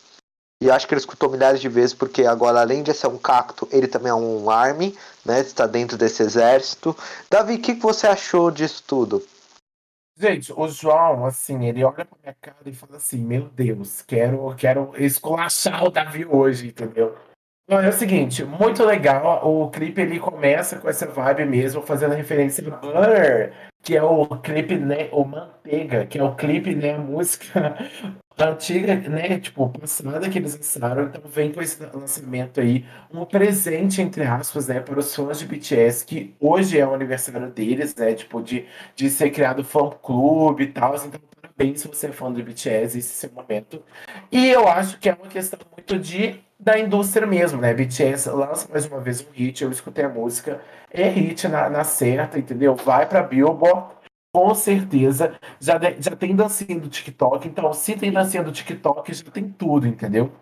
[0.60, 3.69] e acho que ele escutou milhares de vezes, porque agora, além de ser um cacto,
[3.70, 5.40] ele também é um army, né?
[5.40, 6.97] Está dentro desse exército.
[7.31, 9.24] Davi, o que, que você achou disso tudo?
[10.16, 14.55] Gente, o João, assim, ele olha pra minha cara e fala assim: Meu Deus, quero,
[14.56, 17.16] quero esculachar o Davi hoje, entendeu?
[17.81, 19.49] É o seguinte, muito legal.
[19.49, 24.27] O clipe ele começa com essa vibe mesmo, fazendo referência ao Butter, que é o
[24.27, 27.74] clipe, né, o Manteiga, que é o clipe, né, a música
[28.39, 31.05] antiga, né, tipo, passada que eles lançaram.
[31.05, 35.47] Então vem com esse lançamento aí, um presente, entre aspas, né, para os fãs de
[35.47, 40.66] BTS, que hoje é o aniversário deles, né, tipo, de, de ser criado fã-clube e
[40.66, 40.94] tal.
[40.97, 41.20] Então,
[41.62, 43.82] parabéns se você é fã do BTS, esse é o momento.
[44.30, 47.74] E eu acho que é uma questão muito de da indústria mesmo, né?
[47.74, 50.60] BTS lança mais uma vez um hit, eu escutei a música,
[50.90, 52.76] é hit na, na certa, entendeu?
[52.76, 53.97] Vai pra Billboard,
[54.32, 55.36] com certeza.
[55.60, 59.89] Já, já tem dancinha do TikTok, então se tem dancinha do TikTok, já tem tudo,
[59.89, 60.32] entendeu?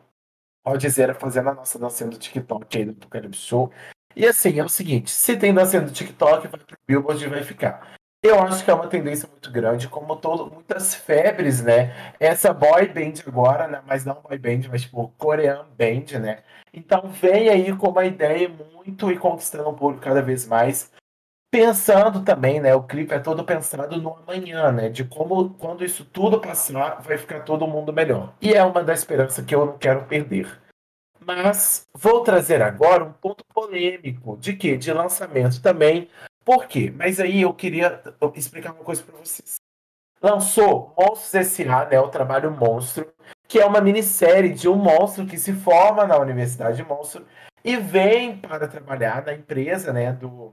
[0.62, 3.72] Pode dizer, fazendo a nossa dancinha do TikTok aí do Apocalipse Show.
[4.14, 7.42] E assim, é o seguinte, se tem dancinha do TikTok, vai pro Billboard e vai
[7.42, 7.99] ficar.
[8.22, 12.14] Eu acho que é uma tendência muito grande, como todo, muitas febres, né?
[12.20, 13.82] Essa boy band agora, né?
[13.86, 16.42] Mas não boy band, mas tipo Korean band, né?
[16.72, 20.92] Então vem aí com uma ideia muito e conquistando o público cada vez mais.
[21.51, 22.74] Pensando também, né?
[22.74, 24.90] O clipe é todo pensado no amanhã, né?
[24.90, 28.34] De como, quando isso tudo passar, vai ficar todo mundo melhor.
[28.40, 30.60] E é uma da esperança que eu não quero perder.
[31.18, 36.09] Mas vou trazer agora um ponto polêmico de que de lançamento também
[36.51, 36.93] por quê?
[36.93, 38.02] Mas aí eu queria
[38.35, 39.60] explicar uma coisa para vocês.
[40.20, 43.06] Lançou Monstros S.A., né, o Trabalho Monstro,
[43.47, 47.24] que é uma minissérie de um monstro que se forma na Universidade Monstro
[47.64, 50.52] e vem para trabalhar na empresa, né, do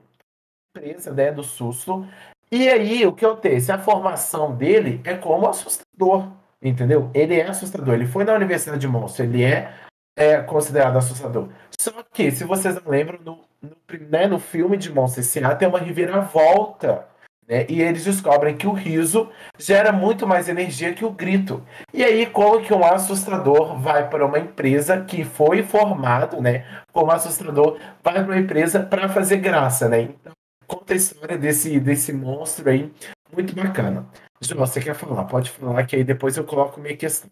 [0.69, 2.07] empresa, né, do Susto.
[2.51, 3.71] E aí, o que acontece?
[3.71, 7.09] A formação dele é como assustador, entendeu?
[7.11, 7.95] Ele é assustador.
[7.95, 9.73] Ele foi na Universidade de Monstro, ele é,
[10.15, 11.49] é considerado assustador.
[11.75, 13.75] Só que, se vocês não lembram, no no,
[14.09, 15.55] né, no filme de Monstros S.A.
[15.55, 17.07] tem uma reviravolta
[17.47, 17.65] Né?
[17.69, 21.65] E eles descobrem que o riso gera muito mais energia que o grito.
[21.93, 26.65] E aí, como que um assustador vai para uma empresa que foi formado, né?
[26.91, 30.01] Como assustador, vai para uma empresa para fazer graça, né?
[30.01, 30.33] Então,
[30.67, 32.91] conta a história desse, desse monstro aí,
[33.31, 34.05] muito bacana.
[34.41, 35.23] João, você quer falar?
[35.23, 37.29] Pode falar, que aí depois eu coloco minha questão.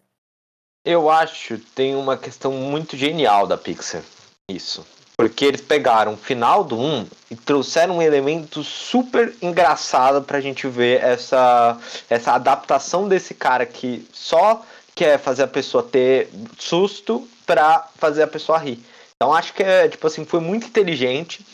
[0.84, 4.02] Eu acho tem uma questão muito genial da Pixar.
[4.48, 4.86] Isso.
[5.18, 10.66] Porque eles pegaram o final do 1 e trouxeram um elemento super engraçado pra gente
[10.68, 11.78] ver essa,
[12.10, 14.62] essa adaptação desse cara que só
[14.94, 16.28] quer fazer a pessoa ter
[16.58, 18.84] susto pra fazer a pessoa rir.
[19.16, 21.46] Então acho que é, tipo assim, foi muito inteligente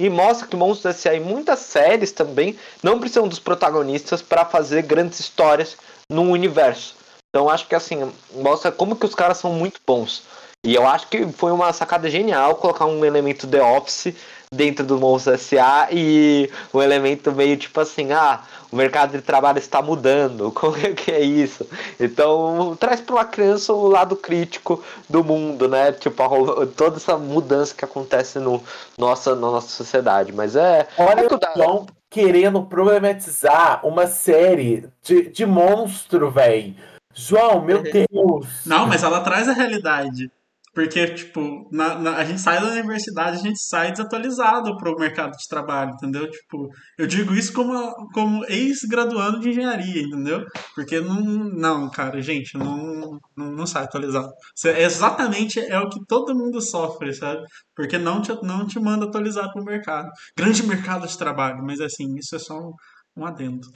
[0.00, 1.14] e mostra que Monstros S.A.
[1.14, 5.76] e muitas séries também não precisam dos protagonistas para fazer grandes histórias
[6.08, 6.96] no universo.
[7.28, 10.22] Então acho que assim, mostra como que os caras são muito bons.
[10.64, 14.14] E eu acho que foi uma sacada genial colocar um elemento The Office
[14.54, 15.88] dentro do Monstro S.A.
[15.90, 20.92] e um elemento meio tipo assim, ah, o mercado de trabalho está mudando, como é
[20.92, 21.66] que é isso?
[21.98, 25.90] Então, traz para uma criança o lado crítico do mundo, né?
[25.90, 28.62] Tipo, a, toda essa mudança que acontece no
[28.96, 30.32] nossa, na nossa sociedade.
[30.32, 30.86] Mas é.
[30.96, 36.76] Olha é o João querendo problematizar uma série de, de monstro, velho.
[37.12, 38.46] João, meu Deus!
[38.64, 40.30] Não, mas ela traz a realidade.
[40.74, 45.32] Porque, tipo, na, na, a gente sai da universidade, a gente sai desatualizado pro mercado
[45.32, 46.30] de trabalho, entendeu?
[46.30, 46.68] Tipo,
[46.98, 50.46] eu digo isso como, como ex-graduando de engenharia, entendeu?
[50.74, 54.32] Porque não, não, cara, gente, não, não, não sai atualizado.
[54.64, 57.42] Exatamente é o que todo mundo sofre, sabe?
[57.76, 60.08] Porque não te, não te manda atualizar pro mercado.
[60.34, 62.72] Grande mercado de trabalho, mas assim, isso é só um,
[63.14, 63.68] um adendo.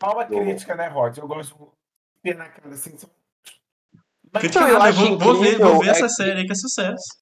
[0.00, 1.16] Qual a crítica, né, Rod?
[1.18, 2.96] Eu gosto de ver na cara assim,
[4.42, 6.14] então, eu acho vou, vou ver, vou ver é essa que...
[6.14, 7.18] série aí que é sucesso.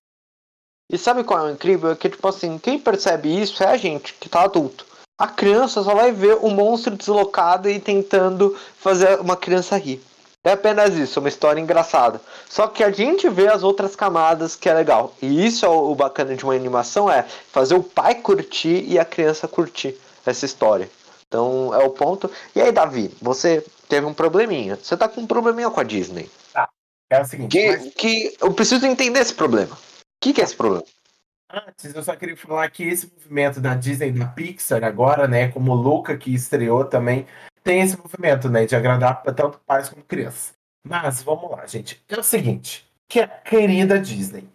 [0.90, 1.90] E sabe qual é o incrível?
[1.90, 4.86] É que, tipo assim, quem percebe isso é a gente, que tá adulto.
[5.18, 10.00] A criança só vai ver o monstro deslocado e tentando fazer uma criança rir.
[10.44, 12.20] É apenas isso, uma história engraçada.
[12.48, 15.12] Só que a gente vê as outras camadas que é legal.
[15.20, 19.04] E isso é o bacana de uma animação, é fazer o pai curtir e a
[19.04, 20.88] criança curtir essa história.
[21.26, 22.30] Então é o ponto.
[22.54, 24.78] E aí, Davi, você teve um probleminha.
[24.80, 26.30] Você tá com um probleminha com a Disney.
[27.10, 27.52] É o seguinte.
[27.52, 27.94] Que, mas...
[27.94, 29.74] que eu preciso entender esse problema.
[29.74, 29.78] O
[30.20, 30.84] que, que é esse problema?
[31.52, 35.72] Antes, eu só queria falar que esse movimento da Disney da Pixar agora, né, como
[35.72, 37.26] o Luca que estreou também,
[37.62, 40.54] tem esse movimento, né, de agradar tanto pais como crianças.
[40.84, 42.02] Mas vamos lá, gente.
[42.08, 44.48] É o seguinte, que a querida Disney.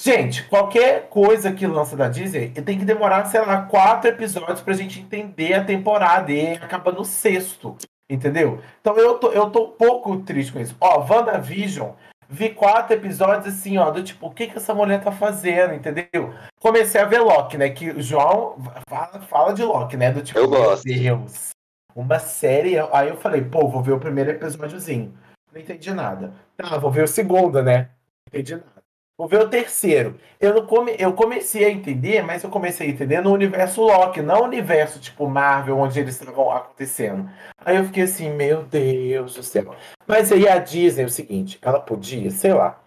[0.00, 4.72] Gente, qualquer coisa que lança da Disney tem que demorar, sei lá, quatro episódios pra
[4.72, 7.76] gente entender a temporada e acaba no sexto.
[8.10, 8.60] Entendeu?
[8.80, 10.76] Então eu tô, eu tô um pouco triste com isso.
[10.80, 11.92] Ó, WandaVision,
[12.28, 16.32] vi quatro episódios assim, ó, do tipo, o que que essa mulher tá fazendo, entendeu?
[16.60, 17.70] Comecei a ver Loki, né?
[17.70, 18.56] Que o João
[18.88, 20.10] fala, fala de Loki, né?
[20.10, 20.86] Do tipo, eu gosto.
[20.86, 21.50] meu Deus,
[21.94, 22.76] uma série.
[22.92, 25.14] Aí eu falei, pô, vou ver o primeiro episódiozinho.
[25.52, 26.32] Não entendi nada.
[26.56, 27.90] Tá, vou ver o segundo, né?
[28.32, 28.77] Não entendi nada.
[29.18, 30.16] Vou ver o terceiro.
[30.38, 30.94] Eu, não come...
[30.96, 35.28] eu comecei a entender, mas eu comecei a entender no universo Loki, não universo tipo
[35.28, 37.28] Marvel, onde eles estavam acontecendo.
[37.58, 39.74] Aí eu fiquei assim, meu Deus do céu.
[40.06, 42.80] Mas aí a Disney é o seguinte, ela podia, sei lá,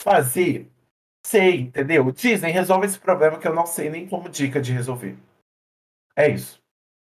[0.00, 0.70] fazer.
[1.26, 2.10] Sei, entendeu?
[2.10, 5.18] Disney resolve esse problema que eu não sei nem como dica de resolver.
[6.16, 6.63] É isso.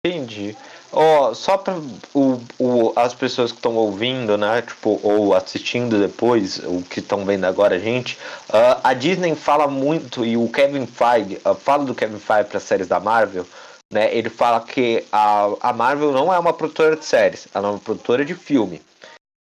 [0.06, 0.56] Entendi.
[0.92, 1.76] Ó, oh, só para
[2.14, 7.24] o, o, as pessoas que estão ouvindo, né, tipo, ou assistindo depois, o que estão
[7.24, 8.16] vendo agora a gente,
[8.48, 12.60] uh, a Disney fala muito, e o Kevin Feige, uh, fala do Kevin Feige para
[12.60, 13.44] séries da Marvel,
[13.92, 17.70] né, ele fala que a, a Marvel não é uma produtora de séries, ela é
[17.72, 18.80] uma produtora de filme.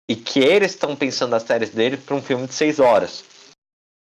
[0.08, 3.24] E que eles estão pensando as séries deles para um filme de seis horas.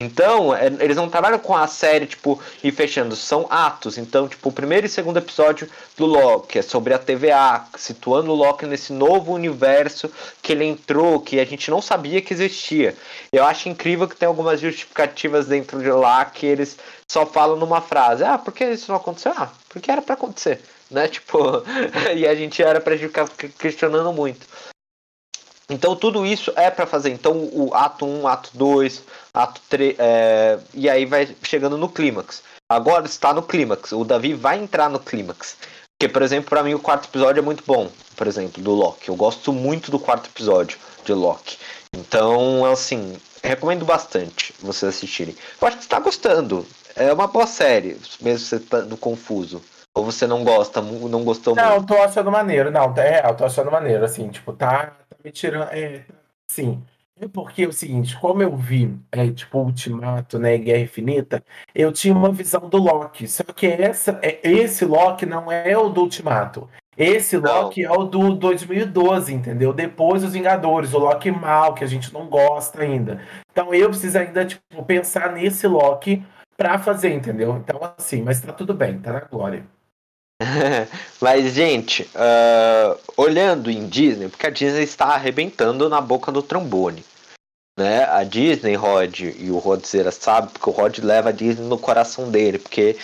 [0.04, 3.98] Então, é, eles não trabalham com a série, tipo, e fechando, são atos.
[3.98, 8.36] Então, tipo, o primeiro e segundo episódio do Loki é sobre a TVA, situando o
[8.36, 10.12] Loki nesse novo universo
[10.42, 12.96] que ele entrou, que a gente não sabia que existia.
[13.32, 16.78] Eu acho incrível que tem algumas justificativas dentro de lá que eles
[17.08, 19.34] só falam numa frase: Ah, por que isso não aconteceu?
[19.36, 20.62] Ah, porque era para acontecer.
[20.92, 21.08] Né?
[21.14, 21.64] Tipo,
[22.16, 23.28] e a gente era pra ficar
[23.58, 24.46] questionando muito.
[25.74, 27.10] Então tudo isso é para fazer.
[27.10, 32.44] Então o ato 1, ato 2, ato 3, é, e aí vai chegando no clímax.
[32.70, 33.92] Agora está no clímax.
[33.92, 35.58] O Davi vai entrar no clímax.
[35.98, 39.10] Porque, por exemplo, para mim o quarto episódio é muito bom, por exemplo, do Loki.
[39.10, 41.58] Eu gosto muito do quarto episódio de Loki.
[41.96, 45.36] Então, assim, recomendo bastante vocês assistirem.
[45.62, 46.66] Eu acho que você está gostando.
[46.96, 49.62] É uma boa série, mesmo você estando confuso.
[49.96, 51.80] Ou você não gosta, não gostou não, muito?
[51.80, 52.72] Não, tô achando maneiro.
[52.72, 55.70] Não, é, eu tô achando maneiro, assim, tipo, tá, tá me tirando.
[55.72, 56.06] É,
[56.48, 56.84] sim.
[57.20, 61.44] É porque é o seguinte, como eu vi, é, tipo, Ultimato, né, Guerra Infinita,
[61.74, 63.28] eu tinha uma visão do Loki.
[63.28, 66.68] Só que essa, é, esse Loki não é o do Ultimato.
[66.98, 67.94] Esse Loki não.
[67.94, 69.72] é o do 2012, entendeu?
[69.74, 73.22] Depois os Vingadores, o Loki mal, que a gente não gosta ainda.
[73.52, 76.26] Então eu preciso ainda, tipo, pensar nesse Loki
[76.58, 77.58] pra fazer, entendeu?
[77.58, 79.66] Então, assim, mas tá tudo bem, tá na glória.
[81.22, 87.04] mas, gente, uh, olhando em Disney, porque a Disney está arrebentando na boca do trombone.
[87.78, 88.04] Né?
[88.06, 92.30] A Disney, Rod, e o Rodzera sabe, porque o Rod leva a Disney no coração
[92.30, 92.98] dele, porque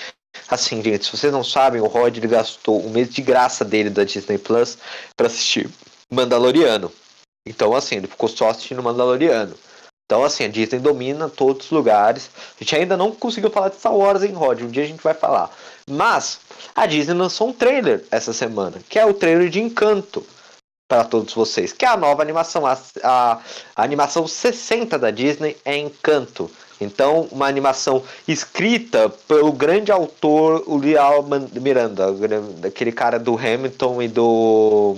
[0.48, 3.90] Assim, gente, se vocês não sabem, o Rod ele gastou um mês de graça dele
[3.90, 4.78] da Disney Plus
[5.16, 5.70] para assistir
[6.10, 6.92] Mandaloriano.
[7.46, 9.56] Então, assim, ele ficou só assistindo Mandaloriano.
[10.10, 12.32] Então, assim, a Disney domina todos os lugares.
[12.60, 15.04] A gente ainda não conseguiu falar de Star Wars em Rod, um dia a gente
[15.04, 15.56] vai falar.
[15.88, 16.40] Mas
[16.76, 20.26] a Disney lançou um trailer essa semana, que é o trailer de Encanto
[20.90, 23.40] para todos vocês, que é a nova animação, a, a,
[23.76, 26.50] a animação 60 da Disney é Encanto.
[26.82, 31.24] Então, uma animação escrita pelo grande autor Uriel
[31.54, 32.08] Miranda,
[32.66, 34.98] aquele cara do Hamilton e do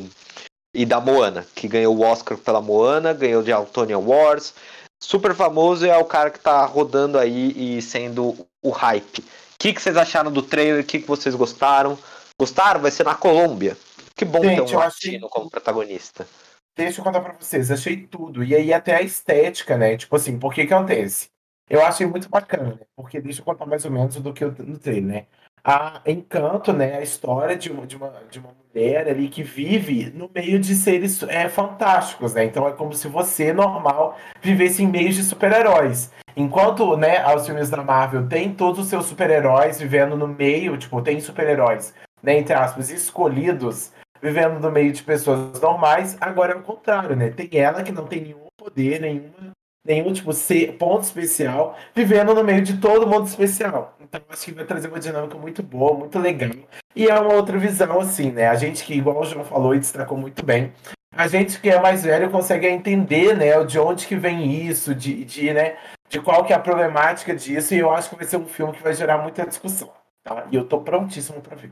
[0.74, 4.54] e da Moana, que ganhou o Oscar pela Moana, ganhou de Antonia Awards,
[5.02, 9.20] super famoso e é o cara que está rodando aí e sendo o hype.
[9.20, 9.26] O
[9.60, 10.84] que, que vocês acharam do trailer?
[10.84, 11.98] O que, que vocês gostaram?
[12.40, 12.80] Gostaram?
[12.80, 13.76] Vai ser na Colômbia.
[14.16, 15.30] Que bom Gente, ter um latino achei...
[15.30, 16.28] como protagonista.
[16.76, 18.44] Deixa eu contar pra vocês, achei tudo.
[18.44, 19.98] E aí até a estética, né?
[19.98, 21.30] Tipo assim, por que que acontece?
[21.70, 22.86] Eu achei muito bacana, né?
[22.96, 25.26] Porque deixa eu contar mais ou menos do que eu no trailer, né?
[25.64, 26.98] A Encanto, né?
[26.98, 30.74] A história de uma, de uma, de uma mulher ali que vive no meio de
[30.76, 32.46] seres é, fantásticos, né?
[32.46, 36.12] Então é como se você, normal, vivesse em meio de super-heróis.
[36.36, 41.02] Enquanto, né, os filmes da Marvel tem todos os seus super-heróis vivendo no meio, tipo,
[41.02, 41.94] tem super-heróis,
[42.24, 47.30] né, entre aspas, escolhidos, vivendo no meio de pessoas normais, agora é o contrário, né?
[47.30, 49.52] Tem ela que não tem nenhum poder, nenhuma
[49.86, 53.98] nenhum tipo ser ponto especial, vivendo no meio de todo mundo especial.
[54.00, 56.52] Então acho que vai trazer uma dinâmica muito boa, muito legal.
[56.96, 58.48] E é uma outra visão, assim, né?
[58.48, 60.74] A gente que, igual o João falou e destacou muito bem,
[61.14, 65.26] a gente que é mais velho consegue entender, né, de onde que vem isso, de,
[65.26, 65.78] de, né,
[66.10, 68.74] de qual que é a problemática disso, e eu acho que vai ser um filme
[68.74, 69.92] que vai gerar muita discussão.
[70.24, 70.48] Tá?
[70.52, 71.72] E eu tô prontíssimo para ver.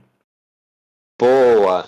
[1.19, 1.87] Boa!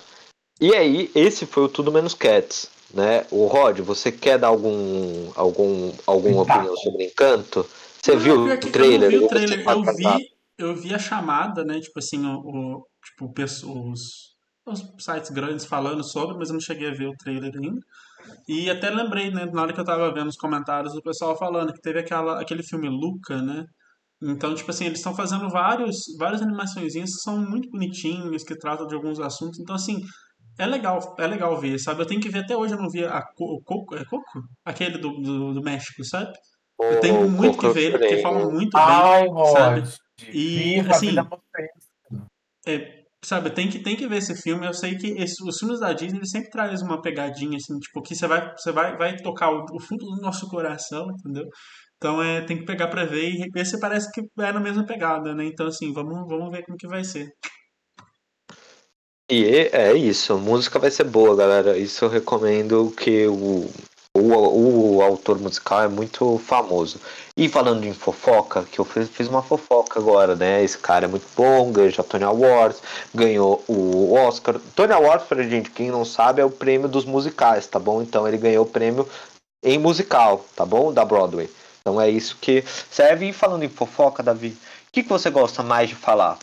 [0.59, 3.25] E aí, esse foi o Tudo Menos Cats né?
[3.31, 6.55] O Rod, você quer dar algum, algum, alguma tá.
[6.55, 7.65] opinião sobre Encanto?
[8.01, 9.11] Você viu o trailer?
[9.11, 11.79] Eu vi o trailer, eu vi, eu vi a chamada, né?
[11.79, 14.35] Tipo assim, o, o tipo, os,
[14.65, 17.79] os sites grandes falando sobre, mas eu não cheguei a ver o trailer ainda.
[18.47, 21.73] E até lembrei, né, na hora que eu tava vendo os comentários do pessoal falando
[21.73, 23.65] que teve aquela, aquele filme Luca, né?
[24.21, 28.85] Então, tipo assim, eles estão fazendo vários, várias animações que são muito bonitinhas, que tratam
[28.85, 29.59] de alguns assuntos.
[29.59, 29.99] Então, assim,
[30.61, 32.01] é legal, é legal ver, sabe?
[32.01, 34.43] Eu tenho que ver até hoje, eu não vi a o Coco, é Coco?
[34.63, 36.31] Aquele do, do, do México, sabe?
[36.79, 39.83] eu tenho muito que ver ele, porque falam muito Ai, bem, sabe?
[40.31, 41.15] E, assim,
[42.67, 44.65] é, sabe, tem que, tem que ver esse filme.
[44.65, 48.15] Eu sei que esse, os filmes da Disney sempre trazem uma pegadinha, assim, tipo, que
[48.15, 51.45] você vai, você vai, vai tocar o, o fundo do nosso coração, entendeu?
[51.97, 54.85] Então é, tem que pegar pra ver e ver se parece que é na mesma
[54.85, 55.45] pegada, né?
[55.45, 57.27] Então, assim, vamos, vamos ver como que vai ser.
[59.33, 61.77] E é isso, a música vai ser boa, galera.
[61.77, 63.71] Isso eu recomendo que o,
[64.13, 66.99] o, o autor musical é muito famoso.
[67.37, 70.61] E falando em fofoca, que eu fiz, fiz uma fofoca agora, né?
[70.61, 72.81] Esse cara é muito bom, ganhou já Tony Awards,
[73.15, 74.59] ganhou o Oscar.
[74.75, 78.01] Tony Awards, pra gente, quem não sabe, é o prêmio dos musicais, tá bom?
[78.01, 79.07] Então ele ganhou o prêmio
[79.63, 80.91] em musical, tá bom?
[80.91, 81.49] Da Broadway.
[81.79, 83.29] Então é isso que serve.
[83.29, 86.37] E falando em fofoca, Davi, o que, que você gosta mais de falar?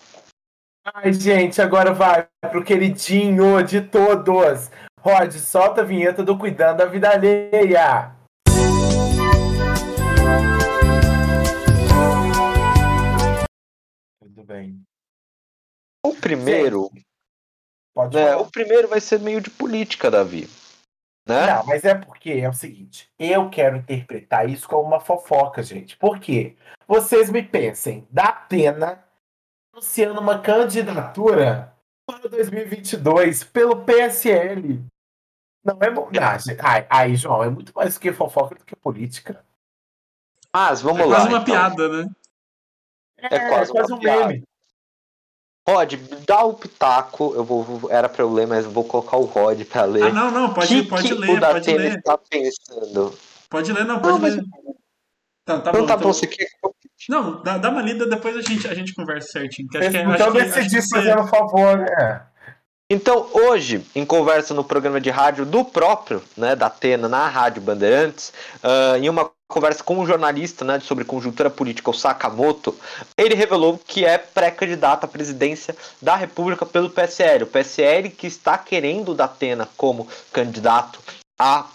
[0.94, 4.70] Ai, gente, agora vai pro queridinho de todos.
[5.00, 8.14] Rod, solta a vinheta do Cuidando da Vida Alheia.
[14.20, 14.82] Tudo bem.
[16.04, 16.90] O primeiro.
[17.94, 20.48] Pode é, o primeiro vai ser meio de política, Davi.
[21.28, 21.46] Né?
[21.46, 25.94] Não, mas é porque é o seguinte, eu quero interpretar isso como uma fofoca, gente.
[25.96, 26.56] Por quê?
[26.86, 29.04] Vocês me pensem, da pena
[29.78, 31.72] anunciando uma candidatura
[32.06, 34.84] para 2022 pelo PSL.
[35.64, 36.56] Não é bondade.
[36.60, 39.44] Ai, ai, João, é muito mais que fofoca do que política.
[40.52, 41.16] Mas vamos é lá.
[41.16, 41.44] Quase uma então.
[41.44, 42.10] piada, né?
[43.18, 44.26] É, é quase, é quase um piada.
[44.26, 44.44] meme.
[45.68, 45.94] Rod,
[46.26, 47.34] dá o pitaco.
[47.34, 50.04] Eu vou, era pra eu ler, mas eu vou colocar o Rod pra ler.
[50.04, 52.02] Ah, não, não, pode, que pode que ler, o pode ler.
[52.02, 53.18] Tá pensando?
[53.50, 54.36] Pode ler, não, pode não, ler.
[54.36, 54.74] Mas...
[55.44, 55.98] Tá, tá então bom, tá então...
[55.98, 56.48] bom, você quer
[57.08, 59.68] não, dá, dá, uma lida, depois a gente, a gente conversa certinho.
[59.68, 62.22] Que acho que, é, então decidi fazer um favor, né?
[62.90, 67.60] Então, hoje, em conversa no programa de rádio do próprio, né, da Atena, na Rádio
[67.60, 68.32] Bandeirantes,
[68.64, 72.74] uh, em uma conversa com um jornalista né, sobre conjuntura política, o Sakamoto,
[73.16, 77.44] ele revelou que é pré-candidato à presidência da República pelo PSL.
[77.44, 80.98] O PSL que está querendo o Datena como candidato
[81.38, 81.66] à,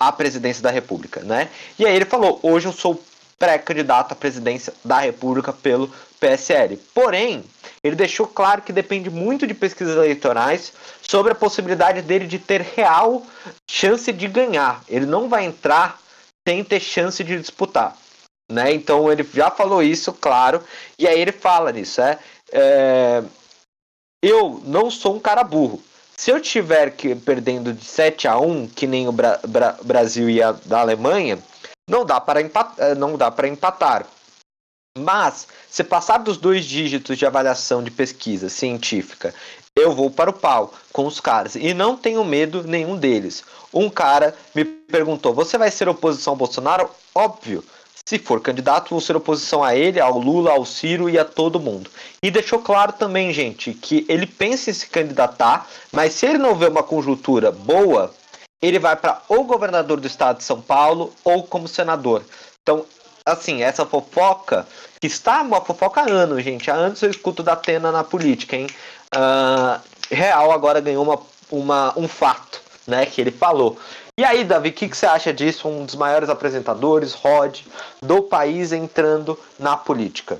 [0.00, 1.20] à presidência da República.
[1.20, 1.50] Né?
[1.78, 3.02] E aí ele falou: hoje eu sou
[3.42, 6.76] pré-candidato à presidência da República pelo PSL.
[6.94, 7.42] Porém,
[7.82, 12.60] ele deixou claro que depende muito de pesquisas eleitorais sobre a possibilidade dele de ter
[12.60, 13.26] real
[13.68, 14.84] chance de ganhar.
[14.88, 16.00] Ele não vai entrar
[16.46, 17.96] sem ter chance de disputar.
[18.48, 18.72] Né?
[18.72, 20.62] Então ele já falou isso, claro,
[20.96, 22.00] e aí ele fala nisso.
[22.00, 22.20] É,
[22.52, 23.24] é,
[24.22, 25.82] eu não sou um cara burro.
[26.16, 30.30] Se eu tiver que perdendo de 7 a 1, que nem o Bra Bra Brasil
[30.30, 31.42] e a da Alemanha,
[31.88, 34.06] não dá para empatar, não dá para empatar.
[34.98, 39.34] Mas, se passar dos dois dígitos de avaliação de pesquisa científica,
[39.74, 41.54] eu vou para o pau com os caras.
[41.54, 43.42] E não tenho medo nenhum deles.
[43.72, 46.90] Um cara me perguntou: Você vai ser oposição ao Bolsonaro?
[47.14, 47.64] Óbvio.
[48.04, 51.60] Se for candidato, vou ser oposição a ele, ao Lula, ao Ciro e a todo
[51.60, 51.88] mundo.
[52.22, 56.56] E deixou claro também, gente, que ele pensa em se candidatar, mas se ele não
[56.56, 58.12] vê uma conjuntura boa,
[58.62, 62.22] ele vai para ou governador do estado de São Paulo ou como senador.
[62.62, 62.86] Então,
[63.26, 64.66] assim, essa fofoca,
[65.00, 66.70] que está uma fofoca há anos, gente.
[66.70, 68.68] Há anos eu escuto da Atena na política, hein?
[69.14, 69.80] Uh,
[70.10, 71.18] Real agora ganhou uma,
[71.50, 73.04] uma, um fato, né?
[73.04, 73.76] Que ele falou.
[74.16, 75.66] E aí, Davi, o que, que, você acha disso?
[75.66, 77.60] Um dos maiores apresentadores, Rod,
[78.00, 80.38] do país entrando na política.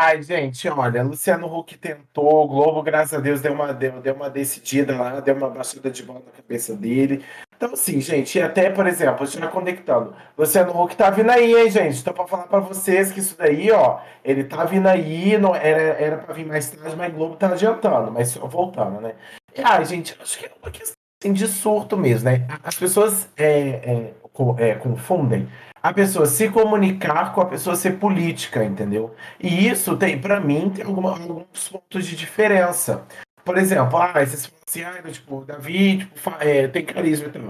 [0.00, 4.14] Ai, gente, olha, Luciano Huck tentou, o Globo, graças a Deus, deu uma, deu, deu
[4.14, 7.24] uma decidida lá, deu uma baixada de bola na cabeça dele.
[7.56, 12.04] Então, assim, gente, até, por exemplo, já conectando, Luciano Huck tá vindo aí, hein, gente?
[12.04, 15.80] Tô pra falar pra vocês que isso daí, ó, ele tá vindo aí, não, era,
[16.00, 19.16] era pra vir mais tarde, mas o Globo tá adiantando, mas voltando, né?
[19.52, 22.46] E, ai, gente, acho que é uma questão assim, de surto mesmo, né?
[22.62, 24.14] As pessoas é, é,
[24.58, 25.48] é, confundem
[25.88, 29.14] a pessoa se comunicar com a pessoa ser política, entendeu?
[29.40, 33.06] E isso tem, para mim, tem alguma, alguns pontos de diferença.
[33.42, 37.42] Por exemplo, ah, falam assim, ah, tipo, Davi tipo, é, tem carisma e tal.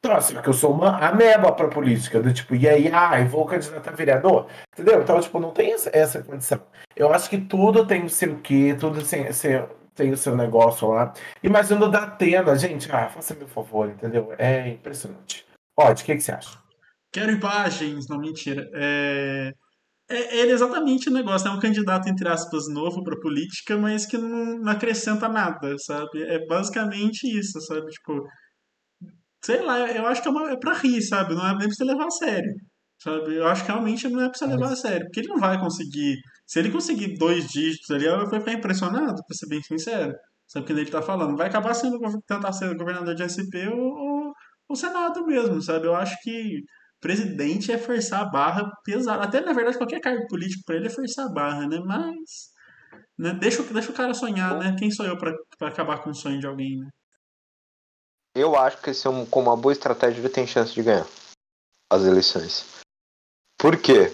[0.00, 3.26] Então, assim, que eu sou uma ameba pra política, do tipo, e aí, ah, eu
[3.26, 5.00] vou candidatar vereador, entendeu?
[5.00, 6.60] Então, tipo, não tem essa, condição.
[6.94, 9.24] Eu acho que tudo tem o seu quê, tudo tem,
[9.94, 11.14] tem o seu negócio lá.
[11.42, 14.34] Imagina da Atena, gente, ah, faça meu favor, entendeu?
[14.36, 15.46] É impressionante.
[15.78, 16.67] Rod, o que, que você acha?
[17.12, 18.68] Quero imagens, não, mentira.
[18.74, 19.52] É...
[20.10, 24.06] É, ele é exatamente o negócio, é um candidato, entre aspas, novo para política, mas
[24.06, 26.22] que não, não, acrescenta nada, sabe?
[26.22, 27.90] É basicamente isso, sabe?
[27.90, 28.24] Tipo,
[29.44, 31.34] sei lá, eu acho que é, uma, é pra rir, sabe?
[31.34, 32.52] Não é nem pra você levar a sério,
[32.98, 33.36] sabe?
[33.36, 35.60] Eu acho que realmente não é pra você levar a sério, porque ele não vai
[35.60, 36.16] conseguir.
[36.46, 40.14] Se ele conseguir dois dígitos ali, eu vou ficar impressionado, pra ser bem sincero.
[40.46, 41.36] Sabe o que ele tá falando?
[41.36, 44.32] Vai acabar sendo, tentar ser governador de SP ou,
[44.68, 45.86] ou Senado mesmo, sabe?
[45.86, 46.62] Eu acho que
[47.00, 49.22] presidente é forçar a barra pesada.
[49.22, 51.78] Até, na verdade, qualquer cargo político para ele é forçar a barra, né?
[51.84, 52.50] Mas.
[53.18, 53.32] Né?
[53.34, 54.76] Deixa, deixa o cara sonhar, né?
[54.78, 56.88] Quem sou eu para acabar com o sonho de alguém, né?
[58.34, 61.06] Eu acho que esse é um, com uma boa estratégia ele tem chance de ganhar
[61.90, 62.64] as eleições.
[63.58, 64.12] Por quê?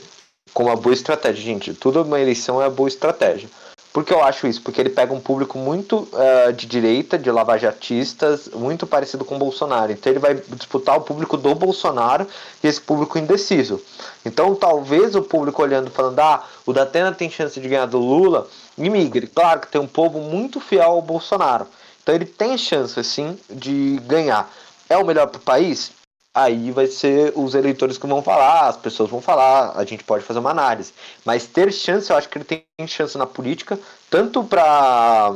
[0.54, 1.74] Com uma boa estratégia, gente.
[1.74, 3.50] Tudo uma eleição é boa estratégia.
[3.94, 4.60] Por que eu acho isso?
[4.60, 9.38] Porque ele pega um público muito uh, de direita, de lavajatistas, muito parecido com o
[9.38, 9.92] Bolsonaro.
[9.92, 12.26] Então ele vai disputar o público do Bolsonaro
[12.60, 13.80] e esse público indeciso.
[14.26, 18.48] Então talvez o público olhando falando, ah, o Datena tem chance de ganhar do Lula,
[18.76, 19.28] imigre.
[19.28, 21.68] Claro que tem um povo muito fiel ao Bolsonaro.
[22.02, 24.52] Então ele tem chance, sim, de ganhar.
[24.88, 25.92] É o melhor para o país?
[26.34, 30.24] Aí vai ser os eleitores que vão falar, as pessoas vão falar, a gente pode
[30.24, 30.92] fazer uma análise.
[31.24, 33.78] Mas ter chance, eu acho que ele tem chance na política,
[34.10, 35.34] tanto para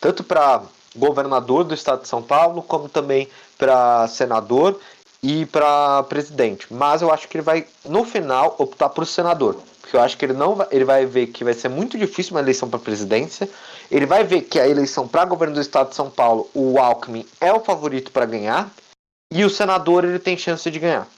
[0.00, 0.62] tanto para
[0.94, 3.26] governador do estado de São Paulo, como também
[3.56, 4.78] para senador
[5.22, 6.66] e para presidente.
[6.70, 10.26] Mas eu acho que ele vai no final optar por senador, porque eu acho que
[10.26, 13.48] ele não vai, ele vai ver que vai ser muito difícil uma eleição para presidência.
[13.90, 17.26] Ele vai ver que a eleição para governo do estado de São Paulo, o Alckmin
[17.40, 18.70] é o favorito para ganhar
[19.34, 21.08] e o senador ele tem chance de ganhar.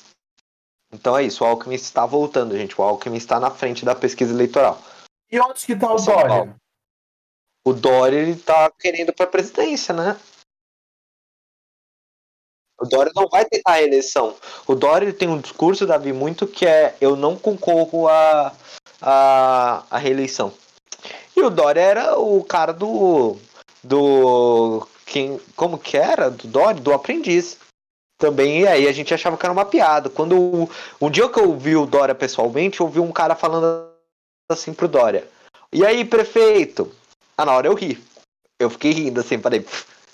[0.90, 2.80] Então é isso, o Alckmin está voltando, gente.
[2.80, 4.80] O Alckmin está na frente da pesquisa eleitoral.
[5.30, 6.56] E onde que está o Dória?
[7.62, 10.18] O Dória ele tá querendo para presidência, né?
[12.80, 14.34] O Dória não vai tentar a reeleição.
[14.66, 18.54] O Dória ele tem um discurso, Davi, muito que é eu não concorro a,
[19.02, 20.54] a, a reeleição.
[21.34, 23.36] E o Dória era o cara do.
[23.84, 24.86] do.
[25.04, 26.30] Quem, como que era?
[26.30, 26.80] Do Dória?
[26.80, 27.58] Do aprendiz
[28.18, 30.08] também, e aí a gente achava que era uma piada.
[30.08, 30.68] Quando
[31.00, 33.90] um dia que eu vi o Dória pessoalmente, eu vi um cara falando
[34.50, 35.26] assim pro Dória.
[35.72, 36.90] E aí, prefeito?
[37.36, 38.02] Ah, na hora eu ri.
[38.58, 39.66] Eu fiquei rindo assim, falei,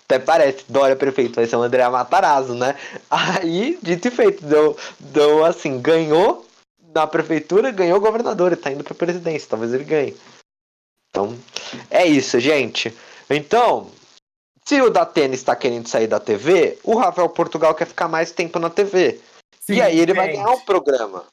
[0.05, 2.77] Até parece, Dória prefeito, vai ser o André Matarazzo, né?
[3.09, 6.45] Aí, dito e feito, deu, deu assim, ganhou
[6.93, 10.17] na prefeitura, ganhou governador, e tá indo pra presidência, talvez ele ganhe.
[11.09, 11.39] Então,
[11.91, 12.93] é isso, gente.
[13.31, 13.91] Então,
[14.65, 18.31] se o da tênis está querendo sair da TV, o Rafael Portugal quer ficar mais
[18.31, 19.21] tempo na TV.
[19.61, 21.25] Sim, e aí ele vai ganhar um programa.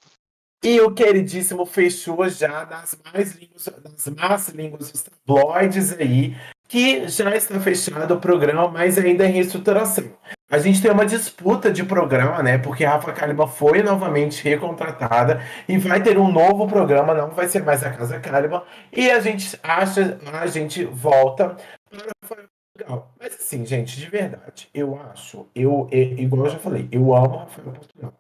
[0.64, 6.36] E o queridíssimo fechou já das mais línguas, das más línguas dos tabloides aí,
[6.68, 10.12] que já está fechado o programa, mas ainda em reestruturação.
[10.52, 12.58] A gente tem uma disputa de programa, né?
[12.58, 17.48] Porque a Rafa Kalimann foi novamente recontratada e vai ter um novo programa, não vai
[17.48, 18.64] ser mais a Casa Kalimann.
[18.92, 21.56] E a gente acha, a gente volta
[22.28, 22.50] para
[23.20, 27.38] Mas assim, gente, de verdade, eu acho, eu, eu igual eu já falei, eu amo
[27.38, 28.14] Rafael Portugal.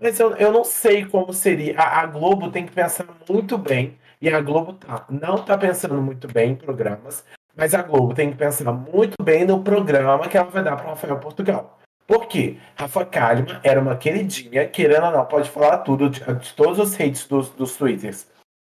[0.00, 1.78] Mas eu, eu não sei como seria.
[1.78, 3.98] A, a, Globo tem que pensar muito bem.
[4.20, 7.24] E a Globo tá, não tá pensando muito bem em programas.
[7.56, 10.90] Mas a Globo tem que pensar muito bem no programa que ela vai dar para
[10.90, 11.78] Rafael Portugal.
[12.06, 12.56] Por quê?
[12.76, 16.98] Rafa Kalimann era uma queridinha, querendo ou não, pode falar tudo de, de todos os
[16.98, 18.26] hates dos, dos twitters.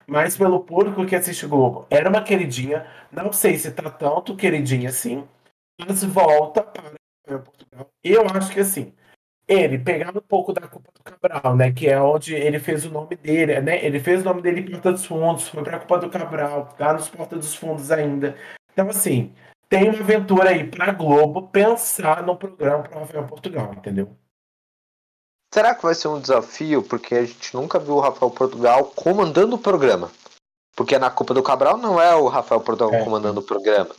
[0.08, 2.86] Mas pelo público que assiste Globo, era uma queridinha.
[3.12, 5.28] Não sei se tá tanto queridinha assim,
[5.78, 7.90] mas volta para Portugal.
[8.02, 8.94] Eu acho que assim,
[9.46, 11.72] ele pegando um pouco da culpa do Cabral, né?
[11.72, 13.84] Que é onde ele fez o nome dele, né?
[13.84, 16.92] Ele fez o nome dele em Porta dos Fundos, foi pra culpa do Cabral, tá
[16.94, 18.36] nos Porta dos Fundos ainda.
[18.72, 19.34] Então, assim,
[19.68, 24.16] tem uma aventura aí pra Globo pensar no programa para Rafael Portugal, entendeu?
[25.52, 26.82] Será que vai ser um desafio?
[26.82, 30.10] Porque a gente nunca viu o Rafael Portugal comandando o programa.
[30.76, 33.02] Porque na culpa do Cabral não é o Rafael Portugal é.
[33.02, 33.90] comandando o programa.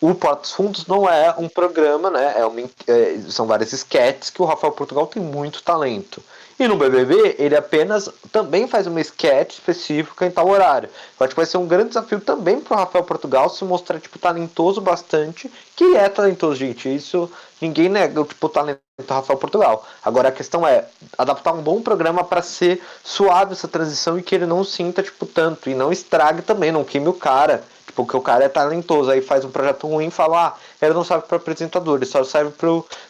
[0.00, 2.34] O Portos Fundos não é um programa, né?
[2.36, 6.22] É uma, é, são várias sketches que o Rafael Portugal tem muito talento.
[6.58, 10.88] E no BBB, ele apenas também faz uma sketch específica em tal horário.
[11.18, 14.18] Eu acho que vai ser um grande desafio também para Rafael Portugal se mostrar, tipo,
[14.18, 16.94] talentoso bastante, que é talentoso, gente.
[16.94, 17.30] Isso
[17.60, 19.86] ninguém nega, tipo, o talento do Rafael Portugal.
[20.04, 24.34] Agora a questão é adaptar um bom programa para ser suave essa transição e que
[24.34, 25.70] ele não sinta, tipo, tanto.
[25.70, 27.64] E não estrague também, não queime o cara.
[27.94, 31.04] Porque o cara é talentoso, aí faz um projeto ruim e fala, ah, ele não
[31.04, 32.52] serve para apresentador, ele só serve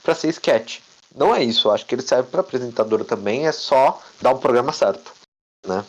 [0.02, 0.80] para ser sketch.
[1.14, 4.38] Não é isso, eu acho que ele serve para apresentador também, é só dar um
[4.38, 5.12] programa certo,
[5.66, 5.84] né?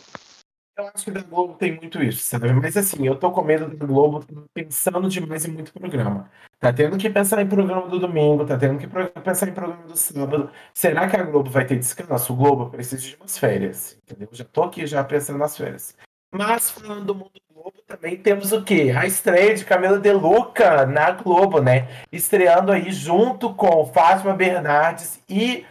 [0.76, 2.52] Eu acho que da Globo tem muito isso, sabe?
[2.52, 6.28] Mas assim, eu tô com medo da Globo pensando demais em muito programa.
[6.58, 8.88] Tá tendo que pensar em programa do domingo, tá tendo que
[9.20, 10.50] pensar em programa do sábado.
[10.72, 12.32] Será que a Globo vai ter descanso?
[12.32, 14.28] O Globo precisa de umas férias, entendeu?
[14.32, 15.96] Já tô aqui já pensando nas férias.
[16.34, 18.92] Mas falando do mundo Globo, também temos o quê?
[18.94, 21.88] A estreia de Camila De Luca na Globo, né?
[22.12, 25.64] Estreando aí junto com Fátima Bernardes e.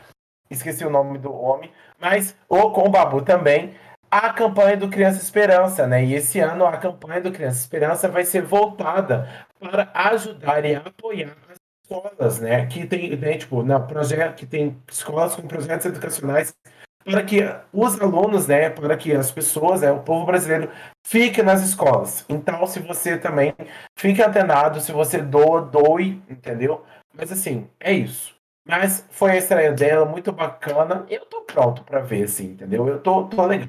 [0.49, 2.35] Esqueci o nome do homem, mas.
[2.49, 3.75] Ou com o Babu também.
[4.09, 6.03] A campanha do Criança Esperança, né?
[6.03, 9.29] E esse ano a campanha do Criança Esperança vai ser voltada
[9.59, 12.65] para ajudar e apoiar as escolas, né?
[12.65, 16.55] Que tem, né, tipo, na projeto, que tem escolas com projetos educacionais
[17.03, 20.69] para que os alunos, né, para que as pessoas, né, o povo brasileiro
[21.05, 22.25] fique nas escolas.
[22.29, 23.53] Então, se você também
[23.97, 26.83] fique antenado, se você doa, doe, entendeu?
[27.13, 28.33] Mas assim, é isso.
[28.65, 31.05] Mas foi a estreia dela, muito bacana.
[31.09, 32.87] Eu tô pronto para ver, assim, entendeu?
[32.87, 33.67] Eu tô, tô legal.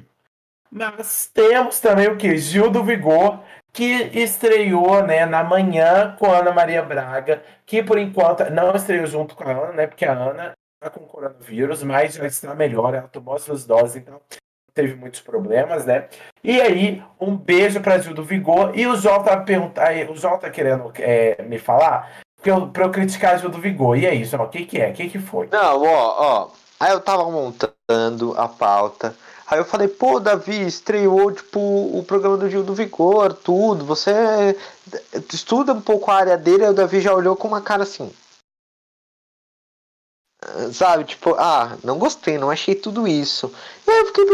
[0.71, 2.37] Mas temos também o que?
[2.37, 3.39] Gil do Vigor,
[3.71, 9.05] que estreou né, na manhã com a Ana Maria Braga, que por enquanto não estreou
[9.05, 9.87] junto com a Ana, né?
[9.87, 14.21] Porque a Ana Tá com coronavírus, mas já está melhor, ela tomou suas doses, então
[14.73, 16.09] teve muitos problemas, né?
[16.43, 18.77] E aí, um beijo para Gil do Vigor.
[18.77, 22.21] E o Jota perguntar, o Jota tá querendo é, me falar
[22.73, 23.97] para eu criticar a Gil do Vigor.
[23.97, 24.89] E é isso, o que que é?
[24.89, 25.47] O que que foi?
[25.51, 26.49] Não, ó, ó.
[26.79, 29.15] Aí eu tava montando a pauta.
[29.47, 33.85] Aí eu falei, pô, Davi, estreou, tipo, o programa do Gil do Vigor, tudo.
[33.85, 34.57] Você
[35.31, 38.11] estuda um pouco a área dele, aí o Davi já olhou com uma cara assim.
[40.73, 43.51] Sabe, tipo, ah, não gostei, não achei tudo isso.
[43.87, 44.25] E aí eu fiquei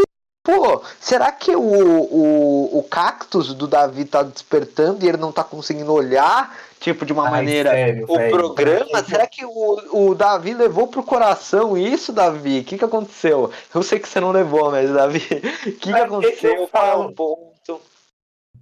[0.42, 5.44] pô, será que o, o, o cactus do Davi tá despertando e ele não tá
[5.44, 9.04] conseguindo olhar, tipo, de uma Ai, maneira sério, o sério, programa?
[9.04, 12.60] Será que o, o Davi levou pro coração isso, Davi?
[12.60, 13.50] O que que aconteceu?
[13.74, 15.18] Eu sei que você não levou, mas, Davi,
[15.66, 16.68] o que que aconteceu?
[16.68, 17.51] Qual é o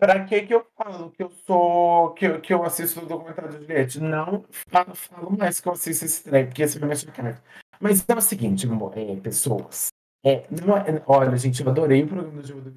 [0.01, 2.13] Pra que que eu falo que eu sou.
[2.15, 4.01] que, que eu assisto o documentário de Juliette?
[4.01, 7.43] Não falo, falo mais que eu assisto esse trem, porque esse vai me chocar.
[7.79, 9.89] Mas é o seguinte, é, pessoas.
[10.25, 12.73] É, não é, olha, gente, eu adorei o programa do Gil do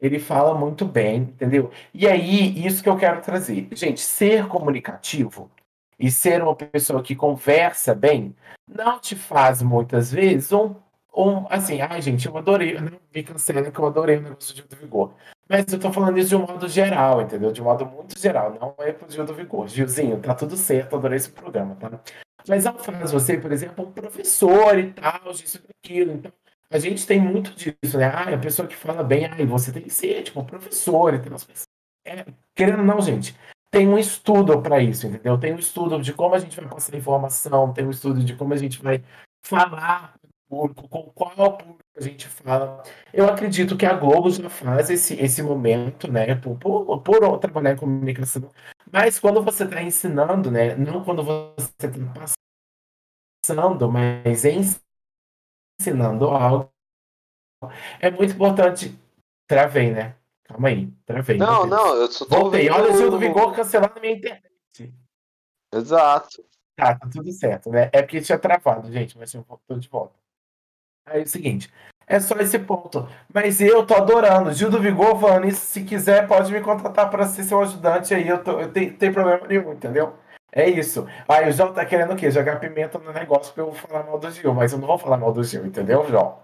[0.00, 1.72] Ele fala muito bem, entendeu?
[1.92, 3.68] E aí, isso que eu quero trazer.
[3.72, 5.50] Gente, ser comunicativo
[5.98, 8.34] e ser uma pessoa que conversa bem
[8.68, 10.76] não te faz muitas vezes um,
[11.16, 14.76] um assim, ai gente, eu adorei, não me cancela que eu adorei o negócio de
[14.76, 15.12] Vigor.
[15.48, 17.52] Mas eu tô falando isso de um modo geral, entendeu?
[17.52, 19.68] De um modo muito geral, não é pro Gil do Vigor.
[19.68, 22.00] Gilzinho, tá tudo certo, adorei esse programa, tá?
[22.48, 26.32] Mas ao falar você, por exemplo, um professor e tal, isso e aquilo, então
[26.70, 28.06] a gente tem muito disso, né?
[28.06, 31.38] Ah, a pessoa que fala bem, ah, você tem que ser, tipo, professor e tal.
[32.06, 33.34] É, querendo ou não, gente,
[33.70, 35.38] tem um estudo para isso, entendeu?
[35.38, 38.54] Tem um estudo de como a gente vai passar informação, tem um estudo de como
[38.54, 39.02] a gente vai
[39.44, 40.14] falar
[40.54, 42.82] público, com qual público a gente fala.
[43.12, 47.72] Eu acredito que a Globo já faz esse, esse momento, né, por, por, por trabalhar
[47.72, 48.48] em comunicação,
[48.90, 51.88] mas quando você está ensinando, né, não quando você está
[53.44, 54.44] passando, mas
[55.80, 56.72] ensinando algo,
[58.00, 58.96] é muito importante.
[59.46, 60.16] Travei, né?
[60.44, 61.36] Calma aí, travei.
[61.36, 62.70] Não, não, eu só tô Voltei.
[62.70, 64.50] Olha o do Vigor cancelando minha internet.
[65.72, 66.44] Exato.
[66.76, 67.88] Tá, tá tudo certo, né?
[67.92, 70.14] É porque tinha travado, gente, mas eu tô de volta.
[71.06, 71.70] Aí é o seguinte,
[72.06, 73.08] é só esse ponto.
[73.32, 74.52] Mas eu tô adorando.
[74.52, 78.28] Gil do Vigor falando isso, se quiser, pode me contratar para ser seu ajudante aí.
[78.28, 80.14] Eu, tô, eu tenho, tem problema nenhum, entendeu?
[80.52, 81.06] É isso.
[81.28, 82.30] Aí o João tá querendo o quê?
[82.30, 85.16] Jogar pimenta no negócio pra eu falar mal do Gil, mas eu não vou falar
[85.16, 86.43] mal do Gil, entendeu, João?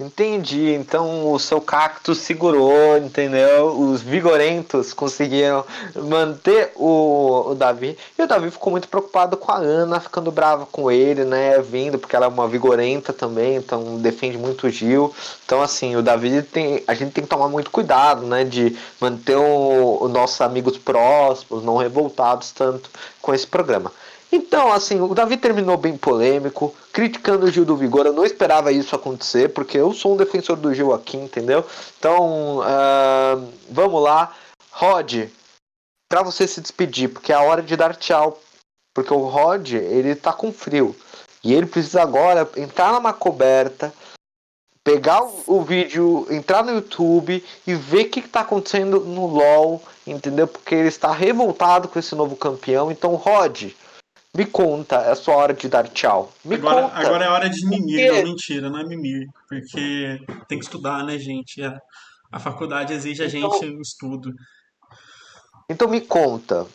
[0.00, 0.74] Entendi.
[0.74, 3.80] Então o seu cacto segurou, entendeu?
[3.80, 5.64] Os vigorentos conseguiram
[5.96, 7.98] manter o, o Davi.
[8.16, 11.60] E o Davi ficou muito preocupado com a Ana, ficando brava com ele, né?
[11.60, 15.12] Vindo, porque ela é uma vigorenta também, então defende muito o Gil.
[15.44, 16.80] Então, assim, o Davi tem.
[16.86, 18.44] A gente tem que tomar muito cuidado, né?
[18.44, 22.88] De manter os nossos amigos próximos, não revoltados tanto
[23.20, 23.90] com esse programa.
[24.30, 28.06] Então, assim, o Davi terminou bem polêmico, criticando o Gil do Vigor.
[28.06, 31.64] Eu não esperava isso acontecer, porque eu sou um defensor do Gil aqui, entendeu?
[31.98, 34.34] Então, uh, vamos lá.
[34.70, 35.28] Rod,
[36.08, 38.40] para você se despedir, porque é a hora de dar tchau.
[38.94, 40.94] Porque o Rod, ele tá com frio.
[41.42, 43.94] E ele precisa agora entrar numa coberta,
[44.82, 50.46] pegar o, vídeo, entrar no YouTube e ver o que, está acontecendo no LoL, entendeu?
[50.46, 52.90] Porque ele está revoltado com esse novo campeão.
[52.90, 53.72] Então, Rod,
[54.36, 56.32] me conta, é a sua hora de dar tchau.
[56.44, 56.96] Me agora, conta.
[56.96, 59.26] agora é hora de mimir, não mentira, não é mimir.
[59.48, 61.62] Porque tem que estudar, né, gente?
[61.62, 61.78] A,
[62.30, 64.32] a faculdade exige a então, gente o estudo.
[65.70, 66.66] Então me conta,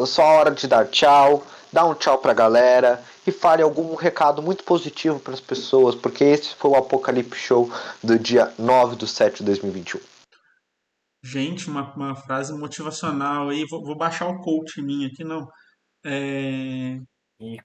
[0.00, 4.42] a sua hora de dar tchau, dá um tchau pra galera e fale algum recado
[4.42, 7.70] muito positivo para as pessoas, porque esse foi o Apocalipse Show
[8.02, 10.00] do dia 9 de 7 de 2021.
[11.22, 15.46] Gente, uma, uma frase motivacional aí, vou, vou baixar o coach em mim aqui, não.
[16.04, 16.98] É...
[17.40, 17.56] E.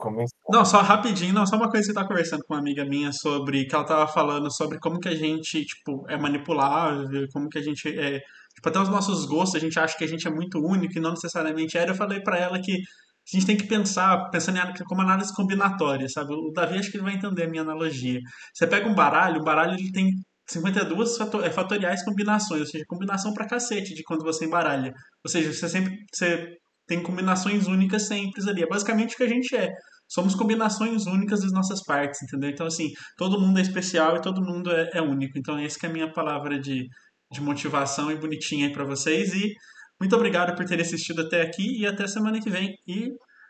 [0.50, 3.12] Não, só rapidinho, não, só uma coisa que você tá conversando com uma amiga minha
[3.12, 7.58] sobre que ela tava falando sobre como que a gente, tipo, é manipulável, como que
[7.58, 10.32] a gente é, tipo, até os nossos gostos, a gente acha que a gente é
[10.32, 11.92] muito único e não necessariamente era.
[11.92, 16.08] Eu falei para ela que a gente tem que pensar, pensando em como análise combinatória,
[16.08, 16.34] sabe?
[16.36, 18.20] O Davi acho que ele vai entender a minha analogia.
[18.54, 20.12] Você pega um baralho, o baralho ele tem
[20.48, 24.94] 52 é, fatoriais combinações, ou seja, combinação pra cacete de quando você embaralha.
[25.26, 26.58] Ou seja, você sempre você
[26.94, 28.64] tem combinações únicas sempre ali.
[28.64, 29.70] É basicamente o que a gente é.
[30.08, 32.50] Somos combinações únicas das nossas partes, entendeu?
[32.50, 35.38] Então, assim, todo mundo é especial e todo mundo é, é único.
[35.40, 36.86] Então, essa que é a minha palavra de,
[37.32, 39.34] de motivação e bonitinha aí pra vocês.
[39.34, 39.54] E
[40.00, 42.76] muito obrigado por ter assistido até aqui e até semana que vem.
[42.88, 43.10] E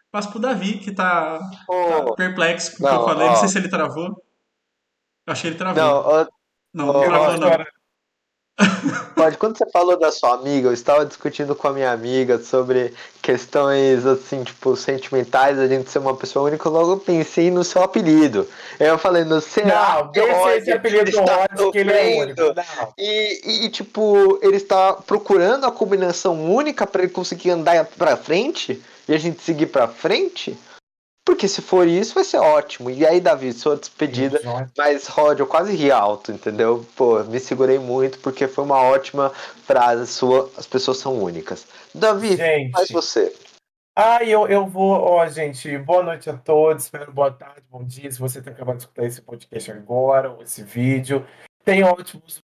[0.09, 1.37] passo pro Davi, que tá,
[1.69, 3.27] oh, tá perplexo com o que eu falei.
[3.27, 4.07] Não sei se ele travou.
[5.25, 5.83] Eu achei ele travou.
[6.73, 7.65] Não, não, não travou, não.
[9.15, 12.93] Pode, quando você falou da sua amiga, eu estava discutindo com a minha amiga sobre
[13.21, 18.47] questões assim, tipo, sentimentais, a gente ser uma pessoa única, logo pensei no seu apelido.
[18.79, 22.41] Eu falei, no será não, que o esse apelido está Rod, que ele é único.
[22.97, 28.81] E, e, tipo, ele está procurando a combinação única para ele conseguir andar para frente
[29.07, 30.57] e a gente seguir para frente?
[31.25, 32.89] Porque se for isso, vai ser ótimo.
[32.89, 34.41] E aí, Davi, sua despedida.
[34.77, 36.85] Mas, Rod, eu quase ri alto, entendeu?
[36.95, 39.29] Pô, me segurei muito porque foi uma ótima
[39.65, 40.51] frase sua.
[40.57, 41.65] As pessoas são únicas.
[41.95, 42.71] Davi, gente.
[42.71, 43.33] faz você.
[43.95, 48.11] Ah, eu, eu vou, ó, gente, boa noite a todos, espero boa tarde, bom dia,
[48.11, 51.23] se você está acabando de escutar esse podcast agora, ou esse vídeo.
[51.63, 52.42] Tenha ótimos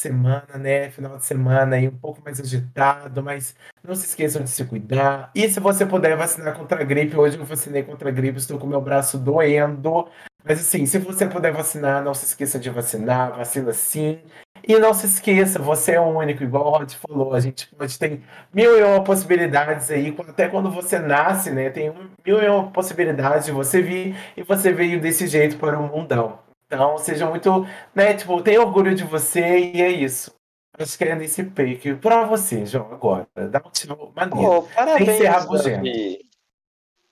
[0.00, 0.90] semana, né?
[0.90, 5.30] Final de semana aí um pouco mais agitado, mas não se esqueçam de se cuidar.
[5.34, 8.58] E se você puder vacinar contra a gripe, hoje eu vacinei contra a gripe, estou
[8.58, 10.08] com meu braço doendo.
[10.44, 14.20] Mas assim, se você puder vacinar, não se esqueça de vacinar, vacina sim.
[14.66, 18.20] E não se esqueça, você é único, igual o Rod falou, a gente pode ter
[18.52, 21.70] mil e uma possibilidades aí, até quando você nasce, né?
[21.70, 21.92] Tem
[22.26, 26.49] mil e uma possibilidades de você vir e você veio desse jeito para o mundão.
[26.72, 30.32] Então, seja muito, né, tipo, tenha orgulho de você e é isso.
[30.78, 31.94] Acho que é nesse pique.
[31.94, 33.26] Pra você, João, agora.
[33.34, 34.50] Dá um tchau maneiro.
[34.50, 36.30] Oh, parabéns, Davi.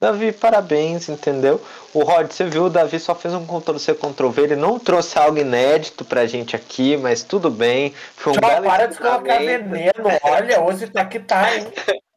[0.00, 1.60] Davi, parabéns, entendeu?
[1.92, 5.38] O Rod, você viu, o Davi só fez um Ctrl-C, Ctrl-V, ele não trouxe algo
[5.38, 7.92] inédito pra gente aqui, mas tudo bem.
[8.14, 11.66] Foi um Tchau, belo para de colocar veneno, olha, hoje tá que tá, hein?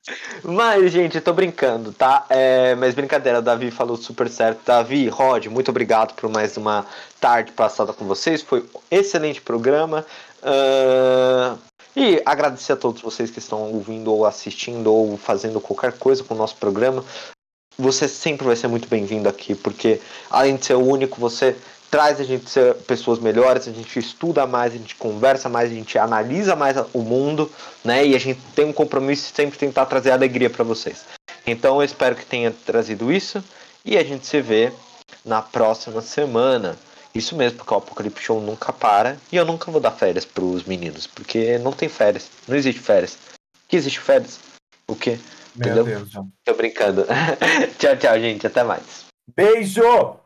[0.43, 2.25] Mas, gente, tô brincando, tá?
[2.29, 4.65] É, mas brincadeira, o Davi falou super certo.
[4.65, 6.85] Davi, Rod, muito obrigado por mais uma
[7.19, 8.41] tarde passada com vocês.
[8.41, 10.05] Foi um excelente programa.
[10.41, 11.57] Uh,
[11.95, 16.33] e agradecer a todos vocês que estão ouvindo ou assistindo ou fazendo qualquer coisa com
[16.33, 17.05] o nosso programa.
[17.77, 21.55] Você sempre vai ser muito bem-vindo aqui, porque além de ser o único, você
[21.91, 25.75] traz a gente ser pessoas melhores, a gente estuda mais, a gente conversa mais, a
[25.75, 27.51] gente analisa mais o mundo,
[27.83, 28.05] né?
[28.07, 31.03] E a gente tem um compromisso de sempre tentar trazer alegria para vocês.
[31.45, 33.43] Então eu espero que tenha trazido isso
[33.83, 34.71] e a gente se vê
[35.25, 36.77] na próxima semana.
[37.13, 40.63] Isso mesmo, porque o Apocalipse Show nunca para e eu nunca vou dar férias pros
[40.63, 43.17] meninos, porque não tem férias, não existe férias.
[43.67, 44.39] Que existe férias?
[44.87, 45.19] O quê?
[45.53, 45.83] Meu Entendeu?
[45.83, 46.31] Deus, João.
[46.45, 47.05] Tô brincando.
[47.77, 48.47] tchau, tchau, gente.
[48.47, 49.05] Até mais.
[49.35, 50.20] Beijo!